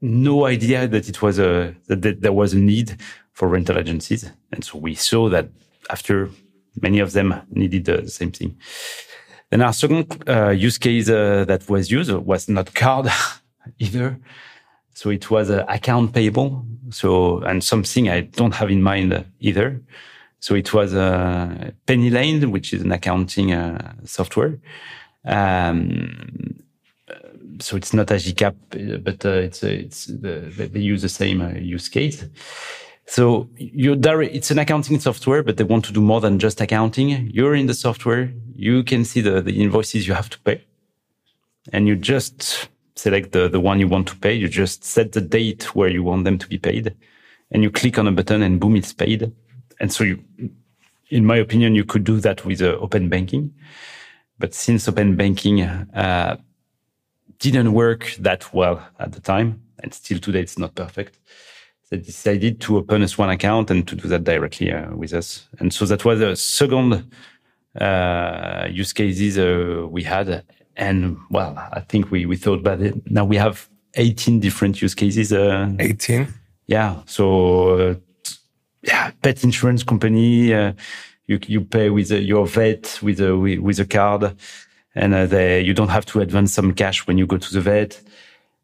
no 0.00 0.46
idea 0.46 0.88
that 0.88 1.08
it 1.08 1.20
was 1.22 1.38
a 1.38 1.74
that, 1.88 2.02
that 2.02 2.20
there 2.22 2.32
was 2.32 2.54
a 2.54 2.58
need 2.58 2.96
for 3.32 3.48
rental 3.48 3.78
agencies, 3.78 4.30
and 4.52 4.64
so 4.64 4.78
we 4.78 4.94
saw 4.94 5.28
that 5.28 5.48
after 5.90 6.30
many 6.80 7.00
of 7.00 7.12
them 7.12 7.34
needed 7.50 7.84
the 7.84 8.08
same 8.08 8.30
thing. 8.30 8.56
Then 9.50 9.62
our 9.62 9.72
second 9.72 10.24
uh, 10.28 10.50
use 10.50 10.78
case 10.78 11.08
uh, 11.08 11.44
that 11.46 11.68
was 11.68 11.90
used 11.90 12.12
was 12.12 12.48
not 12.48 12.74
card 12.74 13.08
either. 13.78 14.18
So 14.94 15.10
it 15.10 15.30
was 15.30 15.50
uh, 15.50 15.64
account 15.68 16.12
payable. 16.12 16.66
So, 16.90 17.38
and 17.40 17.62
something 17.62 18.08
I 18.08 18.22
don't 18.22 18.54
have 18.54 18.70
in 18.70 18.82
mind 18.82 19.24
either. 19.40 19.80
So 20.40 20.54
it 20.54 20.72
was 20.72 20.94
uh, 20.94 21.70
Pennylane, 21.86 22.50
which 22.50 22.72
is 22.72 22.82
an 22.82 22.92
accounting 22.92 23.52
uh, 23.52 23.94
software. 24.04 24.58
Um, 25.24 26.62
so 27.60 27.76
it's 27.76 27.92
not 27.92 28.06
Agicap, 28.08 28.54
but 29.02 29.24
uh, 29.24 29.30
it's 29.30 29.62
it's 29.62 30.06
the, 30.06 30.68
they 30.72 30.80
use 30.80 31.02
the 31.02 31.08
same 31.08 31.56
use 31.56 31.88
case. 31.88 32.24
So 33.10 33.48
you're 33.56 34.22
it's 34.22 34.50
an 34.50 34.58
accounting 34.58 35.00
software, 35.00 35.42
but 35.42 35.56
they 35.56 35.64
want 35.64 35.86
to 35.86 35.94
do 35.94 36.00
more 36.02 36.20
than 36.20 36.38
just 36.38 36.60
accounting. 36.60 37.30
You're 37.32 37.54
in 37.54 37.64
the 37.64 37.72
software. 37.72 38.30
You 38.54 38.84
can 38.84 39.06
see 39.06 39.22
the, 39.22 39.40
the 39.40 39.62
invoices 39.62 40.06
you 40.06 40.12
have 40.12 40.28
to 40.28 40.38
pay 40.40 40.62
and 41.72 41.88
you 41.88 41.96
just 41.96 42.68
select 42.96 43.32
the, 43.32 43.48
the 43.48 43.60
one 43.60 43.80
you 43.80 43.88
want 43.88 44.08
to 44.08 44.16
pay. 44.16 44.34
You 44.34 44.46
just 44.46 44.84
set 44.84 45.12
the 45.12 45.22
date 45.22 45.74
where 45.74 45.88
you 45.88 46.02
want 46.02 46.24
them 46.24 46.36
to 46.36 46.46
be 46.46 46.58
paid 46.58 46.94
and 47.50 47.62
you 47.62 47.70
click 47.70 47.98
on 47.98 48.06
a 48.06 48.12
button 48.12 48.42
and 48.42 48.60
boom, 48.60 48.76
it's 48.76 48.92
paid. 48.92 49.32
And 49.80 49.90
so 49.90 50.04
you, 50.04 50.22
in 51.08 51.24
my 51.24 51.38
opinion, 51.38 51.74
you 51.74 51.86
could 51.86 52.04
do 52.04 52.20
that 52.20 52.44
with 52.44 52.60
uh, 52.60 52.76
open 52.78 53.08
banking. 53.08 53.54
But 54.38 54.52
since 54.52 54.86
open 54.86 55.16
banking, 55.16 55.62
uh, 55.62 56.36
didn't 57.38 57.72
work 57.72 58.16
that 58.18 58.52
well 58.52 58.86
at 58.98 59.12
the 59.12 59.20
time, 59.20 59.62
and 59.78 59.94
still 59.94 60.18
today 60.18 60.40
it's 60.40 60.58
not 60.58 60.74
perfect 60.74 61.18
they 61.90 61.96
decided 61.96 62.60
to 62.60 62.76
open 62.76 63.02
a 63.02 63.08
Swan 63.08 63.30
account 63.30 63.70
and 63.70 63.86
to 63.88 63.96
do 63.96 64.08
that 64.08 64.24
directly 64.24 64.72
uh, 64.72 64.94
with 64.94 65.14
us. 65.14 65.48
And 65.58 65.72
so 65.72 65.86
that 65.86 66.04
was 66.04 66.20
a 66.20 66.36
second 66.36 67.10
uh, 67.80 68.68
use 68.70 68.92
cases 68.92 69.38
uh, 69.38 69.86
we 69.88 70.02
had. 70.02 70.44
And 70.76 71.16
well, 71.30 71.56
I 71.72 71.80
think 71.80 72.10
we, 72.10 72.26
we 72.26 72.36
thought 72.36 72.60
about 72.60 72.80
it. 72.82 73.10
Now 73.10 73.24
we 73.24 73.36
have 73.36 73.68
18 73.94 74.40
different 74.40 74.82
use 74.82 74.94
cases. 74.94 75.32
Uh, 75.32 75.72
18? 75.78 76.28
Yeah. 76.66 77.02
So, 77.06 77.78
uh, 77.78 77.94
yeah, 78.82 79.10
pet 79.22 79.42
insurance 79.42 79.82
company. 79.82 80.52
Uh, 80.52 80.74
you, 81.26 81.38
you 81.46 81.62
pay 81.62 81.90
with 81.90 82.10
your 82.10 82.46
vet 82.46 82.98
with 83.02 83.20
a, 83.20 83.36
with 83.36 83.80
a 83.80 83.84
card 83.84 84.36
and 84.94 85.30
they, 85.30 85.60
you 85.60 85.74
don't 85.74 85.88
have 85.88 86.06
to 86.06 86.20
advance 86.20 86.52
some 86.52 86.72
cash 86.72 87.06
when 87.06 87.18
you 87.18 87.26
go 87.26 87.36
to 87.36 87.52
the 87.52 87.60
vet 87.60 88.00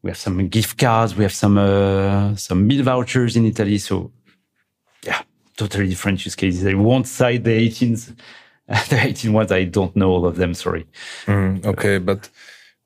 we 0.05 0.11
have 0.11 0.19
some 0.19 0.49
gift 0.49 0.77
cards, 0.77 1.17
we 1.17 1.25
have 1.25 1.33
some 1.33 1.57
uh, 1.57 2.37
some 2.37 2.67
meal 2.67 2.85
vouchers 2.85 3.37
in 3.37 3.47
Italy. 3.47 3.79
So 3.79 4.13
yeah, 5.03 5.23
totally 5.57 5.89
different 5.89 6.23
use 6.27 6.37
cases. 6.37 6.67
I 6.67 6.75
won't 6.75 7.07
cite 7.07 7.43
the 7.43 7.69
18s, 7.69 8.15
the 8.91 9.01
18 9.01 9.33
ones. 9.33 9.51
I 9.51 9.65
don't 9.65 9.97
know 9.97 10.11
all 10.11 10.27
of 10.27 10.37
them. 10.37 10.53
Sorry. 10.53 10.87
Mm, 11.25 11.65
okay, 11.65 11.97
but 11.97 12.29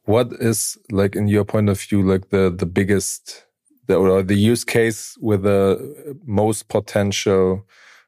what 0.05 0.33
is 0.35 0.79
like 0.93 1.17
in 1.17 1.27
your 1.27 1.45
point 1.45 1.69
of 1.69 1.81
view, 1.81 2.03
like 2.03 2.31
the 2.31 2.55
the 2.57 2.67
biggest 2.67 3.47
the, 3.89 3.97
or 3.97 4.23
the 4.23 4.37
use 4.37 4.63
case 4.63 5.19
with 5.21 5.43
the 5.43 6.17
most 6.25 6.69
potential, 6.69 7.67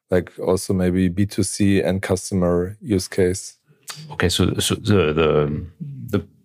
like 0.09 0.31
also 0.39 0.73
maybe 0.73 1.09
B 1.09 1.27
two 1.27 1.43
C 1.43 1.81
and 1.81 2.01
customer 2.01 2.77
use 2.81 3.09
case? 3.09 3.57
Okay, 4.13 4.29
so 4.29 4.55
so 4.61 4.77
the 4.77 5.13
the 5.13 5.67
the 5.81 6.00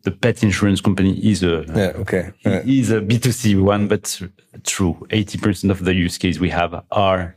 the 0.05 0.11
pet 0.11 0.43
insurance 0.43 0.81
company 0.81 1.13
is 1.31 1.43
a 1.43 1.65
yeah, 1.75 2.01
okay 2.03 2.31
yeah. 2.45 2.61
is 2.63 2.91
a 2.91 3.01
B2C 3.01 3.61
one, 3.61 3.87
but 3.87 4.21
true, 4.63 4.93
80% 5.09 5.71
of 5.71 5.83
the 5.83 5.93
use 5.93 6.17
case 6.17 6.39
we 6.39 6.49
have 6.49 6.85
are 6.91 7.35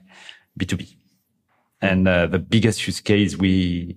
B2B. 0.60 0.94
And 1.80 2.06
uh, 2.06 2.26
the 2.26 2.38
biggest 2.38 2.86
use 2.86 3.00
case 3.00 3.36
we, 3.36 3.96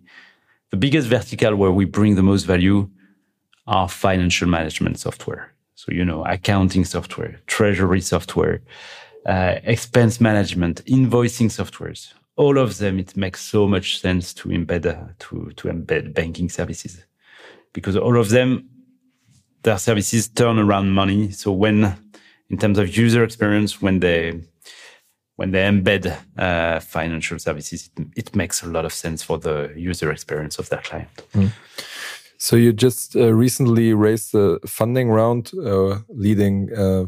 the 0.70 0.78
biggest 0.78 1.08
vertical 1.10 1.56
where 1.56 1.72
we 1.72 1.86
bring 1.86 2.16
the 2.16 2.24
most 2.24 2.44
value 2.44 2.90
are 3.68 3.90
financial 3.90 4.48
management 4.48 5.00
software. 5.00 5.54
So, 5.76 5.92
you 5.92 6.06
know, 6.06 6.24
accounting 6.26 6.86
software, 6.86 7.42
treasury 7.48 8.02
software, 8.02 8.62
uh, 9.26 9.56
expense 9.64 10.22
management, 10.22 10.86
invoicing 10.86 11.50
softwares. 11.50 12.14
All 12.38 12.58
of 12.58 12.78
them, 12.78 13.00
it 13.00 13.18
makes 13.18 13.42
so 13.42 13.68
much 13.68 14.00
sense 14.00 14.34
to 14.36 14.50
embed, 14.50 14.86
uh, 14.86 15.12
to, 15.20 15.52
to 15.58 15.68
embed 15.68 16.14
banking 16.14 16.50
services 16.50 17.04
because 17.74 17.96
all 17.96 18.18
of 18.18 18.30
them, 18.30 18.70
their 19.64 19.78
services 19.78 20.28
turn 20.28 20.60
around 20.60 20.92
money. 20.92 21.32
So 21.32 21.52
when, 21.52 21.96
in 22.50 22.58
terms 22.58 22.78
of 22.80 22.96
user 22.98 23.24
experience, 23.24 23.82
when 23.82 24.00
they 24.00 24.42
when 25.38 25.52
they 25.52 25.64
embed 25.64 26.16
uh, 26.38 26.80
financial 26.80 27.40
services, 27.40 27.90
it, 27.98 28.08
it, 28.16 28.36
makes 28.36 28.62
a 28.62 28.68
lot 28.68 28.86
of 28.86 28.94
sense 28.94 29.24
for 29.24 29.40
the 29.40 29.74
user 29.76 30.12
experience 30.12 30.60
of 30.60 30.70
their 30.70 30.82
client. 30.82 31.10
Mm. 31.34 31.52
So 32.38 32.56
you 32.56 32.74
just 32.74 33.16
uh, 33.16 33.34
recently 33.34 33.94
raised 33.94 34.34
the 34.34 34.60
funding 34.68 35.10
round. 35.10 35.52
Uh, 35.54 36.00
leading 36.10 36.70
uh, 36.76 37.06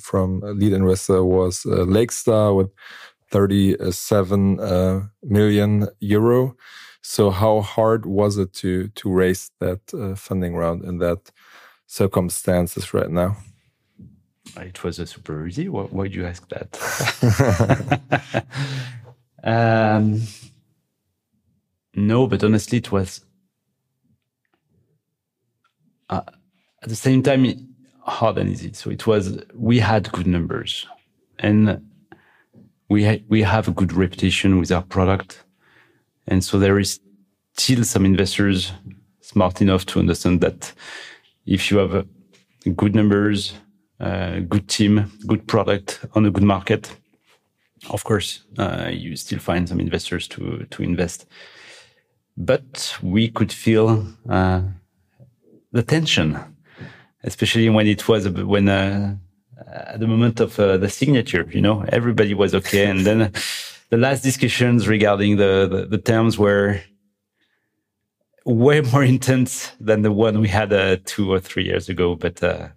from 0.00 0.40
lead 0.40 0.72
investor 0.72 1.24
was 1.24 1.66
uh, 1.66 1.84
Lakestar 1.84 2.56
with 2.56 2.70
37 3.30 4.60
uh, 4.60 5.02
million 5.22 5.88
euro. 6.00 6.56
So 7.02 7.30
how 7.30 7.60
hard 7.60 8.06
was 8.06 8.38
it 8.38 8.52
to 8.54 8.88
to 8.88 9.10
raise 9.10 9.50
that 9.60 9.80
uh, 9.94 10.14
funding 10.14 10.54
round 10.56 10.84
in 10.84 10.98
that 10.98 11.30
circumstances 11.86 12.92
right 12.92 13.10
now? 13.10 13.36
It 14.56 14.82
was 14.82 14.98
a 14.98 15.06
super 15.06 15.46
easy. 15.46 15.68
Why, 15.68 15.82
why 15.84 16.08
do 16.08 16.14
you 16.14 16.26
ask 16.26 16.48
that? 16.48 16.70
um, 19.44 20.22
no, 21.94 22.26
but 22.26 22.42
honestly, 22.44 22.78
it 22.78 22.90
was 22.90 23.20
uh, 26.10 26.22
at 26.82 26.88
the 26.88 26.96
same 26.96 27.22
time 27.22 27.74
hard 28.00 28.38
and 28.38 28.50
easy. 28.50 28.72
So 28.72 28.90
it 28.90 29.06
was 29.06 29.38
we 29.54 29.78
had 29.78 30.10
good 30.12 30.26
numbers, 30.26 30.86
and 31.38 31.80
we 32.88 33.04
ha 33.04 33.16
we 33.28 33.42
have 33.42 33.68
a 33.68 33.72
good 33.72 33.92
reputation 33.92 34.58
with 34.58 34.72
our 34.72 34.82
product 34.82 35.44
and 36.28 36.44
so 36.44 36.58
there 36.58 36.78
is 36.78 37.00
still 37.56 37.84
some 37.84 38.04
investors 38.04 38.72
smart 39.20 39.60
enough 39.60 39.84
to 39.86 39.98
understand 39.98 40.40
that 40.40 40.72
if 41.46 41.70
you 41.70 41.78
have 41.78 41.94
uh, 41.94 42.02
good 42.76 42.94
numbers, 42.94 43.54
uh, 44.00 44.40
good 44.40 44.68
team, 44.68 45.10
good 45.26 45.46
product 45.46 46.00
on 46.14 46.26
a 46.26 46.30
good 46.30 46.44
market, 46.44 46.94
of 47.90 48.04
course, 48.04 48.44
uh, 48.58 48.88
you 48.92 49.16
still 49.16 49.38
find 49.38 49.68
some 49.68 49.80
investors 49.80 50.28
to 50.28 50.66
to 50.70 50.82
invest. 50.82 51.26
But 52.36 52.96
we 53.02 53.28
could 53.28 53.52
feel 53.52 54.06
uh, 54.28 54.62
the 55.72 55.82
tension, 55.82 56.38
especially 57.24 57.68
when 57.68 57.86
it 57.86 58.08
was 58.08 58.28
when 58.28 58.68
uh, 58.68 59.16
at 59.66 60.00
the 60.00 60.06
moment 60.06 60.40
of 60.40 60.58
uh, 60.58 60.76
the 60.76 60.88
signature. 60.88 61.48
You 61.50 61.60
know, 61.60 61.84
everybody 61.88 62.34
was 62.34 62.54
okay, 62.54 62.86
and 62.86 63.00
then 63.06 63.32
the 63.90 63.96
last 63.96 64.22
discussions 64.22 64.86
regarding 64.86 65.36
the, 65.36 65.68
the, 65.70 65.86
the 65.86 65.98
terms 65.98 66.38
were 66.38 66.80
way 68.44 68.80
more 68.80 69.04
intense 69.14 69.72
than 69.80 70.02
the 70.02 70.12
one 70.12 70.40
we 70.40 70.48
had 70.48 70.72
uh, 70.72 70.96
two 71.04 71.30
or 71.32 71.40
three 71.40 71.64
years 71.64 71.88
ago. 71.88 72.14
But 72.14 72.42
uh, 72.42 72.68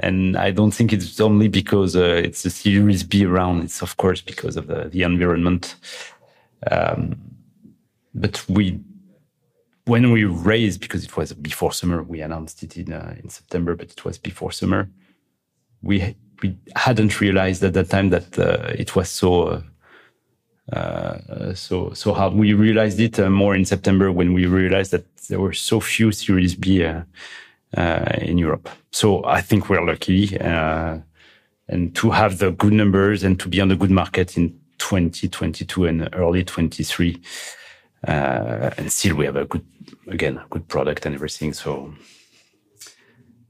and 0.00 0.36
I 0.36 0.50
don't 0.50 0.70
think 0.70 0.92
it's 0.92 1.20
only 1.20 1.48
because 1.48 1.96
uh, 1.96 2.20
it's 2.24 2.44
a 2.44 2.50
Series 2.50 3.02
B 3.02 3.26
round. 3.26 3.64
It's 3.64 3.82
of 3.82 3.96
course 3.96 4.20
because 4.20 4.56
of 4.56 4.66
the, 4.66 4.88
the 4.88 5.02
environment. 5.02 5.76
Um, 6.70 7.16
but 8.14 8.44
we, 8.48 8.80
when 9.84 10.10
we 10.12 10.24
raised, 10.24 10.80
because 10.80 11.04
it 11.04 11.16
was 11.16 11.32
before 11.32 11.72
summer, 11.72 12.02
we 12.02 12.20
announced 12.20 12.62
it 12.62 12.76
in 12.76 12.92
uh, 12.92 13.14
in 13.22 13.28
September, 13.28 13.74
but 13.74 13.90
it 13.90 14.04
was 14.04 14.18
before 14.18 14.52
summer. 14.52 14.88
We 15.82 16.16
we 16.42 16.56
hadn't 16.76 17.20
realized 17.20 17.64
at 17.64 17.74
that 17.74 17.90
time 17.90 18.10
that 18.10 18.38
uh, 18.38 18.72
it 18.78 18.94
was 18.94 19.08
so 19.08 19.62
uh, 20.72 21.54
so 21.54 21.92
so 21.94 22.12
hard. 22.12 22.34
We 22.34 22.52
realized 22.52 23.00
it 23.00 23.18
uh, 23.18 23.30
more 23.30 23.54
in 23.54 23.64
September 23.64 24.12
when 24.12 24.32
we 24.34 24.46
realized 24.46 24.90
that 24.90 25.04
there 25.28 25.40
were 25.40 25.54
so 25.54 25.80
few 25.80 26.12
Series 26.12 26.54
B 26.54 26.84
uh, 26.84 27.02
in 28.20 28.38
Europe. 28.38 28.68
So 28.90 29.24
I 29.24 29.40
think 29.40 29.68
we're 29.68 29.84
lucky, 29.84 30.36
and 30.36 31.94
to 31.94 32.10
have 32.10 32.38
the 32.38 32.50
good 32.50 32.72
numbers 32.72 33.22
and 33.24 33.38
to 33.40 33.48
be 33.48 33.60
on 33.60 33.68
the 33.68 33.76
good 33.76 33.90
market 33.90 34.36
in 34.36 34.58
2022 34.78 35.86
and 35.86 36.08
early 36.14 36.44
23. 36.44 37.20
and 38.04 38.92
still 38.92 39.16
we 39.16 39.26
have 39.26 39.36
a 39.36 39.44
good, 39.44 39.64
again, 40.06 40.40
good 40.50 40.66
product 40.68 41.04
and 41.04 41.14
everything. 41.14 41.52
So, 41.52 41.94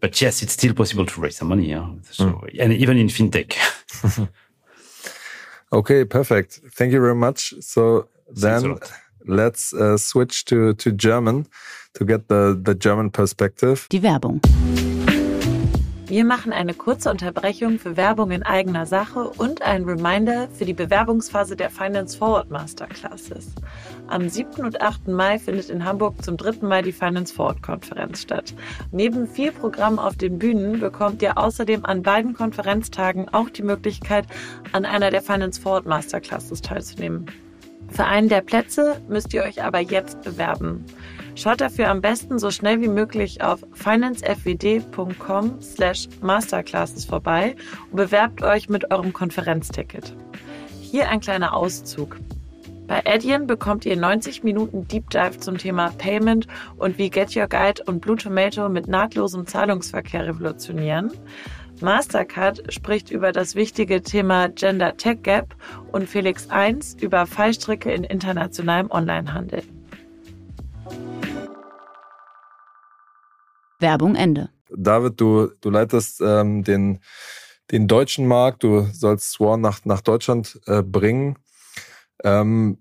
but 0.01 0.21
yes, 0.21 0.43
it's 0.43 0.53
still 0.53 0.75
possible 0.75 1.07
to 1.07 1.21
raise 1.21 1.37
some 1.37 1.49
money. 1.49 1.71
Yeah? 1.71 1.89
So, 2.11 2.25
mm. 2.25 2.61
and 2.61 2.73
even 2.73 2.97
in 2.97 3.09
fintech. 3.09 3.57
Okay, 5.73 6.05
perfect. 6.05 6.61
Thank 6.73 6.93
you 6.93 7.01
very 7.01 7.15
much. 7.15 7.55
So 7.61 8.09
then 8.29 8.79
let's 9.27 9.73
uh, 9.75 9.97
switch 9.97 10.45
to, 10.47 10.75
to 10.75 10.93
German 10.93 11.47
to 11.95 12.05
get 12.05 12.29
the, 12.29 12.59
the 12.61 12.75
German 12.75 13.11
perspective. 13.11 13.87
Die 13.91 14.01
Werbung. 14.01 14.41
Wir 16.09 16.25
machen 16.25 16.55
eine 16.55 16.73
kurze 16.73 17.11
Unterbrechung 17.11 17.79
für 17.79 17.99
Werbung 17.99 18.31
in 18.31 18.43
eigener 18.43 18.87
Sache 18.87 19.29
und 19.29 19.61
ein 19.61 19.85
Reminder 19.85 20.49
für 20.55 20.65
die 20.65 20.73
Bewerbungsphase 20.73 21.55
der 21.55 21.69
Finance 21.69 22.17
Forward 22.17 22.51
Masterclasses. 22.51 23.55
Am 24.07 24.27
7. 24.27 24.65
und 24.65 24.81
8. 24.81 25.09
Mai 25.09 25.39
findet 25.39 25.69
in 25.69 25.85
Hamburg 25.85 26.25
zum 26.25 26.39
dritten 26.39 26.67
Mal 26.67 26.83
die 26.83 26.93
Finance 26.93 27.35
Forward 27.35 27.63
Konferenz 27.63 28.23
statt. 28.23 28.55
Neben 28.91 29.27
vier 29.27 29.53
Programmen 29.53 29.99
auf 29.99 30.17
den 30.17 30.39
Bühnen 30.39 30.81
bekommt 30.81 31.21
ihr 31.21 31.37
außerdem 31.37 31.85
an 31.85 32.03
beiden 32.03 32.33
Konferenztagen 32.33 33.29
auch 33.29 33.51
die 33.51 33.63
Möglichkeit, 33.63 34.25
an 34.73 34.87
einer 34.87 35.11
der 35.11 35.21
Finance 35.21 35.61
Forward 35.61 35.85
Masterclasses 35.85 36.63
teilzunehmen. 36.63 37.27
Für 37.91 38.07
einen 38.07 38.31
der 38.31 38.41
Plätze 38.41 38.99
müsst 39.09 39.35
ihr 39.35 39.43
euch 39.43 39.63
aber 39.63 39.81
jetzt 39.81 40.23
bewerben. 40.23 40.87
Schaut 41.39 41.61
dafür 41.61 41.89
am 41.89 42.01
besten 42.01 42.41
so 42.41 42.51
schnell 42.51 42.81
wie 42.81 42.89
möglich 42.89 43.45
auf 43.45 43.61
financefwd.com 43.73 45.63
slash 45.63 46.09
masterclasses 46.21 47.05
vorbei 47.05 47.55
und 47.93 47.97
bewerbt 47.97 48.43
euch 48.43 48.69
mit 48.69 48.91
eurem 48.91 49.13
Konferenzticket. 49.13 50.17
Hier 50.81 51.09
ein 51.09 51.21
kleiner 51.21 51.55
Auszug. 51.55 52.17
Bei 52.89 53.07
Adyen 53.07 53.47
bekommt 53.47 53.87
ihr 53.87 53.97
90 53.97 54.43
Minuten 54.43 54.89
Deep 54.89 55.11
Dive 55.11 55.39
zum 55.39 55.59
Thema 55.59 55.91
Payment 55.97 56.49
und 56.77 56.99
wie 56.99 57.09
Get 57.09 57.37
Your 57.37 57.47
Guide 57.47 57.85
und 57.87 58.01
Blue 58.01 58.17
Tomato 58.17 58.69
mit 58.69 58.89
nahtlosem 58.89 59.47
Zahlungsverkehr 59.47 60.27
revolutionieren. 60.27 61.13
Mastercard 61.81 62.65
spricht 62.73 63.13
über 63.13 63.31
das 63.31 63.55
wichtige 63.55 64.03
Thema 64.03 64.49
Gender 64.49 64.97
Tech 64.97 65.23
Gap 65.23 65.55
und 65.93 66.09
Felix 66.09 66.51
1 66.51 66.97
über 67.01 67.27
Fallstricke 67.27 67.93
in 67.93 68.03
internationalem 68.03 68.91
Onlinehandel. 68.91 69.63
Werbung 73.79 74.15
Ende. 74.15 74.51
David, 74.71 75.21
du, 75.21 75.51
du 75.61 75.71
leitest 75.71 76.21
ähm, 76.21 76.63
den, 76.65 77.01
den 77.71 77.89
deutschen 77.89 78.27
Markt, 78.27 78.63
du 78.63 78.87
sollst 78.93 79.33
Swan 79.33 79.61
nach, 79.61 79.85
nach 79.85 80.01
Deutschland 80.01 80.61
äh, 80.67 80.83
bringen. 80.83 81.39
Ähm, 82.25 82.79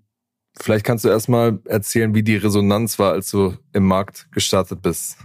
vielleicht 0.58 0.84
kannst 0.84 1.04
du 1.04 1.08
erstmal 1.08 1.60
erzählen, 1.64 2.14
wie 2.14 2.22
die 2.22 2.36
Resonanz 2.36 2.98
war, 2.98 3.12
als 3.12 3.30
du 3.30 3.56
im 3.72 3.86
Markt 3.86 4.30
gestartet 4.32 4.82
bist. 4.82 5.16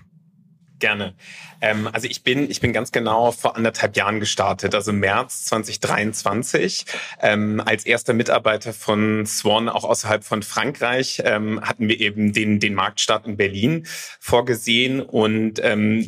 Gerne. 0.84 1.16
Ähm, 1.62 1.88
also 1.94 2.10
ich 2.10 2.24
bin, 2.24 2.52
ich 2.52 2.60
bin 2.60 2.74
ganz 2.74 2.92
genau 2.92 3.32
vor 3.32 3.56
anderthalb 3.56 3.96
Jahren 3.96 4.20
gestartet, 4.20 4.76
also 4.76 4.92
März 4.92 5.46
2023. 5.46 6.86
Ähm, 7.22 7.62
als 7.66 7.86
erster 7.86 8.14
Mitarbeiter 8.14 8.74
von 8.74 9.26
Swan, 9.26 9.70
auch 9.70 9.86
außerhalb 9.86 10.26
von 10.26 10.44
Frankreich, 10.44 11.22
ähm, 11.24 11.62
hatten 11.62 11.88
wir 11.88 12.02
eben 12.02 12.34
den, 12.34 12.60
den 12.60 12.74
Marktstart 12.74 13.26
in 13.28 13.38
Berlin 13.38 13.88
vorgesehen 14.20 15.00
und 15.00 15.62
ähm, 15.64 16.06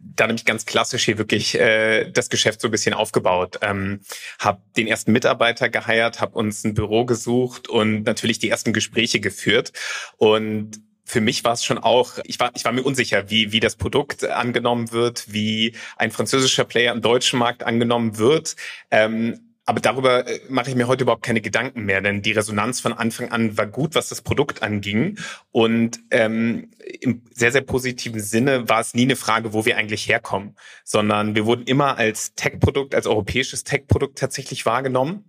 dann 0.00 0.30
habe 0.30 0.36
ich 0.36 0.44
ganz 0.44 0.66
klassisch 0.66 1.04
hier 1.04 1.18
wirklich 1.18 1.54
äh, 1.54 2.10
das 2.10 2.28
Geschäft 2.28 2.60
so 2.60 2.66
ein 2.66 2.72
bisschen 2.72 2.92
aufgebaut. 2.92 3.60
Ähm, 3.62 4.00
habe 4.40 4.62
den 4.76 4.88
ersten 4.88 5.12
Mitarbeiter 5.12 5.68
geheiert, 5.68 6.20
habe 6.20 6.36
uns 6.36 6.64
ein 6.64 6.74
Büro 6.74 7.04
gesucht 7.04 7.68
und 7.68 8.02
natürlich 8.02 8.40
die 8.40 8.50
ersten 8.50 8.72
Gespräche 8.72 9.20
geführt. 9.20 9.72
Und 10.16 10.80
für 11.06 11.20
mich 11.20 11.44
war 11.44 11.52
es 11.52 11.64
schon 11.64 11.78
auch, 11.78 12.18
ich 12.24 12.38
war, 12.40 12.50
ich 12.54 12.64
war 12.64 12.72
mir 12.72 12.82
unsicher, 12.82 13.30
wie, 13.30 13.52
wie 13.52 13.60
das 13.60 13.76
Produkt 13.76 14.24
angenommen 14.24 14.90
wird, 14.90 15.32
wie 15.32 15.74
ein 15.96 16.10
französischer 16.10 16.64
Player 16.64 16.92
im 16.92 17.00
deutschen 17.00 17.38
Markt 17.38 17.62
angenommen 17.62 18.18
wird. 18.18 18.56
Ähm, 18.90 19.46
aber 19.68 19.80
darüber 19.80 20.26
äh, 20.26 20.40
mache 20.48 20.70
ich 20.70 20.76
mir 20.76 20.88
heute 20.88 21.04
überhaupt 21.04 21.24
keine 21.24 21.40
Gedanken 21.40 21.84
mehr, 21.84 22.00
denn 22.00 22.22
die 22.22 22.32
Resonanz 22.32 22.80
von 22.80 22.92
Anfang 22.92 23.30
an 23.30 23.56
war 23.56 23.66
gut, 23.66 23.94
was 23.94 24.08
das 24.08 24.20
Produkt 24.20 24.62
anging. 24.62 25.18
Und 25.52 26.00
ähm, 26.10 26.70
im 27.00 27.22
sehr, 27.32 27.52
sehr 27.52 27.62
positiven 27.62 28.20
Sinne 28.20 28.68
war 28.68 28.80
es 28.80 28.94
nie 28.94 29.02
eine 29.02 29.16
Frage, 29.16 29.52
wo 29.52 29.64
wir 29.64 29.76
eigentlich 29.76 30.08
herkommen, 30.08 30.56
sondern 30.84 31.34
wir 31.34 31.46
wurden 31.46 31.64
immer 31.64 31.98
als 31.98 32.34
Tech-Produkt, 32.34 32.94
als 32.94 33.06
europäisches 33.06 33.64
Tech-Produkt 33.64 34.18
tatsächlich 34.18 34.66
wahrgenommen. 34.66 35.24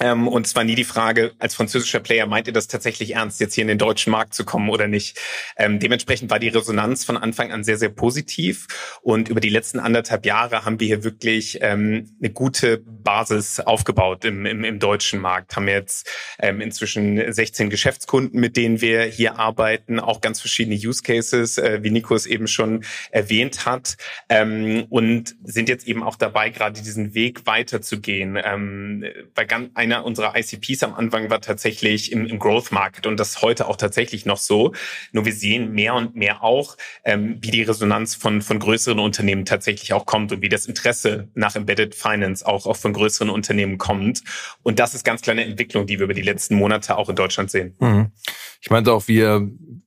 Ähm, 0.00 0.28
und 0.28 0.46
es 0.46 0.56
war 0.56 0.64
nie 0.64 0.74
die 0.74 0.84
Frage, 0.84 1.32
als 1.38 1.54
französischer 1.54 2.00
Player, 2.00 2.26
meint 2.26 2.46
ihr 2.46 2.52
das 2.52 2.68
tatsächlich 2.68 3.14
ernst, 3.14 3.38
jetzt 3.40 3.54
hier 3.54 3.62
in 3.62 3.68
den 3.68 3.78
deutschen 3.78 4.10
Markt 4.10 4.34
zu 4.34 4.44
kommen 4.44 4.70
oder 4.70 4.88
nicht? 4.88 5.18
Ähm, 5.56 5.78
dementsprechend 5.78 6.30
war 6.30 6.38
die 6.38 6.48
Resonanz 6.48 7.04
von 7.04 7.16
Anfang 7.16 7.52
an 7.52 7.64
sehr, 7.64 7.76
sehr 7.76 7.90
positiv. 7.90 8.66
Und 9.02 9.28
über 9.28 9.40
die 9.40 9.50
letzten 9.50 9.78
anderthalb 9.78 10.24
Jahre 10.24 10.64
haben 10.64 10.80
wir 10.80 10.86
hier 10.86 11.04
wirklich 11.04 11.58
ähm, 11.60 12.16
eine 12.20 12.30
gute 12.30 12.78
Basis 12.78 13.60
aufgebaut 13.60 14.24
im, 14.24 14.46
im, 14.46 14.64
im 14.64 14.78
deutschen 14.78 15.20
Markt. 15.20 15.54
Haben 15.56 15.68
jetzt 15.68 16.08
ähm, 16.38 16.60
inzwischen 16.60 17.32
16 17.32 17.68
Geschäftskunden, 17.68 18.40
mit 18.40 18.56
denen 18.56 18.80
wir 18.80 19.02
hier 19.02 19.38
arbeiten, 19.38 20.00
auch 20.00 20.22
ganz 20.22 20.40
verschiedene 20.40 20.76
Use 20.76 21.02
Cases, 21.02 21.58
äh, 21.58 21.80
wie 21.82 21.90
Nico 21.90 22.14
es 22.14 22.24
eben 22.24 22.46
schon 22.46 22.84
erwähnt 23.10 23.66
hat. 23.66 23.96
Ähm, 24.30 24.86
und 24.88 25.36
sind 25.44 25.68
jetzt 25.68 25.86
eben 25.86 26.02
auch 26.02 26.16
dabei, 26.16 26.48
gerade 26.48 26.80
diesen 26.80 27.12
Weg 27.12 27.46
weiterzugehen. 27.46 28.38
Ähm, 28.42 29.04
bei 29.34 29.44
ganz, 29.44 29.70
einer 29.90 30.04
unserer 30.04 30.36
ICPs 30.36 30.82
am 30.82 30.94
Anfang 30.94 31.30
war 31.30 31.40
tatsächlich 31.40 32.12
im, 32.12 32.26
im 32.26 32.38
Growth 32.38 32.72
Market 32.72 33.06
und 33.06 33.18
das 33.18 33.42
heute 33.42 33.68
auch 33.68 33.76
tatsächlich 33.76 34.26
noch 34.26 34.38
so. 34.38 34.72
Nur 35.12 35.24
wir 35.24 35.32
sehen 35.32 35.72
mehr 35.72 35.94
und 35.94 36.14
mehr 36.14 36.42
auch, 36.42 36.76
ähm, 37.04 37.38
wie 37.40 37.50
die 37.50 37.62
Resonanz 37.62 38.14
von, 38.14 38.42
von 38.42 38.58
größeren 38.58 38.98
Unternehmen 38.98 39.44
tatsächlich 39.44 39.92
auch 39.92 40.06
kommt 40.06 40.32
und 40.32 40.42
wie 40.42 40.48
das 40.48 40.66
Interesse 40.66 41.28
nach 41.34 41.56
Embedded 41.56 41.94
Finance 41.94 42.46
auch, 42.46 42.66
auch 42.66 42.76
von 42.76 42.92
größeren 42.92 43.30
Unternehmen 43.30 43.78
kommt. 43.78 44.22
Und 44.62 44.78
das 44.78 44.94
ist 44.94 45.04
ganz 45.04 45.22
kleine 45.22 45.44
Entwicklung, 45.44 45.86
die 45.86 45.98
wir 45.98 46.04
über 46.04 46.14
die 46.14 46.22
letzten 46.22 46.54
Monate 46.54 46.96
auch 46.96 47.08
in 47.08 47.16
Deutschland 47.16 47.50
sehen. 47.50 47.76
Mhm. 47.80 48.12
Ich 48.60 48.70
meinte 48.70 48.92
auch, 48.92 49.08
wie, 49.08 49.22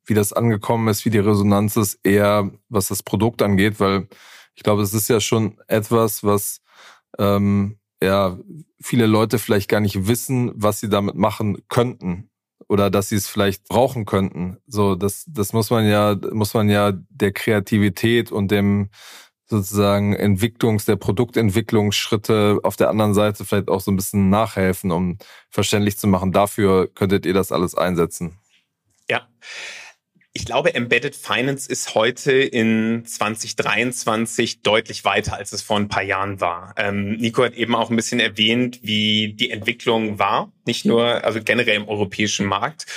wie 0.06 0.13
das 0.13 0.34
angekommen 0.34 0.88
ist, 0.88 1.06
wie 1.06 1.10
die 1.10 1.20
Resonanz 1.20 1.76
ist, 1.78 2.00
eher 2.04 2.52
was 2.70 2.88
das 2.88 3.04
Produkt 3.04 3.42
angeht, 3.42 3.80
weil 3.80 4.08
ich 4.56 4.63
glaube, 4.63 4.82
es 4.84 4.94
ist 4.94 5.10
ja 5.10 5.20
schon 5.20 5.60
etwas, 5.68 6.24
was 6.24 6.62
ähm, 7.18 7.78
ja 8.04 8.38
viele 8.82 9.06
Leute 9.06 9.39
vielleicht 9.39 9.70
gar 9.70 9.80
nicht 9.80 10.08
wissen, 10.08 10.52
was 10.56 10.80
sie 10.80 10.89
damit 10.89 11.16
machen 11.16 11.58
könnten 11.70 12.30
oder 12.68 12.89
dass 12.89 13.10
sie 13.10 13.16
es 13.16 13.28
vielleicht 13.28 13.66
brauchen 13.68 14.06
könnten. 14.06 14.58
So, 14.68 14.96
das, 14.96 15.26
das 15.28 15.54
muss 15.54 15.70
man 15.70 15.88
ja, 15.88 16.16
muss 16.32 16.54
man 16.54 16.70
ja 16.70 16.94
der 17.10 17.32
Kreativität 17.32 18.32
und 18.32 18.52
dem 18.52 18.89
sozusagen 19.46 20.16
Entwicklungs-, 20.16 20.86
der 20.86 20.96
Produktentwicklungsschritte 20.96 22.60
auf 22.63 22.76
der 22.76 22.89
anderen 22.89 23.13
Seite 23.13 23.46
vielleicht 23.46 23.70
auch 23.70 23.82
so 23.82 23.92
ein 23.92 23.96
bisschen 23.96 24.30
nachhelfen, 24.30 24.92
um 24.92 25.18
verständlich 25.50 25.98
zu 25.98 26.08
machen. 26.08 26.32
Dafür 26.32 26.88
könntet 26.88 27.26
ihr 27.26 27.34
das 27.34 27.52
alles 27.52 27.76
einsetzen. 27.76 28.39
Ja. 29.10 29.28
Ich 30.36 30.46
glaube, 30.46 30.74
Embedded 30.74 31.15
Finance 31.15 31.69
ist 31.69 31.93
heute 31.93 32.32
in 32.32 33.06
2023 33.06 34.63
deutlich 34.63 35.06
weiter, 35.06 35.36
als 35.36 35.54
es 35.54 35.62
vor 35.62 35.78
ein 35.78 35.89
paar 35.89 36.02
Jahren 36.02 36.41
war. 36.41 36.74
Ähm, 36.76 37.17
Nico 37.17 37.43
hat 37.43 37.54
eben 37.54 37.76
auch 37.76 37.91
ein 37.91 37.96
bisschen 37.96 38.19
erwähnt, 38.19 38.80
wie 38.82 39.34
die 39.34 39.52
Entwicklung 39.52 40.17
war, 40.17 40.52
nicht 40.65 40.86
nur, 40.86 41.24
also 41.24 41.39
generell 41.43 41.76
im 41.76 41.88
europäischen 41.88 42.48
Markt. 42.48 42.88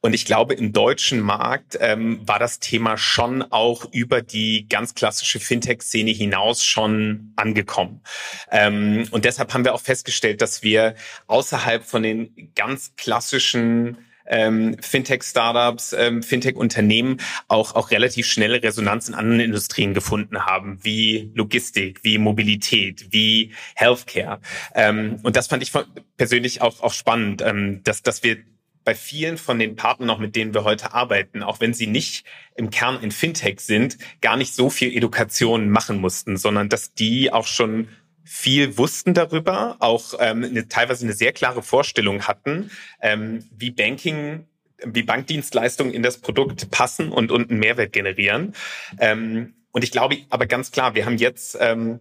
Und 0.00 0.14
ich 0.14 0.24
glaube, 0.24 0.54
im 0.54 0.72
deutschen 0.72 1.20
Markt 1.20 1.78
ähm, 1.80 2.26
war 2.26 2.40
das 2.40 2.58
Thema 2.58 2.96
schon 2.96 3.42
auch 3.42 3.84
über 3.92 4.20
die 4.20 4.66
ganz 4.68 4.96
klassische 4.96 5.38
Fintech-Szene 5.38 6.10
hinaus 6.10 6.64
schon 6.64 7.34
angekommen. 7.36 8.02
Ähm, 8.50 9.06
und 9.12 9.26
deshalb 9.26 9.54
haben 9.54 9.64
wir 9.64 9.74
auch 9.74 9.80
festgestellt, 9.80 10.42
dass 10.42 10.64
wir 10.64 10.96
außerhalb 11.28 11.84
von 11.84 12.02
den 12.02 12.50
ganz 12.56 12.96
klassischen 12.96 13.98
ähm, 14.30 14.76
Fintech-Startups, 14.80 15.92
ähm, 15.92 16.22
Fintech-Unternehmen 16.22 17.18
auch, 17.48 17.74
auch 17.74 17.90
relativ 17.90 18.26
schnelle 18.26 18.62
Resonanz 18.62 19.08
in 19.08 19.14
anderen 19.14 19.40
Industrien 19.40 19.92
gefunden 19.92 20.46
haben, 20.46 20.78
wie 20.82 21.30
Logistik, 21.34 22.02
wie 22.02 22.16
Mobilität, 22.18 23.08
wie 23.10 23.52
Healthcare. 23.74 24.40
Ähm, 24.74 25.18
und 25.22 25.36
das 25.36 25.48
fand 25.48 25.62
ich 25.62 25.72
persönlich 26.16 26.62
auch, 26.62 26.80
auch 26.80 26.92
spannend, 26.92 27.42
ähm, 27.42 27.82
dass, 27.84 28.02
dass 28.02 28.22
wir 28.22 28.38
bei 28.84 28.94
vielen 28.94 29.36
von 29.36 29.58
den 29.58 29.76
Partnern, 29.76 30.06
noch 30.06 30.18
mit 30.18 30.36
denen 30.36 30.54
wir 30.54 30.64
heute 30.64 30.94
arbeiten, 30.94 31.42
auch 31.42 31.60
wenn 31.60 31.74
sie 31.74 31.86
nicht 31.86 32.24
im 32.54 32.70
Kern 32.70 33.02
in 33.02 33.10
Fintech 33.10 33.60
sind, 33.60 33.98
gar 34.20 34.36
nicht 34.36 34.54
so 34.54 34.70
viel 34.70 34.96
Education 34.96 35.68
machen 35.68 36.00
mussten, 36.00 36.36
sondern 36.36 36.68
dass 36.68 36.94
die 36.94 37.32
auch 37.32 37.46
schon 37.46 37.88
viel 38.24 38.78
wussten 38.78 39.14
darüber, 39.14 39.76
auch 39.80 40.14
ähm, 40.18 40.44
eine, 40.44 40.68
teilweise 40.68 41.04
eine 41.04 41.14
sehr 41.14 41.32
klare 41.32 41.62
Vorstellung 41.62 42.22
hatten, 42.26 42.70
ähm, 43.00 43.44
wie 43.56 43.70
Banking 43.70 44.46
wie 44.84 45.02
Bankdienstleistungen 45.02 45.92
in 45.92 46.02
das 46.02 46.18
Produkt 46.18 46.70
passen 46.70 47.12
und, 47.12 47.30
und 47.30 47.50
einen 47.50 47.60
Mehrwert 47.60 47.92
generieren. 47.92 48.54
Ähm, 48.98 49.54
und 49.72 49.84
ich 49.84 49.90
glaube 49.90 50.18
aber 50.30 50.46
ganz 50.46 50.70
klar, 50.72 50.94
wir 50.94 51.06
haben 51.06 51.18
jetzt, 51.18 51.56
ähm, 51.60 52.00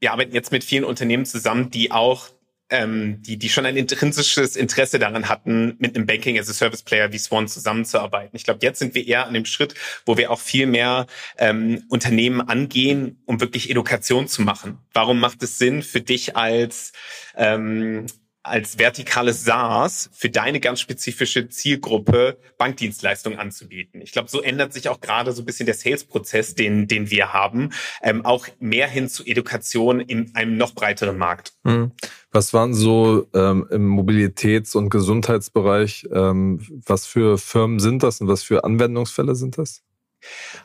wir 0.00 0.12
arbeiten 0.12 0.34
jetzt 0.34 0.52
mit 0.52 0.64
vielen 0.64 0.84
Unternehmen 0.84 1.26
zusammen, 1.26 1.70
die 1.70 1.92
auch 1.92 2.30
ähm, 2.70 3.22
die, 3.22 3.38
die 3.38 3.48
schon 3.48 3.66
ein 3.66 3.76
intrinsisches 3.76 4.56
Interesse 4.56 4.98
daran 4.98 5.28
hatten, 5.28 5.76
mit 5.78 5.96
einem 5.96 6.06
Banking 6.06 6.38
as 6.38 6.50
a 6.50 6.52
Service 6.52 6.82
Player 6.82 7.12
wie 7.12 7.18
Swan 7.18 7.48
zusammenzuarbeiten. 7.48 8.36
Ich 8.36 8.44
glaube, 8.44 8.60
jetzt 8.62 8.78
sind 8.78 8.94
wir 8.94 9.06
eher 9.06 9.26
an 9.26 9.34
dem 9.34 9.44
Schritt, 9.44 9.74
wo 10.04 10.16
wir 10.16 10.30
auch 10.30 10.40
viel 10.40 10.66
mehr 10.66 11.06
ähm, 11.38 11.84
Unternehmen 11.88 12.40
angehen, 12.40 13.22
um 13.26 13.40
wirklich 13.40 13.70
Education 13.70 14.26
zu 14.28 14.42
machen. 14.42 14.78
Warum 14.92 15.20
macht 15.20 15.42
es 15.42 15.58
Sinn 15.58 15.82
für 15.82 16.00
dich 16.00 16.36
als 16.36 16.92
ähm, 17.36 18.06
als 18.46 18.78
vertikales 18.78 19.44
SaaS 19.44 20.10
für 20.12 20.30
deine 20.30 20.60
ganz 20.60 20.80
spezifische 20.80 21.48
Zielgruppe 21.48 22.38
Bankdienstleistungen 22.58 23.38
anzubieten. 23.38 24.00
Ich 24.00 24.12
glaube, 24.12 24.30
so 24.30 24.40
ändert 24.40 24.72
sich 24.72 24.88
auch 24.88 25.00
gerade 25.00 25.32
so 25.32 25.42
ein 25.42 25.44
bisschen 25.44 25.66
der 25.66 25.74
Sales-Prozess, 25.74 26.54
den, 26.54 26.88
den 26.88 27.10
wir 27.10 27.32
haben, 27.32 27.70
ähm, 28.02 28.24
auch 28.24 28.46
mehr 28.58 28.88
hin 28.88 29.08
zu 29.08 29.24
Education 29.24 30.00
in 30.00 30.34
einem 30.34 30.56
noch 30.56 30.74
breiteren 30.74 31.18
Markt. 31.18 31.52
Hm. 31.64 31.92
Was 32.30 32.52
waren 32.52 32.74
so 32.74 33.26
ähm, 33.34 33.66
im 33.70 33.88
Mobilitäts- 33.88 34.76
und 34.76 34.90
Gesundheitsbereich, 34.90 36.06
ähm, 36.12 36.60
was 36.86 37.06
für 37.06 37.38
Firmen 37.38 37.78
sind 37.78 38.02
das 38.02 38.20
und 38.20 38.28
was 38.28 38.42
für 38.42 38.64
Anwendungsfälle 38.64 39.34
sind 39.34 39.58
das? 39.58 39.82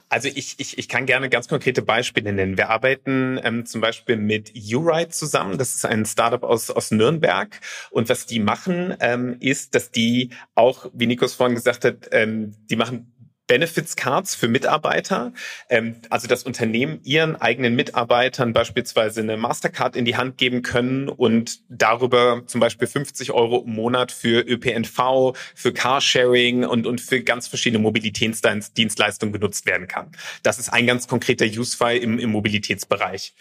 Also 0.09 0.27
ich, 0.27 0.55
ich, 0.57 0.77
ich 0.77 0.87
kann 0.87 1.05
gerne 1.05 1.29
ganz 1.29 1.47
konkrete 1.47 1.81
Beispiele 1.81 2.33
nennen. 2.33 2.57
Wir 2.57 2.69
arbeiten 2.69 3.39
ähm, 3.43 3.65
zum 3.65 3.81
Beispiel 3.81 4.17
mit 4.17 4.53
Uride 4.55 5.09
zusammen. 5.09 5.57
Das 5.57 5.75
ist 5.75 5.85
ein 5.85 6.05
Startup 6.05 6.43
aus, 6.43 6.69
aus 6.69 6.91
Nürnberg. 6.91 7.59
Und 7.91 8.09
was 8.09 8.25
die 8.25 8.39
machen, 8.39 8.95
ähm, 8.99 9.37
ist, 9.39 9.75
dass 9.75 9.91
die 9.91 10.31
auch, 10.55 10.89
wie 10.93 11.07
Nikos 11.07 11.33
vorhin 11.33 11.55
gesagt 11.55 11.85
hat, 11.85 12.09
ähm, 12.11 12.53
die 12.69 12.75
machen 12.75 13.10
Benefits 13.51 13.97
Cards 13.97 14.33
für 14.33 14.47
Mitarbeiter. 14.47 15.33
Ähm, 15.67 15.97
also 16.09 16.25
das 16.25 16.43
Unternehmen 16.43 17.01
ihren 17.03 17.35
eigenen 17.35 17.75
Mitarbeitern 17.75 18.53
beispielsweise 18.53 19.19
eine 19.19 19.35
Mastercard 19.35 19.97
in 19.97 20.05
die 20.05 20.15
Hand 20.15 20.37
geben 20.37 20.61
können 20.61 21.09
und 21.09 21.59
darüber 21.67 22.43
zum 22.45 22.61
Beispiel 22.61 22.87
50 22.87 23.31
Euro 23.31 23.65
im 23.67 23.73
Monat 23.73 24.13
für 24.13 24.39
ÖPNV, 24.39 25.33
für 25.53 25.73
Carsharing 25.73 26.63
und, 26.63 26.87
und 26.87 27.01
für 27.01 27.23
ganz 27.23 27.49
verschiedene 27.49 27.83
Mobilitätsdienstleistungen 27.83 29.33
genutzt 29.33 29.65
werden 29.65 29.89
kann. 29.89 30.13
Das 30.43 30.57
ist 30.57 30.71
ein 30.71 30.87
ganz 30.87 31.09
konkreter 31.09 31.45
Use-Fall 31.45 31.97
im, 31.97 32.19
im 32.19 32.29
Mobilitätsbereich. 32.29 33.35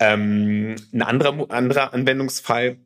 Ähm, 0.00 0.74
ein 0.92 1.02
anderer, 1.02 1.48
anderer 1.52 1.94
Anwendungsfall 1.94 2.78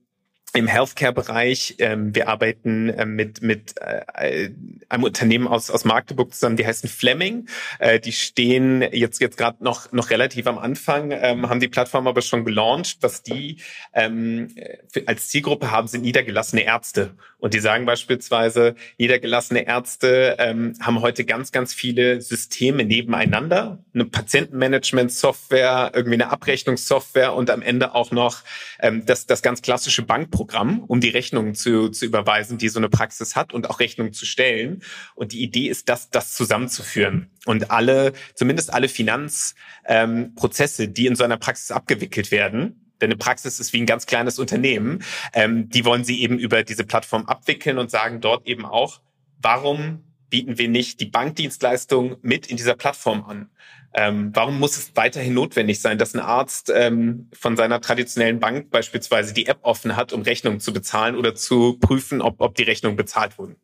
im 0.53 0.67
Healthcare-Bereich. 0.67 1.77
Ähm, 1.79 2.15
wir 2.15 2.29
arbeiten 2.29 2.89
äh, 2.89 3.07
mit 3.07 3.43
mit 3.43 3.75
äh, 3.81 4.51
einem 4.89 5.05
Unternehmen 5.05 5.47
aus 5.47 5.71
aus 5.71 5.85
Magdeburg 5.85 6.35
zusammen, 6.35 6.57
die 6.57 6.67
heißen 6.67 6.89
Fleming. 6.89 7.49
Äh, 7.79 8.01
die 8.01 8.13
stehen 8.13 8.83
jetzt 8.93 9.21
jetzt 9.21 9.37
gerade 9.37 9.63
noch 9.63 9.93
noch 9.93 10.11
relativ 10.11 10.47
am 10.47 10.59
Anfang, 10.59 11.13
ähm, 11.13 11.49
haben 11.49 11.61
die 11.61 11.69
Plattform 11.69 12.07
aber 12.07 12.23
schon 12.23 12.45
gelauncht. 12.45 12.99
Was 13.01 13.23
die 13.23 13.59
ähm, 13.95 14.49
für, 14.93 15.07
als 15.07 15.29
Zielgruppe 15.29 15.71
haben, 15.71 15.87
sind 15.87 16.03
niedergelassene 16.03 16.63
Ärzte. 16.63 17.15
Und 17.39 17.55
die 17.55 17.61
sagen 17.61 17.87
beispielsweise, 17.87 18.75
niedergelassene 18.99 19.67
Ärzte 19.67 20.37
ähm, 20.39 20.75
haben 20.81 21.01
heute 21.01 21.25
ganz 21.25 21.53
ganz 21.53 21.73
viele 21.73 22.21
Systeme 22.21 22.85
nebeneinander, 22.85 23.79
eine 23.95 24.05
Patientenmanagement-Software, 24.05 25.93
irgendwie 25.95 26.15
eine 26.15 26.31
Abrechnungssoftware 26.31 27.35
und 27.35 27.51
am 27.51 27.63
Ende 27.63 27.95
auch 27.95 28.11
noch 28.11 28.43
ähm, 28.81 29.07
das 29.07 29.27
das 29.27 29.43
ganz 29.43 29.63
klassische 29.63 30.03
Bankprogramm 30.03 30.40
Programm, 30.41 30.85
um 30.87 31.03
die 31.03 31.11
Rechnungen 31.11 31.55
zu, 31.55 31.91
zu 31.91 32.07
überweisen, 32.07 32.57
die 32.57 32.71
so 32.71 32.81
eine 32.81 32.89
Praxis 32.89 33.37
hat 33.37 33.53
und 33.53 33.69
auch 33.69 33.79
Rechnungen 33.79 34.15
zu 34.15 34.25
stellen. 34.25 34.83
Und 35.15 35.33
die 35.33 35.43
Idee 35.43 35.69
ist, 35.69 35.91
das, 35.91 36.09
das 36.09 36.35
zusammenzuführen 36.35 37.29
und 37.45 37.71
alle, 37.71 38.15
zumindest 38.35 38.73
alle 38.73 38.89
Finanzprozesse, 38.89 40.85
ähm, 40.85 40.95
die 40.95 41.05
in 41.05 41.15
so 41.15 41.25
einer 41.25 41.37
Praxis 41.37 41.73
abgewickelt 41.73 42.31
werden, 42.31 42.91
denn 43.03 43.09
eine 43.11 43.19
Praxis 43.19 43.61
ist 43.61 43.75
wie 43.75 43.83
ein 43.83 43.87
ganz 43.87 44.07
kleines 44.07 44.39
Unternehmen, 44.39 45.05
ähm, 45.35 45.69
die 45.69 45.85
wollen 45.85 46.05
sie 46.05 46.23
eben 46.23 46.39
über 46.39 46.63
diese 46.63 46.85
Plattform 46.85 47.27
abwickeln 47.27 47.77
und 47.77 47.91
sagen 47.91 48.23
dort 48.23 48.47
eben 48.47 48.65
auch, 48.65 49.03
warum 49.43 50.05
bieten 50.31 50.59
wir 50.59 50.69
nicht 50.69 51.01
die 51.01 51.07
Bankdienstleistung 51.07 52.17
mit 52.23 52.47
in 52.47 52.57
dieser 52.57 52.75
Plattform 52.75 53.25
an? 53.25 53.51
Ähm, 53.93 54.31
warum 54.35 54.61
muss 54.61 54.77
es 54.77 54.93
weiterhin 54.95 55.35
notwendig 55.35 55.81
sein, 55.81 55.99
dass 55.99 56.15
ein 56.15 56.21
Arzt 56.21 56.73
ähm, 56.73 57.29
von 57.33 57.57
seiner 57.57 57.81
traditionellen 57.81 58.39
Bank 58.39 58.71
beispielsweise 58.71 59.35
die 59.35 59.47
App 59.47 59.59
offen 59.63 59.97
hat, 59.97 60.13
um 60.13 60.23
Rechnungen 60.23 60.61
zu 60.61 60.73
bezahlen 60.73 61.17
oder 61.17 61.35
zu 61.35 61.77
prüfen, 61.81 62.23
ob, 62.23 62.41
ob 62.41 62.55
die 62.55 62.63
Rechnungen 62.63 62.97
bezahlt 62.97 63.37
wurden? 63.39 63.57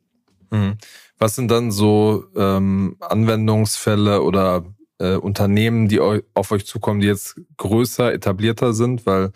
Mhm. 0.50 0.78
Was 1.18 1.36
sind 1.36 1.50
dann 1.50 1.70
so 1.70 2.24
ähm, 2.36 2.96
Anwendungsfälle 3.00 4.20
oder 4.22 4.66
äh, 4.98 5.14
Unternehmen, 5.14 5.88
die 5.88 6.00
auf 6.00 6.50
euch 6.50 6.66
zukommen, 6.66 7.00
die 7.00 7.06
jetzt 7.06 7.40
größer, 7.56 8.12
etablierter 8.12 8.72
sind? 8.72 9.06
Weil 9.06 9.30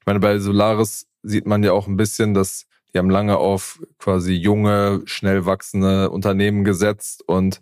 ich 0.00 0.06
meine, 0.06 0.20
bei 0.20 0.38
Solaris 0.38 1.06
sieht 1.22 1.46
man 1.46 1.62
ja 1.62 1.72
auch 1.72 1.86
ein 1.86 1.98
bisschen, 1.98 2.32
dass 2.32 2.66
die 2.92 2.98
haben 2.98 3.10
lange 3.10 3.36
auf 3.38 3.80
quasi 3.98 4.34
junge, 4.34 5.02
schnell 5.04 5.46
wachsende 5.46 6.10
Unternehmen 6.10 6.64
gesetzt 6.64 7.22
und 7.26 7.60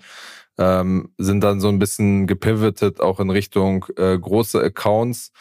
ähm, 0.59 1.11
sind 1.19 1.43
dann 1.45 1.61
so 1.61 1.69
ein 1.69 1.79
bisschen 1.79 2.27
gepivotet 2.27 3.01
auch 3.01 3.21
in 3.21 3.31
Richtung 3.31 3.87
äh, 3.97 4.19
große 4.19 4.61
Accounts, 4.61 5.33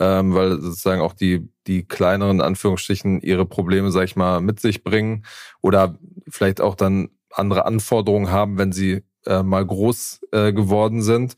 ähm, 0.00 0.34
weil 0.34 0.60
sozusagen 0.60 1.00
auch 1.00 1.12
die, 1.12 1.48
die 1.66 1.84
kleineren 1.86 2.40
Anführungsstrichen 2.40 3.20
ihre 3.20 3.46
Probleme, 3.46 3.92
sag 3.92 4.04
ich 4.04 4.16
mal, 4.16 4.40
mit 4.40 4.60
sich 4.60 4.82
bringen 4.84 5.24
oder 5.62 5.98
vielleicht 6.28 6.60
auch 6.60 6.74
dann 6.74 7.10
andere 7.30 7.66
Anforderungen 7.66 8.30
haben, 8.30 8.58
wenn 8.58 8.72
sie 8.72 9.02
äh, 9.26 9.42
mal 9.42 9.64
groß 9.64 10.20
äh, 10.32 10.52
geworden 10.52 11.02
sind. 11.02 11.36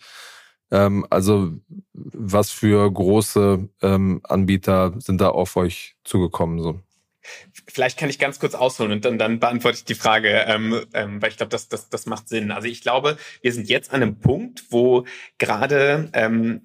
Ähm, 0.70 1.06
also 1.10 1.52
was 1.92 2.50
für 2.50 2.90
große 2.90 3.68
ähm, 3.82 4.20
Anbieter 4.24 4.94
sind 4.98 5.20
da 5.20 5.30
auf 5.30 5.56
euch 5.56 5.96
zugekommen? 6.04 6.60
So? 6.60 6.80
Vielleicht 7.66 7.98
kann 7.98 8.10
ich 8.10 8.18
ganz 8.18 8.38
kurz 8.38 8.54
ausholen 8.54 8.92
und 8.92 9.04
dann, 9.04 9.18
dann 9.18 9.40
beantworte 9.40 9.78
ich 9.78 9.84
die 9.84 9.94
Frage, 9.94 10.44
ähm, 10.46 10.84
ähm, 10.94 11.22
weil 11.22 11.30
ich 11.30 11.36
glaube, 11.36 11.50
das, 11.50 11.68
das, 11.68 11.88
das 11.88 12.06
macht 12.06 12.28
Sinn. 12.28 12.50
Also 12.50 12.68
ich 12.68 12.82
glaube, 12.82 13.16
wir 13.42 13.52
sind 13.52 13.68
jetzt 13.68 13.92
an 13.92 14.02
einem 14.02 14.20
Punkt, 14.20 14.64
wo 14.70 15.04
gerade 15.38 16.10
ähm, 16.12 16.62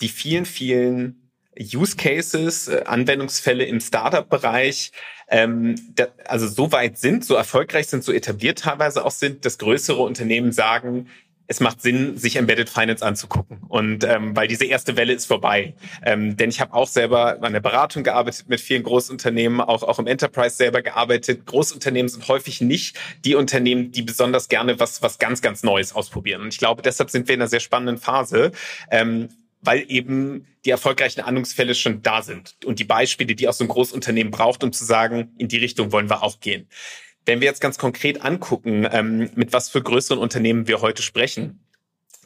die 0.00 0.08
vielen, 0.08 0.46
vielen 0.46 1.30
Use 1.58 1.96
Cases, 1.96 2.68
äh, 2.68 2.82
Anwendungsfälle 2.84 3.64
im 3.64 3.80
Startup-Bereich, 3.80 4.92
ähm, 5.28 5.76
da, 5.94 6.08
also 6.26 6.46
so 6.46 6.72
weit 6.72 6.98
sind, 6.98 7.24
so 7.24 7.34
erfolgreich 7.34 7.86
sind, 7.86 8.04
so 8.04 8.12
etabliert 8.12 8.60
teilweise 8.60 9.04
auch 9.04 9.10
sind, 9.10 9.44
dass 9.44 9.58
größere 9.58 10.02
Unternehmen 10.02 10.52
sagen, 10.52 11.08
es 11.52 11.60
macht 11.60 11.82
Sinn, 11.82 12.16
sich 12.16 12.36
Embedded 12.36 12.70
Finance 12.70 13.04
anzugucken. 13.04 13.58
Und 13.68 14.04
ähm, 14.04 14.34
weil 14.34 14.48
diese 14.48 14.64
erste 14.64 14.96
Welle 14.96 15.12
ist 15.12 15.26
vorbei. 15.26 15.74
Ähm, 16.02 16.36
denn 16.36 16.48
ich 16.48 16.60
habe 16.62 16.72
auch 16.72 16.88
selber 16.88 17.42
an 17.42 17.52
der 17.52 17.60
Beratung 17.60 18.02
gearbeitet 18.02 18.48
mit 18.48 18.58
vielen 18.60 18.82
Großunternehmen, 18.82 19.60
auch, 19.60 19.82
auch 19.82 19.98
im 19.98 20.06
Enterprise 20.06 20.56
selber 20.56 20.80
gearbeitet. 20.80 21.44
Großunternehmen 21.44 22.08
sind 22.08 22.26
häufig 22.26 22.62
nicht 22.62 22.98
die 23.26 23.34
Unternehmen, 23.34 23.92
die 23.92 24.00
besonders 24.00 24.48
gerne 24.48 24.80
was, 24.80 25.02
was 25.02 25.18
ganz, 25.18 25.42
ganz 25.42 25.62
Neues 25.62 25.94
ausprobieren. 25.94 26.40
Und 26.40 26.48
ich 26.48 26.58
glaube, 26.58 26.80
deshalb 26.80 27.10
sind 27.10 27.28
wir 27.28 27.34
in 27.34 27.42
einer 27.42 27.48
sehr 27.48 27.60
spannenden 27.60 27.98
Phase. 27.98 28.52
Ähm, 28.90 29.28
weil 29.64 29.84
eben 29.88 30.46
die 30.64 30.70
erfolgreichen 30.70 31.24
Handlungsfälle 31.24 31.76
schon 31.76 32.02
da 32.02 32.22
sind 32.22 32.56
und 32.64 32.80
die 32.80 32.84
Beispiele, 32.84 33.36
die 33.36 33.48
auch 33.48 33.52
so 33.52 33.62
ein 33.62 33.68
Großunternehmen 33.68 34.32
braucht, 34.32 34.64
um 34.64 34.72
zu 34.72 34.84
sagen, 34.84 35.32
in 35.38 35.46
die 35.46 35.58
Richtung 35.58 35.92
wollen 35.92 36.10
wir 36.10 36.24
auch 36.24 36.40
gehen. 36.40 36.66
Wenn 37.24 37.40
wir 37.40 37.46
jetzt 37.46 37.60
ganz 37.60 37.78
konkret 37.78 38.24
angucken, 38.24 38.86
ähm, 38.90 39.30
mit 39.34 39.52
was 39.52 39.68
für 39.68 39.82
größeren 39.82 40.18
Unternehmen 40.18 40.66
wir 40.66 40.80
heute 40.80 41.02
sprechen, 41.02 41.64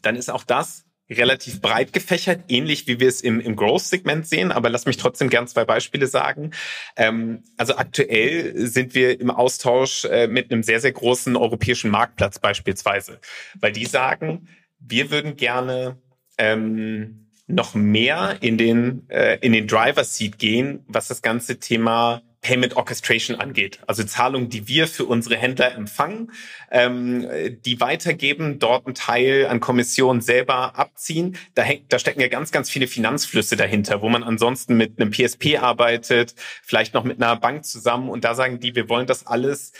dann 0.02 0.16
ist 0.16 0.30
auch 0.30 0.44
das 0.44 0.86
relativ 1.08 1.60
breit 1.60 1.92
gefächert, 1.92 2.44
ähnlich 2.48 2.86
wie 2.86 2.98
wir 2.98 3.08
es 3.08 3.20
im, 3.20 3.40
im 3.40 3.54
Growth-Segment 3.54 4.26
sehen. 4.26 4.50
Aber 4.50 4.70
lass 4.70 4.86
mich 4.86 4.96
trotzdem 4.96 5.30
gern 5.30 5.46
zwei 5.46 5.64
Beispiele 5.64 6.06
sagen. 6.06 6.50
Ähm, 6.96 7.44
also 7.56 7.76
aktuell 7.76 8.66
sind 8.66 8.94
wir 8.94 9.20
im 9.20 9.30
Austausch 9.30 10.04
äh, 10.04 10.26
mit 10.26 10.50
einem 10.50 10.62
sehr, 10.62 10.80
sehr 10.80 10.92
großen 10.92 11.36
europäischen 11.36 11.90
Marktplatz 11.90 12.38
beispielsweise, 12.38 13.20
weil 13.60 13.72
die 13.72 13.86
sagen, 13.86 14.48
wir 14.78 15.10
würden 15.10 15.36
gerne 15.36 15.98
ähm, 16.38 17.28
noch 17.46 17.74
mehr 17.74 18.38
in 18.40 18.58
den, 18.58 19.08
äh, 19.08 19.38
in 19.40 19.52
den 19.52 19.68
Driver-Seat 19.68 20.38
gehen, 20.38 20.84
was 20.88 21.08
das 21.08 21.22
ganze 21.22 21.60
Thema 21.60 22.22
Payment 22.40 22.76
Orchestration 22.76 23.40
angeht. 23.40 23.80
Also 23.86 24.04
Zahlungen, 24.04 24.48
die 24.48 24.68
wir 24.68 24.86
für 24.86 25.04
unsere 25.04 25.36
Händler 25.36 25.74
empfangen, 25.74 26.32
ähm, 26.70 27.28
die 27.64 27.80
weitergeben, 27.80 28.58
dort 28.58 28.86
einen 28.86 28.94
Teil 28.94 29.46
an 29.46 29.60
Kommission 29.60 30.20
selber 30.20 30.78
abziehen. 30.78 31.36
Da, 31.54 31.62
hängt, 31.62 31.92
da 31.92 31.98
stecken 31.98 32.20
ja 32.20 32.28
ganz, 32.28 32.52
ganz 32.52 32.70
viele 32.70 32.86
Finanzflüsse 32.86 33.56
dahinter, 33.56 34.02
wo 34.02 34.08
man 34.08 34.22
ansonsten 34.22 34.76
mit 34.76 35.00
einem 35.00 35.10
PSP 35.10 35.58
arbeitet, 35.58 36.34
vielleicht 36.62 36.94
noch 36.94 37.04
mit 37.04 37.20
einer 37.22 37.36
Bank 37.36 37.64
zusammen. 37.64 38.08
Und 38.08 38.24
da 38.24 38.34
sagen 38.34 38.60
die, 38.60 38.74
wir 38.74 38.88
wollen 38.88 39.06
das 39.06 39.26
alles 39.26 39.72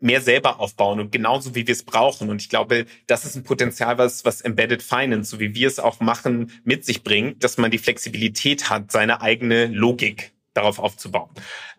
mehr 0.00 0.20
selber 0.20 0.60
aufbauen 0.60 1.00
und 1.00 1.10
genauso 1.10 1.54
wie 1.54 1.66
wir 1.66 1.72
es 1.72 1.82
brauchen. 1.82 2.30
Und 2.30 2.40
ich 2.40 2.48
glaube, 2.48 2.86
das 3.06 3.24
ist 3.24 3.36
ein 3.36 3.42
Potenzial, 3.42 3.98
was, 3.98 4.24
was 4.24 4.40
Embedded 4.40 4.82
Finance, 4.82 5.30
so 5.30 5.40
wie 5.40 5.54
wir 5.54 5.66
es 5.66 5.78
auch 5.78 6.00
machen, 6.00 6.52
mit 6.64 6.84
sich 6.84 7.02
bringt, 7.02 7.42
dass 7.42 7.58
man 7.58 7.70
die 7.70 7.78
Flexibilität 7.78 8.70
hat, 8.70 8.92
seine 8.92 9.20
eigene 9.22 9.66
Logik 9.66 10.32
darauf 10.58 10.78
aufzubauen. 10.78 11.30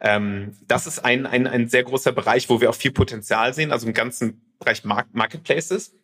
Ähm, 0.02 0.58
das 0.68 0.88
ist 0.88 1.00
ein, 1.00 1.26
ein, 1.26 1.48
ein 1.48 1.68
sehr 1.68 1.84
großer 1.84 2.12
Bereich, 2.12 2.50
wo 2.50 2.62
wir 2.62 2.70
auch 2.70 2.76
viel 2.76 2.92
Potenzial 2.92 3.54
sehen, 3.54 3.72
also 3.72 3.88
im 3.88 3.94
ganzen 3.94 4.42
Bereich 4.60 4.84
Mark 4.84 5.08
Marketplaces. 5.12 5.96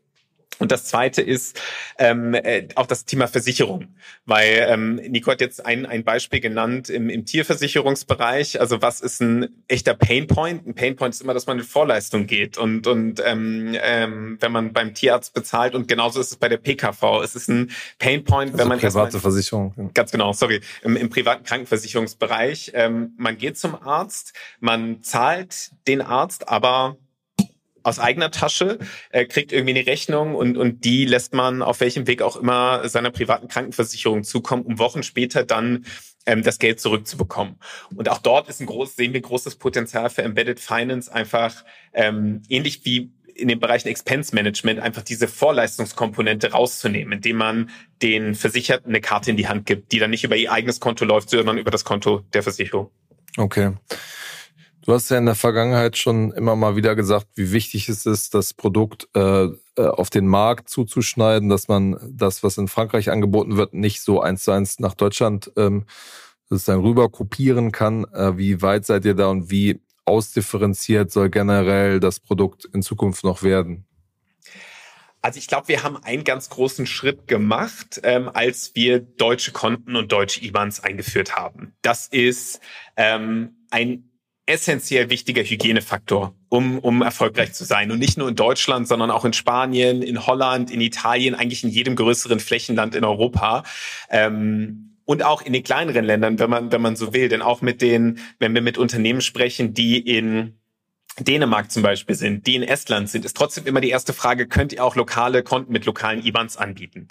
Und 0.57 0.71
das 0.71 0.85
Zweite 0.85 1.21
ist 1.21 1.59
ähm, 1.97 2.33
äh, 2.33 2.67
auch 2.75 2.85
das 2.85 3.05
Thema 3.05 3.27
Versicherung, 3.27 3.95
weil 4.25 4.65
ähm, 4.69 4.95
Nico 4.95 5.31
hat 5.31 5.41
jetzt 5.41 5.65
ein, 5.65 5.85
ein 5.85 6.03
Beispiel 6.03 6.39
genannt 6.39 6.89
im, 6.89 7.09
im 7.09 7.25
Tierversicherungsbereich. 7.25 8.61
Also 8.61 8.81
was 8.81 9.01
ist 9.01 9.21
ein 9.21 9.49
echter 9.67 9.93
Painpoint? 9.93 10.65
Ein 10.65 10.73
Painpoint 10.73 11.13
ist 11.13 11.21
immer, 11.21 11.33
dass 11.33 11.45
man 11.45 11.59
in 11.59 11.65
Vorleistung 11.65 12.25
geht 12.25 12.57
und 12.57 12.87
und 12.87 13.21
ähm, 13.25 13.75
ähm, 13.81 14.37
wenn 14.39 14.51
man 14.51 14.71
beim 14.71 14.93
Tierarzt 14.93 15.33
bezahlt 15.33 15.75
und 15.75 15.87
genauso 15.87 16.21
ist 16.21 16.31
es 16.31 16.37
bei 16.37 16.47
der 16.47 16.57
PKV. 16.57 17.21
Es 17.23 17.35
ist 17.35 17.49
ein 17.49 17.71
Painpoint, 17.99 18.51
also 18.51 18.57
wenn 18.59 18.69
man 18.69 18.79
private 18.79 19.15
erstmal, 19.15 19.21
Versicherung. 19.21 19.91
Ganz 19.93 20.11
genau, 20.11 20.31
sorry, 20.31 20.61
im, 20.83 20.95
im 20.95 21.09
privaten 21.09 21.43
Krankenversicherungsbereich. 21.43 22.71
Ähm, 22.75 23.13
man 23.17 23.37
geht 23.37 23.57
zum 23.57 23.75
Arzt, 23.75 24.33
man 24.61 25.03
zahlt 25.03 25.71
den 25.87 26.01
Arzt, 26.01 26.47
aber 26.47 26.97
aus 27.85 27.99
eigener 27.99 28.31
Tasche, 28.31 28.79
äh, 29.11 29.25
kriegt 29.25 29.51
irgendwie 29.51 29.75
eine 29.75 29.87
Rechnung 29.87 30.35
und, 30.35 30.57
und 30.57 30.83
die 30.85 31.05
lässt 31.05 31.33
man 31.33 31.61
auf 31.61 31.79
welchem 31.79 32.07
Weg 32.07 32.21
auch 32.21 32.35
immer 32.35 32.89
seiner 32.89 33.11
privaten 33.11 33.47
Krankenversicherung 33.47 34.23
zukommen, 34.23 34.63
um 34.63 34.79
Wochen 34.79 35.03
später 35.03 35.43
dann 35.43 35.85
ähm, 36.25 36.41
das 36.41 36.57
Geld 36.57 36.79
zurückzubekommen. 36.79 37.57
Und 37.95 38.09
auch 38.09 38.17
dort 38.17 38.49
ist 38.49 38.59
ein 38.59 38.65
groß, 38.65 38.95
sehen 38.95 39.13
wir 39.13 39.21
großes 39.21 39.57
Potenzial 39.57 40.09
für 40.09 40.23
Embedded 40.23 40.59
Finance, 40.59 41.13
einfach 41.13 41.63
ähm, 41.93 42.41
ähnlich 42.49 42.83
wie 42.85 43.11
in 43.35 43.49
den 43.49 43.59
Bereichen 43.59 43.89
Expense 43.89 44.33
Management 44.33 44.79
einfach 44.79 45.03
diese 45.03 45.27
Vorleistungskomponente 45.27 46.53
rauszunehmen, 46.53 47.13
indem 47.13 47.35
man 47.35 47.69
den 48.01 48.33
Versicherten 48.33 48.89
eine 48.89 49.01
Karte 49.01 49.29
in 49.29 49.37
die 49.37 49.47
Hand 49.47 49.67
gibt, 49.67 49.91
die 49.91 49.99
dann 49.99 50.09
nicht 50.09 50.23
über 50.23 50.37
ihr 50.37 50.51
eigenes 50.51 50.79
Konto 50.79 51.05
läuft, 51.05 51.29
sondern 51.29 51.57
über 51.57 51.69
das 51.69 51.83
Konto 51.83 52.21
der 52.33 52.41
Versicherung. 52.41 52.89
Okay. 53.37 53.73
Du 54.85 54.93
hast 54.93 55.09
ja 55.09 55.17
in 55.17 55.25
der 55.25 55.33
Vergangenheit 55.33 55.97
schon 55.97 56.31
immer 56.31 56.55
mal 56.55 56.75
wieder 56.75 56.95
gesagt, 56.95 57.25
wie 57.33 57.51
wichtig 57.51 57.89
es 57.89 58.05
ist, 58.05 58.35
das 58.35 58.53
Produkt 58.53 59.07
äh, 59.15 59.45
äh, 59.45 59.51
auf 59.77 60.11
den 60.11 60.27
Markt 60.27 60.69
zuzuschneiden, 60.69 61.49
dass 61.49 61.67
man 61.67 61.97
das, 62.07 62.43
was 62.43 62.59
in 62.59 62.67
Frankreich 62.67 63.09
angeboten 63.09 63.57
wird, 63.57 63.73
nicht 63.73 64.01
so 64.01 64.21
eins 64.21 64.43
zu 64.43 64.51
eins 64.51 64.77
nach 64.79 64.93
Deutschland 64.93 65.51
ähm, 65.57 65.87
sozusagen 66.51 66.83
rüber 66.83 67.09
kopieren 67.09 67.71
kann. 67.71 68.05
Äh, 68.13 68.37
wie 68.37 68.61
weit 68.61 68.85
seid 68.85 69.05
ihr 69.05 69.15
da 69.15 69.29
und 69.29 69.49
wie 69.49 69.81
ausdifferenziert 70.05 71.11
soll 71.11 71.31
generell 71.31 71.99
das 71.99 72.19
Produkt 72.19 72.65
in 72.65 72.83
Zukunft 72.83 73.23
noch 73.23 73.41
werden? 73.41 73.87
Also 75.23 75.39
ich 75.39 75.47
glaube, 75.47 75.67
wir 75.67 75.81
haben 75.81 75.97
einen 75.97 76.23
ganz 76.23 76.51
großen 76.51 76.85
Schritt 76.85 77.27
gemacht, 77.27 77.99
ähm, 78.03 78.29
als 78.31 78.75
wir 78.75 78.99
deutsche 78.99 79.51
Konten 79.51 79.95
und 79.95 80.11
deutsche 80.11 80.45
IBANs 80.45 80.81
eingeführt 80.81 81.35
haben. 81.35 81.73
Das 81.81 82.05
ist 82.05 82.59
ähm, 82.95 83.65
ein 83.71 84.11
essentiell 84.45 85.09
wichtiger 85.09 85.43
Hygienefaktor, 85.43 86.35
um, 86.49 86.79
um 86.79 87.01
erfolgreich 87.01 87.53
zu 87.53 87.63
sein. 87.63 87.91
Und 87.91 87.99
nicht 87.99 88.17
nur 88.17 88.29
in 88.29 88.35
Deutschland, 88.35 88.87
sondern 88.87 89.09
auch 89.09 89.25
in 89.25 89.33
Spanien, 89.33 90.01
in 90.03 90.27
Holland, 90.27 90.71
in 90.71 90.81
Italien, 90.81 91.35
eigentlich 91.35 91.63
in 91.63 91.69
jedem 91.69 91.95
größeren 91.95 92.39
Flächenland 92.39 92.95
in 92.95 93.03
Europa. 93.03 93.63
Ähm, 94.09 94.97
und 95.05 95.23
auch 95.23 95.41
in 95.41 95.53
den 95.53 95.63
kleineren 95.63 96.05
Ländern, 96.05 96.39
wenn 96.39 96.49
man, 96.49 96.71
wenn 96.71 96.81
man 96.81 96.95
so 96.95 97.13
will. 97.13 97.29
Denn 97.29 97.41
auch 97.41 97.61
mit 97.61 97.81
den, 97.81 98.19
wenn 98.39 98.53
wir 98.53 98.61
mit 98.61 98.77
Unternehmen 98.77 99.21
sprechen, 99.21 99.73
die 99.73 99.99
in 99.99 100.59
Dänemark 101.19 101.71
zum 101.71 101.83
Beispiel 101.83 102.15
sind, 102.15 102.45
die 102.45 102.55
in 102.55 102.63
Estland 102.63 103.09
sind, 103.09 103.25
ist 103.25 103.37
trotzdem 103.37 103.65
immer 103.65 103.81
die 103.81 103.89
erste 103.89 104.13
Frage, 104.13 104.47
könnt 104.47 104.73
ihr 104.73 104.83
auch 104.83 104.95
lokale 104.95 105.43
Konten 105.43 105.71
mit 105.71 105.85
lokalen 105.85 106.25
IBANs 106.25 106.57
anbieten? 106.57 107.07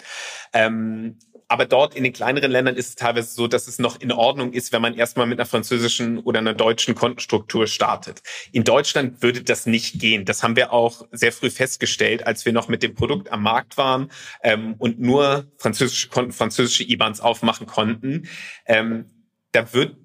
Ähm, 0.53 1.17
aber 1.47 1.65
dort 1.65 1.95
in 1.95 2.03
den 2.03 2.13
kleineren 2.13 2.51
Ländern 2.51 2.75
ist 2.75 2.89
es 2.89 2.95
teilweise 2.95 3.33
so, 3.33 3.47
dass 3.47 3.67
es 3.67 3.77
noch 3.77 3.99
in 3.99 4.11
Ordnung 4.11 4.53
ist, 4.53 4.71
wenn 4.71 4.81
man 4.81 4.95
erstmal 4.95 5.27
mit 5.27 5.39
einer 5.39 5.45
französischen 5.45 6.19
oder 6.19 6.39
einer 6.39 6.53
deutschen 6.53 6.95
Kontenstruktur 6.95 7.67
startet. 7.67 8.21
In 8.51 8.63
Deutschland 8.63 9.21
würde 9.21 9.43
das 9.43 9.65
nicht 9.65 9.99
gehen. 9.99 10.25
Das 10.25 10.41
haben 10.41 10.55
wir 10.55 10.73
auch 10.73 11.05
sehr 11.11 11.31
früh 11.31 11.49
festgestellt, 11.49 12.25
als 12.25 12.45
wir 12.45 12.53
noch 12.53 12.67
mit 12.67 12.81
dem 12.81 12.95
Produkt 12.95 13.31
am 13.31 13.43
Markt 13.43 13.77
waren 13.77 14.11
ähm, 14.41 14.75
und 14.79 14.99
nur 14.99 15.45
französische 15.57 16.09
Konten, 16.09 16.31
französische 16.31 16.83
IBANs 16.83 17.21
aufmachen 17.21 17.67
konnten. 17.67 18.27
Ähm, 18.65 19.05
da 19.51 19.71
wird, 19.73 19.97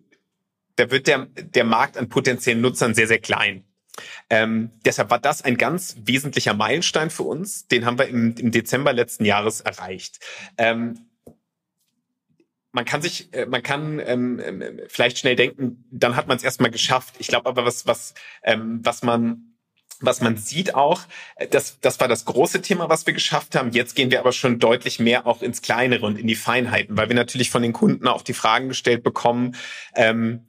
da 0.77 0.91
wird 0.91 1.07
der, 1.07 1.27
der 1.27 1.65
Markt 1.65 1.97
an 1.97 2.09
potenziellen 2.09 2.61
Nutzern 2.61 2.95
sehr, 2.95 3.07
sehr 3.07 3.19
klein. 3.19 3.65
Ähm, 4.29 4.71
deshalb 4.85 5.11
war 5.11 5.19
das 5.19 5.43
ein 5.43 5.57
ganz 5.57 5.97
wesentlicher 6.05 6.55
Meilenstein 6.55 7.11
für 7.11 7.25
uns. 7.25 7.67
Den 7.69 7.87
haben 7.87 7.99
wir 7.99 8.09
im, 8.09 8.35
im 8.37 8.51
Dezember 8.51 8.93
letzten 8.93 9.25
Jahres 9.25 9.61
erreicht. 9.61 10.21
Ähm, 10.59 11.07
man 12.73 12.85
kann 12.85 13.03
sich, 13.03 13.33
äh, 13.35 13.47
man 13.47 13.63
kann 13.63 13.99
ähm, 13.99 14.41
ähm, 14.45 14.81
vielleicht 14.89 15.19
schnell 15.19 15.37
denken, 15.37 15.85
dann 15.91 16.17
hat 16.17 16.29
man 16.29 16.37
es 16.37 16.45
erstmal 16.45 16.71
geschafft. 16.71 17.17
Ich 17.19 17.27
glaube 17.27 17.49
aber, 17.49 17.65
was, 17.65 17.87
was, 17.87 18.15
ähm, 18.45 18.81
was 18.83 19.03
man 19.03 19.51
was 20.01 20.23
man 20.23 20.37
sieht 20.37 20.75
auch, 20.75 21.03
äh, 21.37 21.47
das, 21.47 21.79
das 21.81 22.01
war 22.01 22.09
das 22.09 22.25
große 22.25 22.63
Thema, 22.63 22.89
was 22.89 23.07
wir 23.07 23.13
geschafft 23.13 23.55
haben. 23.55 23.71
Jetzt 23.71 23.95
gehen 23.95 24.11
wir 24.11 24.21
aber 24.21 24.33
schon 24.33 24.59
deutlich 24.59 24.99
mehr 24.99 25.27
auch 25.27 25.43
ins 25.43 25.63
Kleinere 25.63 26.07
und 26.07 26.19
in 26.19 26.27
die 26.27 26.35
Feinheiten, 26.35 26.97
weil 26.97 27.09
wir 27.09 27.17
natürlich 27.17 27.51
von 27.51 27.63
den 27.63 27.73
Kunden 27.73 28.09
auch 28.09 28.23
die 28.23 28.33
Fragen 28.33 28.69
gestellt 28.69 29.03
bekommen, 29.03 29.57
ähm, 29.95 30.47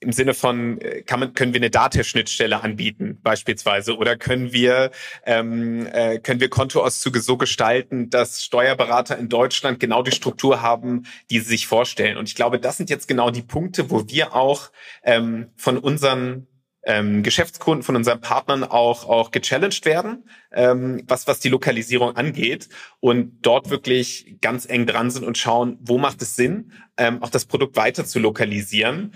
im 0.00 0.12
Sinne 0.12 0.34
von, 0.34 0.80
äh, 0.80 1.02
kann 1.02 1.20
man, 1.20 1.34
können 1.34 1.52
wir 1.52 1.60
eine 1.60 1.70
Datenschnittstelle 1.70 2.62
anbieten 2.62 3.20
beispielsweise 3.22 3.96
oder 3.96 4.16
können 4.16 4.52
wir, 4.52 4.90
ähm, 5.26 5.86
äh, 5.92 6.18
können 6.18 6.40
wir 6.40 6.48
Kontoauszüge 6.48 7.20
so 7.20 7.36
gestalten, 7.36 8.10
dass 8.10 8.42
Steuerberater 8.42 9.18
in 9.18 9.28
Deutschland 9.28 9.78
genau 9.78 10.02
die 10.02 10.12
Struktur 10.12 10.62
haben, 10.62 11.04
die 11.30 11.38
sie 11.38 11.50
sich 11.50 11.66
vorstellen. 11.66 12.16
Und 12.16 12.28
ich 12.28 12.34
glaube, 12.34 12.58
das 12.58 12.78
sind 12.78 12.90
jetzt 12.90 13.08
genau 13.08 13.30
die 13.30 13.42
Punkte, 13.42 13.90
wo 13.90 14.08
wir 14.08 14.34
auch 14.34 14.70
ähm, 15.04 15.50
von 15.56 15.76
unseren 15.76 16.46
ähm, 16.84 17.22
Geschäftskunden, 17.22 17.82
von 17.82 17.96
unseren 17.96 18.20
Partnern 18.20 18.64
auch, 18.64 19.06
auch 19.06 19.30
gechallenged 19.30 19.84
werden, 19.84 20.24
ähm, 20.52 21.02
was, 21.06 21.26
was 21.26 21.40
die 21.40 21.50
Lokalisierung 21.50 22.16
angeht 22.16 22.68
und 23.00 23.40
dort 23.42 23.70
wirklich 23.70 24.38
ganz 24.40 24.66
eng 24.66 24.86
dran 24.86 25.10
sind 25.10 25.24
und 25.24 25.36
schauen, 25.36 25.78
wo 25.82 25.98
macht 25.98 26.22
es 26.22 26.36
Sinn, 26.36 26.72
ähm, 26.96 27.22
auch 27.22 27.30
das 27.30 27.44
Produkt 27.44 27.76
weiter 27.76 28.06
zu 28.06 28.18
lokalisieren 28.18 29.12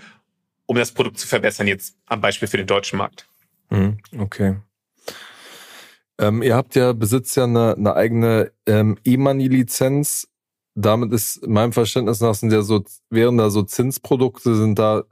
um 0.65 0.75
das 0.75 0.91
Produkt 0.91 1.19
zu 1.19 1.27
verbessern, 1.27 1.67
jetzt 1.67 1.97
am 2.05 2.21
Beispiel 2.21 2.47
für 2.47 2.57
den 2.57 2.67
deutschen 2.67 2.97
Markt. 2.97 3.27
Mhm, 3.69 3.97
okay. 4.17 4.57
Ähm, 6.17 6.41
ihr 6.41 6.55
habt 6.55 6.75
ja, 6.75 6.93
besitzt 6.93 7.35
ja 7.35 7.43
eine, 7.43 7.75
eine 7.75 7.95
eigene 7.95 8.51
ähm, 8.65 8.97
E-Money-Lizenz. 9.03 10.27
Damit 10.75 11.11
ist 11.13 11.45
meinem 11.45 11.73
Verständnis 11.73 12.21
nach 12.21 12.35
sind 12.35 12.51
ja 12.51 12.61
so, 12.61 12.83
wären 13.09 13.37
da 13.37 13.49
so 13.49 13.63
Zinsprodukte 13.63 14.55
sind 14.55 14.79
da 14.79 15.03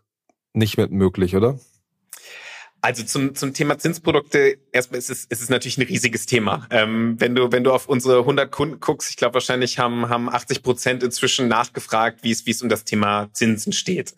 nicht 0.54 0.78
mit 0.78 0.91
möglich, 0.91 1.36
oder? 1.36 1.60
Also 2.84 3.04
zum, 3.04 3.34
zum 3.34 3.54
Thema 3.54 3.78
Zinsprodukte, 3.78 4.58
erstmal 4.74 5.00
ist 5.00 5.10
es, 5.10 5.24
ist 5.24 5.42
es 5.42 5.48
natürlich 5.48 5.78
ein 5.78 5.88
riesiges 5.88 6.26
Thema. 6.26 6.68
Ähm, 6.70 7.16
wenn 7.18 7.34
du, 7.34 7.50
wenn 7.50 7.64
du 7.64 7.72
auf 7.72 7.88
unsere 7.88 8.20
100 8.20 8.52
Kunden 8.52 8.82
guckst, 8.82 9.10
ich 9.10 9.16
glaube 9.16 9.36
wahrscheinlich 9.36 9.80
haben, 9.80 10.10
haben 10.10 10.28
80 10.28 10.62
Prozent 10.64 11.02
inzwischen 11.02 11.48
nachgefragt, 11.48 12.26
wie 12.26 12.32
es, 12.32 12.46
wie 12.46 12.52
es 12.52 12.62
um 12.62 12.68
das 12.68 12.84
Thema 12.84 13.30
Zinsen 13.32 13.72
steht. 13.72 14.14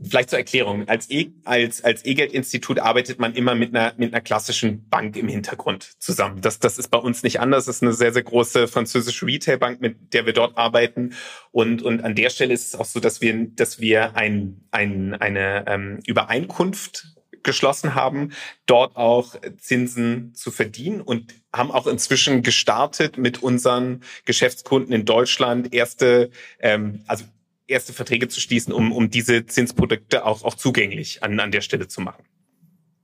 Vielleicht 0.00 0.30
zur 0.30 0.38
Erklärung. 0.38 0.86
Als 0.88 1.10
E, 1.10 1.32
als, 1.42 1.82
als 1.82 2.04
E-Geld-Institut 2.04 2.78
arbeitet 2.78 3.18
man 3.18 3.34
immer 3.34 3.56
mit 3.56 3.74
einer, 3.74 3.92
mit 3.96 4.14
einer 4.14 4.20
klassischen 4.20 4.88
Bank 4.88 5.16
im 5.16 5.26
Hintergrund 5.26 5.94
zusammen. 5.98 6.40
Das, 6.40 6.60
das 6.60 6.78
ist 6.78 6.92
bei 6.92 6.98
uns 6.98 7.24
nicht 7.24 7.40
anders. 7.40 7.64
Das 7.64 7.78
ist 7.78 7.82
eine 7.82 7.92
sehr, 7.92 8.12
sehr 8.12 8.22
große 8.22 8.68
französische 8.68 9.26
Retailbank, 9.26 9.80
mit 9.80 10.12
der 10.14 10.26
wir 10.26 10.32
dort 10.32 10.56
arbeiten. 10.56 11.16
Und, 11.50 11.82
und 11.82 12.04
an 12.04 12.14
der 12.14 12.30
Stelle 12.30 12.54
ist 12.54 12.68
es 12.68 12.76
auch 12.76 12.84
so, 12.84 13.00
dass 13.00 13.20
wir, 13.20 13.48
dass 13.56 13.80
wir 13.80 14.14
ein, 14.14 14.68
ein, 14.70 15.14
eine 15.14 15.64
ähm, 15.66 15.98
Übereinkunft 16.06 17.15
geschlossen 17.42 17.94
haben, 17.94 18.32
dort 18.66 18.96
auch 18.96 19.36
Zinsen 19.58 20.34
zu 20.34 20.50
verdienen 20.50 21.00
und 21.00 21.34
haben 21.52 21.70
auch 21.70 21.86
inzwischen 21.86 22.42
gestartet 22.42 23.18
mit 23.18 23.42
unseren 23.42 24.02
Geschäftskunden 24.24 24.92
in 24.92 25.04
Deutschland 25.04 25.72
erste, 25.72 26.30
ähm, 26.60 27.02
also 27.06 27.24
erste 27.66 27.92
Verträge 27.92 28.28
zu 28.28 28.40
schließen, 28.40 28.72
um, 28.72 28.92
um 28.92 29.10
diese 29.10 29.46
Zinsprodukte 29.46 30.24
auch, 30.24 30.44
auch 30.44 30.54
zugänglich 30.54 31.22
an, 31.22 31.38
an 31.40 31.50
der 31.50 31.60
Stelle 31.60 31.88
zu 31.88 32.00
machen. 32.00 32.24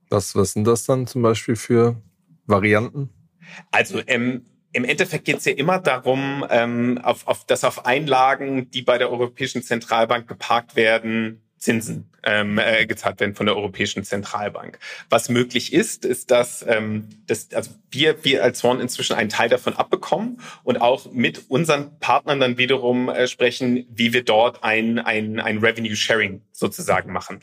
Was, 0.09 0.35
was 0.35 0.53
sind 0.53 0.65
das 0.65 0.85
dann 0.85 1.07
zum 1.07 1.21
Beispiel 1.21 1.55
für 1.55 2.01
Varianten? 2.45 3.09
Also 3.71 4.01
ähm, 4.07 4.45
im 4.71 4.85
Endeffekt 4.85 5.25
geht 5.25 5.37
es 5.37 5.45
ja 5.45 5.53
immer 5.53 5.79
darum, 5.79 6.45
ähm, 6.49 6.99
auf, 7.03 7.27
auf, 7.27 7.45
dass 7.45 7.63
auf 7.63 7.85
Einlagen, 7.85 8.71
die 8.71 8.81
bei 8.81 8.97
der 8.97 9.11
Europäischen 9.11 9.61
Zentralbank 9.61 10.27
geparkt 10.27 10.75
werden, 10.75 11.42
Zinsen 11.63 12.09
ähm, 12.23 12.57
äh, 12.57 12.85
gezahlt 12.85 13.21
werden 13.21 13.35
von 13.35 13.45
der 13.45 13.55
Europäischen 13.55 14.03
Zentralbank. 14.03 14.79
Was 15.09 15.29
möglich 15.29 15.71
ist, 15.71 16.03
ist, 16.03 16.29
dass, 16.29 16.63
ähm, 16.67 17.07
dass 17.25 17.53
also 17.53 17.71
wir, 17.89 18.23
wir 18.25 18.43
als 18.43 18.61
Horn 18.63 18.81
inzwischen 18.81 19.15
einen 19.15 19.29
Teil 19.29 19.47
davon 19.47 19.73
abbekommen 19.73 20.41
und 20.63 20.81
auch 20.81 21.11
mit 21.11 21.49
unseren 21.49 21.97
Partnern 21.99 22.41
dann 22.41 22.57
wiederum 22.57 23.07
äh, 23.07 23.27
sprechen, 23.27 23.85
wie 23.89 24.11
wir 24.11 24.25
dort 24.25 24.63
ein, 24.63 24.99
ein, 24.99 25.39
ein 25.39 25.59
Revenue 25.59 25.95
Sharing 25.95 26.41
sozusagen 26.51 27.13
machen. 27.13 27.39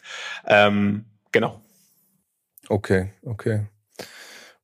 Ähm, 0.46 1.06
genau. 1.32 1.62
Okay, 2.68 3.10
okay. 3.24 3.66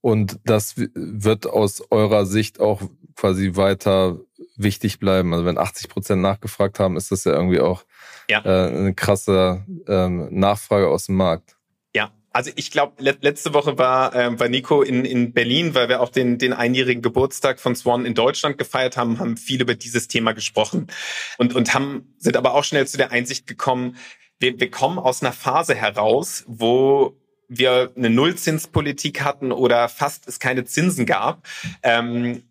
Und 0.02 0.38
das 0.44 0.74
wird 0.76 1.46
aus 1.46 1.82
eurer 1.90 2.26
Sicht 2.26 2.60
auch 2.60 2.82
quasi 3.16 3.56
weiter 3.56 4.20
wichtig 4.56 4.98
bleiben. 4.98 5.32
Also 5.32 5.44
wenn 5.44 5.58
80 5.58 5.88
Prozent 5.88 6.22
nachgefragt 6.22 6.78
haben, 6.78 6.96
ist 6.96 7.10
das 7.12 7.24
ja 7.24 7.32
irgendwie 7.32 7.60
auch 7.60 7.84
ja. 8.28 8.44
äh, 8.44 8.68
eine 8.68 8.94
krasse 8.94 9.64
ähm, 9.86 10.28
Nachfrage 10.30 10.88
aus 10.88 11.06
dem 11.06 11.16
Markt. 11.16 11.56
Ja, 11.94 12.12
also 12.32 12.50
ich 12.56 12.70
glaube, 12.70 13.02
le 13.02 13.16
letzte 13.20 13.54
Woche 13.54 13.78
war, 13.78 14.14
äh, 14.14 14.38
war 14.38 14.48
Nico 14.48 14.82
in, 14.82 15.04
in 15.04 15.32
Berlin, 15.32 15.74
weil 15.74 15.88
wir 15.88 16.00
auch 16.00 16.10
den, 16.10 16.38
den 16.38 16.52
einjährigen 16.52 17.02
Geburtstag 17.02 17.60
von 17.60 17.74
Swan 17.74 18.04
in 18.04 18.14
Deutschland 18.14 18.58
gefeiert 18.58 18.96
haben, 18.96 19.18
haben 19.18 19.36
viel 19.36 19.60
über 19.60 19.74
dieses 19.74 20.08
Thema 20.08 20.32
gesprochen 20.32 20.88
und, 21.38 21.54
und 21.54 21.74
haben, 21.74 22.14
sind 22.18 22.36
aber 22.36 22.54
auch 22.54 22.64
schnell 22.64 22.86
zu 22.86 22.96
der 22.96 23.12
Einsicht 23.12 23.46
gekommen, 23.46 23.96
wir, 24.38 24.60
wir 24.60 24.70
kommen 24.70 24.98
aus 24.98 25.22
einer 25.22 25.32
Phase 25.32 25.74
heraus, 25.74 26.44
wo 26.46 27.16
wir 27.48 27.92
eine 27.96 28.10
Nullzinspolitik 28.10 29.22
hatten 29.22 29.52
oder 29.52 29.88
fast 29.88 30.28
es 30.28 30.38
keine 30.38 30.64
Zinsen 30.64 31.06
gab. 31.06 31.46
Ähm, 31.82 32.42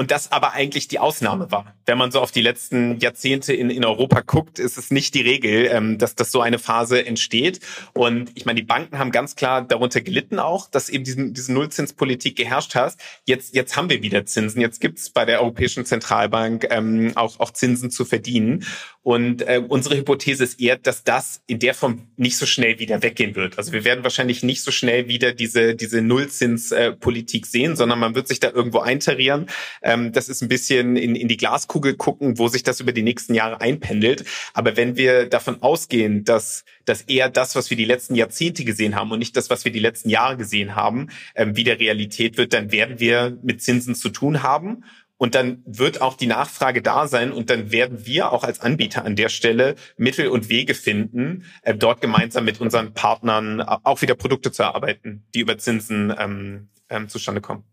und 0.00 0.10
das 0.10 0.32
aber 0.32 0.54
eigentlich 0.54 0.88
die 0.88 0.98
Ausnahme 0.98 1.50
war. 1.50 1.74
Wenn 1.84 1.98
man 1.98 2.10
so 2.10 2.22
auf 2.22 2.30
die 2.30 2.40
letzten 2.40 2.98
Jahrzehnte 3.00 3.52
in, 3.52 3.68
in 3.68 3.84
Europa 3.84 4.22
guckt, 4.22 4.58
ist 4.58 4.78
es 4.78 4.90
nicht 4.90 5.14
die 5.14 5.20
Regel, 5.20 5.68
ähm, 5.70 5.98
dass, 5.98 6.14
dass 6.14 6.32
so 6.32 6.40
eine 6.40 6.58
Phase 6.58 7.04
entsteht. 7.04 7.60
Und 7.92 8.30
ich 8.34 8.46
meine, 8.46 8.58
die 8.58 8.66
Banken 8.66 8.98
haben 8.98 9.10
ganz 9.10 9.36
klar 9.36 9.60
darunter 9.60 10.00
gelitten 10.00 10.38
auch, 10.38 10.70
dass 10.70 10.88
eben 10.88 11.04
diesen, 11.04 11.34
diese 11.34 11.52
Nullzinspolitik 11.52 12.34
geherrscht 12.34 12.74
hat. 12.76 12.96
Jetzt, 13.26 13.54
jetzt 13.54 13.76
haben 13.76 13.90
wir 13.90 14.02
wieder 14.02 14.24
Zinsen. 14.24 14.62
Jetzt 14.62 14.80
gibt 14.80 15.00
es 15.00 15.10
bei 15.10 15.26
der 15.26 15.42
Europäischen 15.42 15.84
Zentralbank 15.84 16.68
ähm, 16.70 17.12
auch, 17.16 17.38
auch 17.38 17.50
Zinsen 17.50 17.90
zu 17.90 18.06
verdienen. 18.06 18.64
Und 19.02 19.40
äh, 19.42 19.62
unsere 19.66 19.96
Hypothese 19.96 20.44
ist 20.44 20.60
eher, 20.60 20.76
dass 20.76 21.04
das 21.04 21.40
in 21.46 21.58
der 21.58 21.72
Form 21.72 22.08
nicht 22.16 22.36
so 22.36 22.44
schnell 22.44 22.78
wieder 22.78 23.02
weggehen 23.02 23.34
wird. 23.34 23.56
Also 23.56 23.72
wir 23.72 23.84
werden 23.84 24.04
wahrscheinlich 24.04 24.42
nicht 24.42 24.62
so 24.62 24.70
schnell 24.70 25.08
wieder 25.08 25.32
diese, 25.32 25.74
diese 25.74 26.02
Nullzinspolitik 26.02 27.44
äh, 27.44 27.48
sehen, 27.48 27.76
sondern 27.76 27.98
man 27.98 28.14
wird 28.14 28.28
sich 28.28 28.40
da 28.40 28.50
irgendwo 28.50 28.80
eintarieren. 28.80 29.46
Ähm, 29.82 30.12
das 30.12 30.28
ist 30.28 30.42
ein 30.42 30.48
bisschen 30.48 30.96
in, 30.96 31.14
in 31.14 31.28
die 31.28 31.38
Glaskugel 31.38 31.94
gucken, 31.94 32.38
wo 32.38 32.48
sich 32.48 32.62
das 32.62 32.80
über 32.80 32.92
die 32.92 33.02
nächsten 33.02 33.32
Jahre 33.32 33.62
einpendelt. 33.62 34.24
Aber 34.52 34.76
wenn 34.76 34.96
wir 34.96 35.26
davon 35.26 35.62
ausgehen, 35.62 36.24
dass, 36.24 36.64
dass 36.84 37.00
eher 37.02 37.30
das, 37.30 37.56
was 37.56 37.70
wir 37.70 37.78
die 37.78 37.86
letzten 37.86 38.14
Jahrzehnte 38.14 38.64
gesehen 38.64 38.96
haben 38.96 39.10
und 39.12 39.18
nicht 39.18 39.34
das, 39.34 39.48
was 39.48 39.64
wir 39.64 39.72
die 39.72 39.78
letzten 39.78 40.10
Jahre 40.10 40.36
gesehen 40.36 40.76
haben, 40.76 41.08
ähm, 41.34 41.56
wieder 41.56 41.80
Realität 41.80 42.36
wird, 42.36 42.52
dann 42.52 42.70
werden 42.70 43.00
wir 43.00 43.38
mit 43.42 43.62
Zinsen 43.62 43.94
zu 43.94 44.10
tun 44.10 44.42
haben. 44.42 44.84
Und 45.20 45.34
dann 45.34 45.62
wird 45.66 46.00
auch 46.00 46.16
die 46.16 46.26
Nachfrage 46.26 46.80
da 46.80 47.06
sein 47.06 47.30
und 47.30 47.50
dann 47.50 47.70
werden 47.70 48.06
wir 48.06 48.32
auch 48.32 48.42
als 48.42 48.60
Anbieter 48.60 49.04
an 49.04 49.16
der 49.16 49.28
Stelle 49.28 49.74
Mittel 49.98 50.28
und 50.28 50.48
Wege 50.48 50.72
finden, 50.72 51.44
äh, 51.60 51.74
dort 51.74 52.00
gemeinsam 52.00 52.46
mit 52.46 52.58
unseren 52.58 52.94
Partnern 52.94 53.60
auch 53.60 54.00
wieder 54.00 54.14
Produkte 54.14 54.50
zu 54.50 54.62
erarbeiten, 54.62 55.26
die 55.34 55.40
über 55.40 55.58
Zinsen 55.58 56.10
ähm, 56.18 56.70
ähm, 56.88 57.10
zustande 57.10 57.42
kommen. 57.42 57.64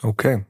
Okay. 0.00 0.44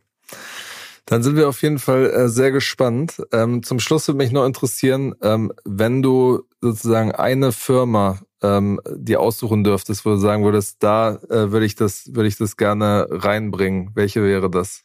Dann 1.06 1.22
sind 1.22 1.36
wir 1.36 1.48
auf 1.48 1.62
jeden 1.62 1.78
Fall 1.78 2.10
äh, 2.10 2.28
sehr 2.28 2.50
gespannt. 2.50 3.22
Ähm, 3.32 3.62
zum 3.62 3.80
Schluss 3.80 4.06
würde 4.06 4.18
mich 4.18 4.30
noch 4.30 4.44
interessieren, 4.44 5.14
ähm, 5.22 5.54
wenn 5.64 6.02
du 6.02 6.42
sozusagen 6.60 7.12
eine 7.12 7.52
Firma 7.52 8.20
ähm, 8.42 8.78
dir 8.94 9.20
aussuchen 9.20 9.64
dürftest, 9.64 10.04
wo 10.04 10.10
du 10.10 10.16
sagen 10.18 10.44
würdest, 10.44 10.82
da 10.82 11.14
äh, 11.30 11.50
würde 11.50 11.64
ich 11.64 11.76
das, 11.76 12.14
würde 12.14 12.28
ich 12.28 12.36
das 12.36 12.58
gerne 12.58 13.06
reinbringen. 13.08 13.92
Welche 13.94 14.22
wäre 14.22 14.50
das? 14.50 14.84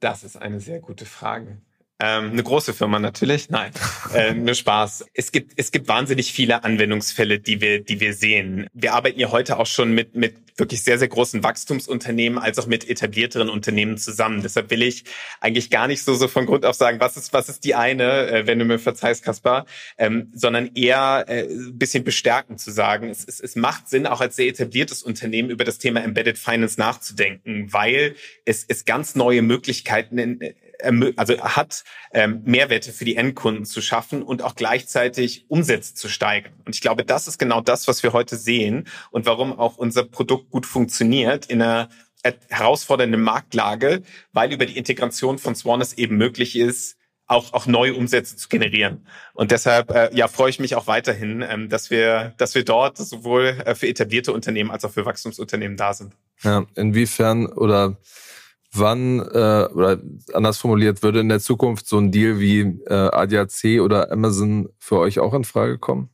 Das 0.00 0.22
ist 0.22 0.36
eine 0.36 0.60
sehr 0.60 0.80
gute 0.80 1.06
Frage. 1.06 1.60
Ähm, 2.00 2.30
eine 2.30 2.44
große 2.44 2.74
Firma 2.74 3.00
natürlich, 3.00 3.50
nein, 3.50 3.72
äh, 4.14 4.32
nur 4.32 4.54
Spaß. 4.54 5.06
Es 5.14 5.32
gibt 5.32 5.54
es 5.56 5.72
gibt 5.72 5.88
wahnsinnig 5.88 6.32
viele 6.32 6.62
Anwendungsfälle, 6.62 7.40
die 7.40 7.60
wir 7.60 7.82
die 7.82 7.98
wir 7.98 8.14
sehen. 8.14 8.68
Wir 8.72 8.94
arbeiten 8.94 9.18
ja 9.18 9.32
heute 9.32 9.58
auch 9.58 9.66
schon 9.66 9.92
mit 9.92 10.14
mit 10.14 10.36
wirklich 10.56 10.82
sehr 10.84 10.98
sehr 10.98 11.08
großen 11.08 11.42
Wachstumsunternehmen 11.42 12.38
als 12.38 12.60
auch 12.60 12.66
mit 12.68 12.88
etablierteren 12.88 13.48
Unternehmen 13.48 13.98
zusammen. 13.98 14.42
Deshalb 14.42 14.70
will 14.70 14.82
ich 14.82 15.04
eigentlich 15.40 15.70
gar 15.70 15.88
nicht 15.88 16.04
so 16.04 16.14
so 16.14 16.28
von 16.28 16.46
Grund 16.46 16.64
auf 16.64 16.76
sagen, 16.76 17.00
was 17.00 17.16
ist 17.16 17.32
was 17.32 17.48
ist 17.48 17.64
die 17.64 17.74
eine, 17.74 18.28
äh, 18.28 18.46
wenn 18.46 18.60
du 18.60 18.64
mir 18.64 18.78
verzeihst, 18.78 19.24
Kaspar, 19.24 19.66
ähm, 19.98 20.30
sondern 20.32 20.70
eher 20.76 21.24
äh, 21.26 21.48
ein 21.48 21.78
bisschen 21.78 22.04
bestärkend 22.04 22.60
zu 22.60 22.70
sagen, 22.70 23.10
es, 23.10 23.24
es, 23.24 23.40
es 23.40 23.56
macht 23.56 23.88
Sinn 23.88 24.06
auch 24.06 24.20
als 24.20 24.36
sehr 24.36 24.46
etabliertes 24.46 25.02
Unternehmen 25.02 25.50
über 25.50 25.64
das 25.64 25.78
Thema 25.78 26.04
Embedded 26.04 26.38
Finance 26.38 26.78
nachzudenken, 26.78 27.72
weil 27.72 28.14
es 28.44 28.64
es 28.68 28.84
ganz 28.84 29.16
neue 29.16 29.42
Möglichkeiten 29.42 30.18
in, 30.18 30.54
also 31.16 31.38
hat 31.40 31.84
ähm, 32.12 32.42
Mehrwerte 32.44 32.92
für 32.92 33.04
die 33.04 33.16
Endkunden 33.16 33.64
zu 33.64 33.80
schaffen 33.80 34.22
und 34.22 34.42
auch 34.42 34.54
gleichzeitig 34.54 35.44
Umsätze 35.48 35.94
zu 35.94 36.08
steigern. 36.08 36.52
Und 36.64 36.74
ich 36.74 36.80
glaube, 36.80 37.04
das 37.04 37.26
ist 37.26 37.38
genau 37.38 37.60
das, 37.60 37.88
was 37.88 38.02
wir 38.02 38.12
heute 38.12 38.36
sehen 38.36 38.86
und 39.10 39.26
warum 39.26 39.58
auch 39.58 39.76
unser 39.76 40.04
Produkt 40.04 40.50
gut 40.50 40.66
funktioniert 40.66 41.46
in 41.46 41.62
einer 41.62 41.88
herausfordernden 42.48 43.20
Marktlage, 43.20 44.02
weil 44.32 44.52
über 44.52 44.66
die 44.66 44.76
Integration 44.76 45.38
von 45.38 45.54
Swan 45.54 45.80
es 45.80 45.94
eben 45.94 46.16
möglich 46.16 46.56
ist, 46.56 46.96
auch, 47.28 47.52
auch 47.52 47.66
neue 47.66 47.94
Umsätze 47.94 48.36
zu 48.36 48.48
generieren. 48.48 49.06
Und 49.34 49.50
deshalb 49.50 49.90
äh, 49.90 50.10
ja, 50.14 50.28
freue 50.28 50.50
ich 50.50 50.58
mich 50.58 50.74
auch 50.74 50.86
weiterhin, 50.86 51.44
ähm, 51.48 51.68
dass 51.68 51.90
wir, 51.90 52.34
dass 52.38 52.54
wir 52.54 52.64
dort 52.64 52.96
sowohl 52.96 53.62
äh, 53.64 53.74
für 53.74 53.86
etablierte 53.86 54.32
Unternehmen 54.32 54.70
als 54.70 54.84
auch 54.84 54.90
für 54.90 55.04
Wachstumsunternehmen 55.04 55.76
da 55.76 55.92
sind. 55.92 56.14
Ja, 56.42 56.66
inwiefern 56.74 57.46
oder 57.46 57.96
wann, 58.78 59.20
äh, 59.20 59.68
oder 59.72 60.00
anders 60.32 60.58
formuliert, 60.58 61.02
würde 61.02 61.20
in 61.20 61.28
der 61.28 61.40
Zukunft 61.40 61.86
so 61.86 61.98
ein 61.98 62.10
Deal 62.10 62.40
wie 62.40 62.60
äh, 62.60 62.94
ADAC 62.94 63.80
oder 63.80 64.10
Amazon 64.10 64.68
für 64.78 64.98
euch 64.98 65.18
auch 65.18 65.34
in 65.34 65.44
Frage 65.44 65.78
kommen? 65.78 66.10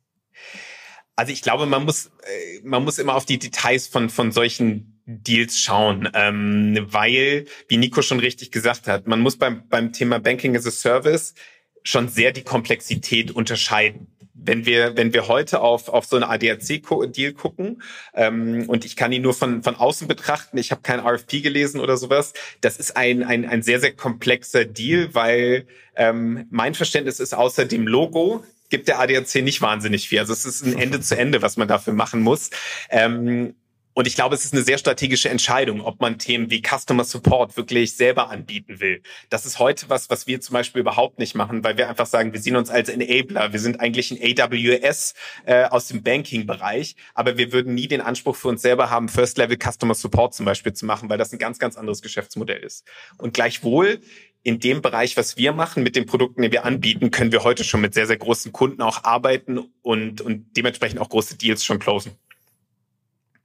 Also 1.17 1.33
ich 1.33 1.43
glaube, 1.43 1.67
man 1.67 1.85
muss, 1.85 2.07
äh, 2.07 2.61
man 2.65 2.85
muss 2.85 2.99
immer 2.99 3.15
auf 3.15 3.25
die 3.25 3.39
Details 3.39 3.87
von, 3.87 4.11
von 4.11 4.33
solchen 4.33 5.03
Deals 5.07 5.59
schauen, 5.59 6.09
ähm, 6.15 6.79
weil, 6.91 7.47
wie 7.69 7.77
Nico 7.77 8.03
schon 8.03 8.21
richtig 8.21 8.51
gesagt 8.51 8.89
hat, 8.89 9.07
man 9.07 9.21
muss 9.21 9.37
beim, 9.37 9.69
beim 9.69 9.93
Thema 9.93 10.19
Banking 10.19 10.57
as 10.57 10.67
a 10.67 10.71
Service 10.71 11.35
schon 11.83 12.09
sehr 12.09 12.33
die 12.33 12.43
Komplexität 12.43 13.31
unterscheiden 13.31 14.14
wenn 14.35 14.67
wir, 14.67 14.97
wenn 14.97 15.15
wir 15.15 15.29
heute 15.29 15.61
auf, 15.61 15.89
auf 15.89 16.05
so 16.05 16.17
eine 16.17 16.29
ADAC-Deal 16.29 17.33
gucken, 17.33 17.83
ähm, 18.15 18.69
und 18.69 18.85
ich 18.85 18.97
kann 18.97 19.13
ihn 19.13 19.23
nur 19.23 19.35
von, 19.35 19.63
von 19.63 19.77
außen 19.77 20.09
betrachten, 20.09 20.59
ich 20.59 20.71
habe 20.71 20.83
kein 20.83 21.01
RFP 21.01 21.41
gelesen 21.41 21.81
oder 21.81 21.97
sowas, 21.97 22.33
das 22.61 22.77
ist 22.77 22.97
ein, 22.97 23.23
ein, 23.23 23.49
ein 23.49 23.63
sehr, 23.63 23.81
sehr 23.81 23.93
komplexer 23.93 24.65
Deal, 24.65 25.15
weil 25.15 25.67
ähm, 25.97 26.47
mein 26.51 26.75
Verständnis 26.75 27.21
ist 27.21 27.35
außer 27.35 27.65
dem 27.65 27.87
Logo, 27.87 28.45
gibt 28.71 28.89
der 28.89 28.99
ADAC 28.99 29.37
nicht 29.37 29.63
wahnsinnig 29.63 30.09
viel. 30.09 30.19
Also 30.19 30.33
es 30.33 30.45
ist 30.45 30.65
ein 30.65 30.77
Ende 30.77 31.01
zu 31.01 31.17
Ende, 31.17 31.43
was 31.43 31.57
man 31.57 31.69
dafür 31.69 31.93
machen 31.93 32.21
muss. 32.21 32.51
Ähm, 32.91 33.55
und 33.95 34.09
ich 34.09 34.17
glaube, 34.17 34.35
es 34.35 34.45
ist 34.45 34.53
eine 34.53 34.63
sehr 34.63 34.79
strategische 34.79 35.29
Entscheidung, 35.29 35.81
ob 35.81 36.01
man 36.01 36.19
Themen 36.19 36.51
wie 36.51 36.61
Customer 36.61 37.05
Support 37.05 37.57
wirklich 37.57 37.97
selber 37.97 38.29
anbieten 38.29 38.81
will. 38.81 39.03
Das 39.31 39.47
ist 39.47 39.61
heute 39.61 39.89
was, 39.89 40.11
was 40.11 40.27
wir 40.27 40.41
zum 40.41 40.55
Beispiel 40.55 40.81
überhaupt 40.81 41.21
nicht 41.21 41.37
machen, 41.37 41.63
weil 41.63 41.79
wir 41.79 41.89
einfach 41.89 42.07
sagen, 42.07 42.33
wir 42.33 42.41
sehen 42.41 42.57
uns 42.57 42.71
als 42.71 42.89
Enabler. 42.89 43.53
Wir 43.53 43.61
sind 43.61 43.79
eigentlich 43.79 44.11
ein 44.11 44.19
AWS 44.21 45.15
äh, 45.47 45.65
aus 45.67 45.87
dem 45.89 46.03
Banking-Bereich, 46.03 46.97
aber 47.15 47.39
wir 47.39 47.53
würden 47.53 47.75
nie 47.75 47.87
den 47.87 48.01
Anspruch 48.01 48.35
für 48.35 48.49
uns 48.49 48.63
selber 48.63 48.91
haben, 48.91 49.09
First-Level 49.09 49.59
Customer 49.59 49.95
Support 49.95 50.35
zum 50.35 50.45
Beispiel 50.45 50.73
zu 50.73 50.87
machen, 50.87 51.09
weil 51.09 51.19
das 51.19 51.33
ein 51.33 51.39
ganz, 51.39 51.61
ganz 51.61 51.77
anderes 51.77 52.03
Geschäftsmodell 52.03 52.65
ist. 52.65 52.85
Und 53.19 53.33
gleichwohl 53.33 54.01
in 54.43 54.61
dem 54.61 54.83
Bereich, 54.83 55.17
was 55.17 55.39
wir 55.39 55.53
machen, 55.53 55.83
mit 55.83 55.97
den 55.97 56.05
Produkten, 56.05 56.43
die 56.43 56.53
wir 56.53 56.65
anbieten, 56.65 57.11
können 57.11 57.33
wir 57.33 57.45
heute 57.45 57.65
schon 57.65 57.81
mit 57.81 57.95
sehr, 57.95 58.07
sehr 58.07 58.19
großen 58.19 58.53
Kunden 58.53 58.83
auch 58.83 59.03
arbeiten 59.05 59.59
und, 59.81 60.21
und 60.21 60.57
dementsprechend 60.57 61.01
auch 61.01 61.09
große 61.09 61.39
Deals 61.39 61.65
schon 61.65 61.79
closen. 61.79 62.13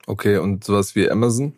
Okay, 0.10 0.38
und 0.38 0.64
sowas 0.64 0.96
wie 0.96 1.08
Amazon? 1.08 1.56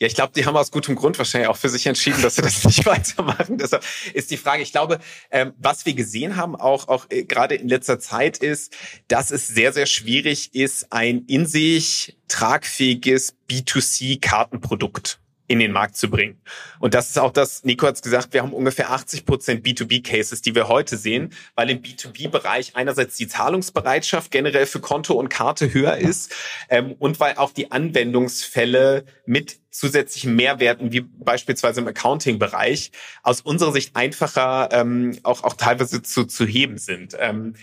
Ja, 0.00 0.08
ich 0.08 0.16
glaube, 0.16 0.32
die 0.34 0.44
haben 0.44 0.56
aus 0.56 0.72
gutem 0.72 0.96
Grund 0.96 1.16
wahrscheinlich 1.18 1.48
auch 1.48 1.56
für 1.56 1.68
sich 1.68 1.86
entschieden, 1.86 2.20
dass 2.20 2.34
sie 2.34 2.42
das 2.42 2.64
nicht 2.64 2.84
weitermachen. 2.84 3.58
Deshalb 3.58 3.84
ist 4.12 4.32
die 4.32 4.36
Frage, 4.36 4.64
ich 4.64 4.72
glaube, 4.72 4.98
ähm, 5.30 5.52
was 5.56 5.86
wir 5.86 5.94
gesehen 5.94 6.36
haben, 6.36 6.56
auch, 6.56 6.88
auch 6.88 7.06
äh, 7.10 7.22
gerade 7.22 7.54
in 7.54 7.68
letzter 7.68 8.00
Zeit, 8.00 8.38
ist, 8.38 8.76
dass 9.06 9.30
es 9.30 9.46
sehr, 9.46 9.72
sehr 9.72 9.86
schwierig 9.86 10.52
ist, 10.56 10.92
ein 10.92 11.24
in 11.28 11.46
sich 11.46 12.18
tragfähiges 12.26 13.36
B2C-Kartenprodukt 13.48 15.21
in 15.52 15.58
den 15.58 15.72
Markt 15.72 15.96
zu 15.96 16.08
bringen. 16.08 16.40
Und 16.80 16.94
das 16.94 17.10
ist 17.10 17.18
auch 17.18 17.30
das, 17.30 17.62
Nico 17.62 17.86
hat 17.86 17.96
es 17.96 18.02
gesagt, 18.02 18.32
wir 18.32 18.40
haben 18.40 18.54
ungefähr 18.54 18.90
80 18.90 19.26
Prozent 19.26 19.66
B2B-Cases, 19.66 20.40
die 20.40 20.54
wir 20.54 20.66
heute 20.66 20.96
sehen, 20.96 21.34
weil 21.54 21.68
im 21.68 21.82
B2B-Bereich 21.82 22.74
einerseits 22.74 23.16
die 23.18 23.28
Zahlungsbereitschaft 23.28 24.30
generell 24.30 24.64
für 24.64 24.80
Konto 24.80 25.12
und 25.12 25.28
Karte 25.28 25.74
höher 25.74 25.98
ist 25.98 26.34
ähm, 26.70 26.94
und 26.98 27.20
weil 27.20 27.36
auch 27.36 27.52
die 27.52 27.70
Anwendungsfälle 27.70 29.04
mit 29.26 29.60
zusätzlichen 29.70 30.34
Mehrwerten, 30.36 30.90
wie 30.92 31.02
beispielsweise 31.02 31.82
im 31.82 31.88
Accounting-Bereich, 31.88 32.90
aus 33.22 33.42
unserer 33.42 33.72
Sicht 33.72 33.94
einfacher 33.94 34.70
ähm, 34.72 35.18
auch, 35.22 35.44
auch 35.44 35.54
teilweise 35.54 36.02
zu, 36.02 36.24
zu 36.24 36.46
heben 36.46 36.78
sind. 36.78 37.14
Ähm, 37.18 37.54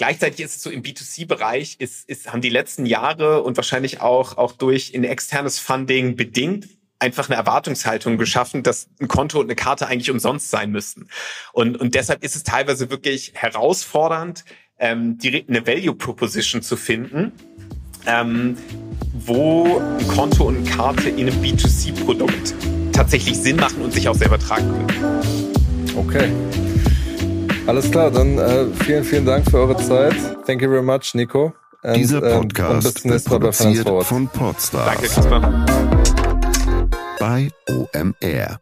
Gleichzeitig 0.00 0.40
ist 0.40 0.56
es 0.56 0.62
so 0.62 0.70
im 0.70 0.82
B2C-Bereich, 0.82 1.76
ist, 1.78 2.08
ist, 2.08 2.32
haben 2.32 2.40
die 2.40 2.48
letzten 2.48 2.86
Jahre 2.86 3.42
und 3.42 3.58
wahrscheinlich 3.58 4.00
auch, 4.00 4.38
auch 4.38 4.52
durch 4.52 4.94
ein 4.94 5.04
externes 5.04 5.58
Funding 5.58 6.16
bedingt 6.16 6.70
einfach 6.98 7.28
eine 7.28 7.36
Erwartungshaltung 7.36 8.16
geschaffen, 8.16 8.62
dass 8.62 8.88
ein 8.98 9.08
Konto 9.08 9.38
und 9.38 9.44
eine 9.44 9.56
Karte 9.56 9.88
eigentlich 9.88 10.10
umsonst 10.10 10.48
sein 10.48 10.70
müssten. 10.70 11.08
Und, 11.52 11.76
und 11.76 11.94
deshalb 11.94 12.24
ist 12.24 12.34
es 12.34 12.44
teilweise 12.44 12.88
wirklich 12.88 13.32
herausfordernd, 13.34 14.46
ähm, 14.78 15.18
die, 15.18 15.44
eine 15.46 15.66
Value 15.66 15.94
Proposition 15.94 16.62
zu 16.62 16.78
finden, 16.78 17.32
ähm, 18.06 18.56
wo 19.12 19.80
ein 19.80 20.08
Konto 20.08 20.44
und 20.44 20.56
eine 20.56 20.70
Karte 20.70 21.10
in 21.10 21.28
einem 21.28 21.42
B2C-Produkt 21.42 22.54
tatsächlich 22.94 23.36
Sinn 23.36 23.56
machen 23.56 23.82
und 23.82 23.92
sich 23.92 24.08
auch 24.08 24.14
selber 24.14 24.38
tragen 24.38 24.66
können. 24.66 25.94
Okay. 25.94 26.30
Alles 27.70 27.88
klar, 27.88 28.10
dann 28.10 28.36
äh, 28.36 28.66
vielen, 28.82 29.04
vielen 29.04 29.24
Dank 29.24 29.48
für 29.48 29.58
eure 29.58 29.76
Zeit. 29.76 30.16
Thank 30.44 30.60
you 30.60 30.68
very 30.68 30.82
much, 30.82 31.14
Nico. 31.14 31.52
And, 31.84 31.98
Dieser 31.98 32.20
Podcast 32.20 33.04
ähm, 33.04 33.12
wird 33.12 33.24
produziert 33.24 33.88
von 34.06 34.26
Podstar. 34.26 34.86
Danke, 34.86 35.06
Kasper. 35.06 35.64
Bei 37.20 37.48
OMR. 37.68 38.60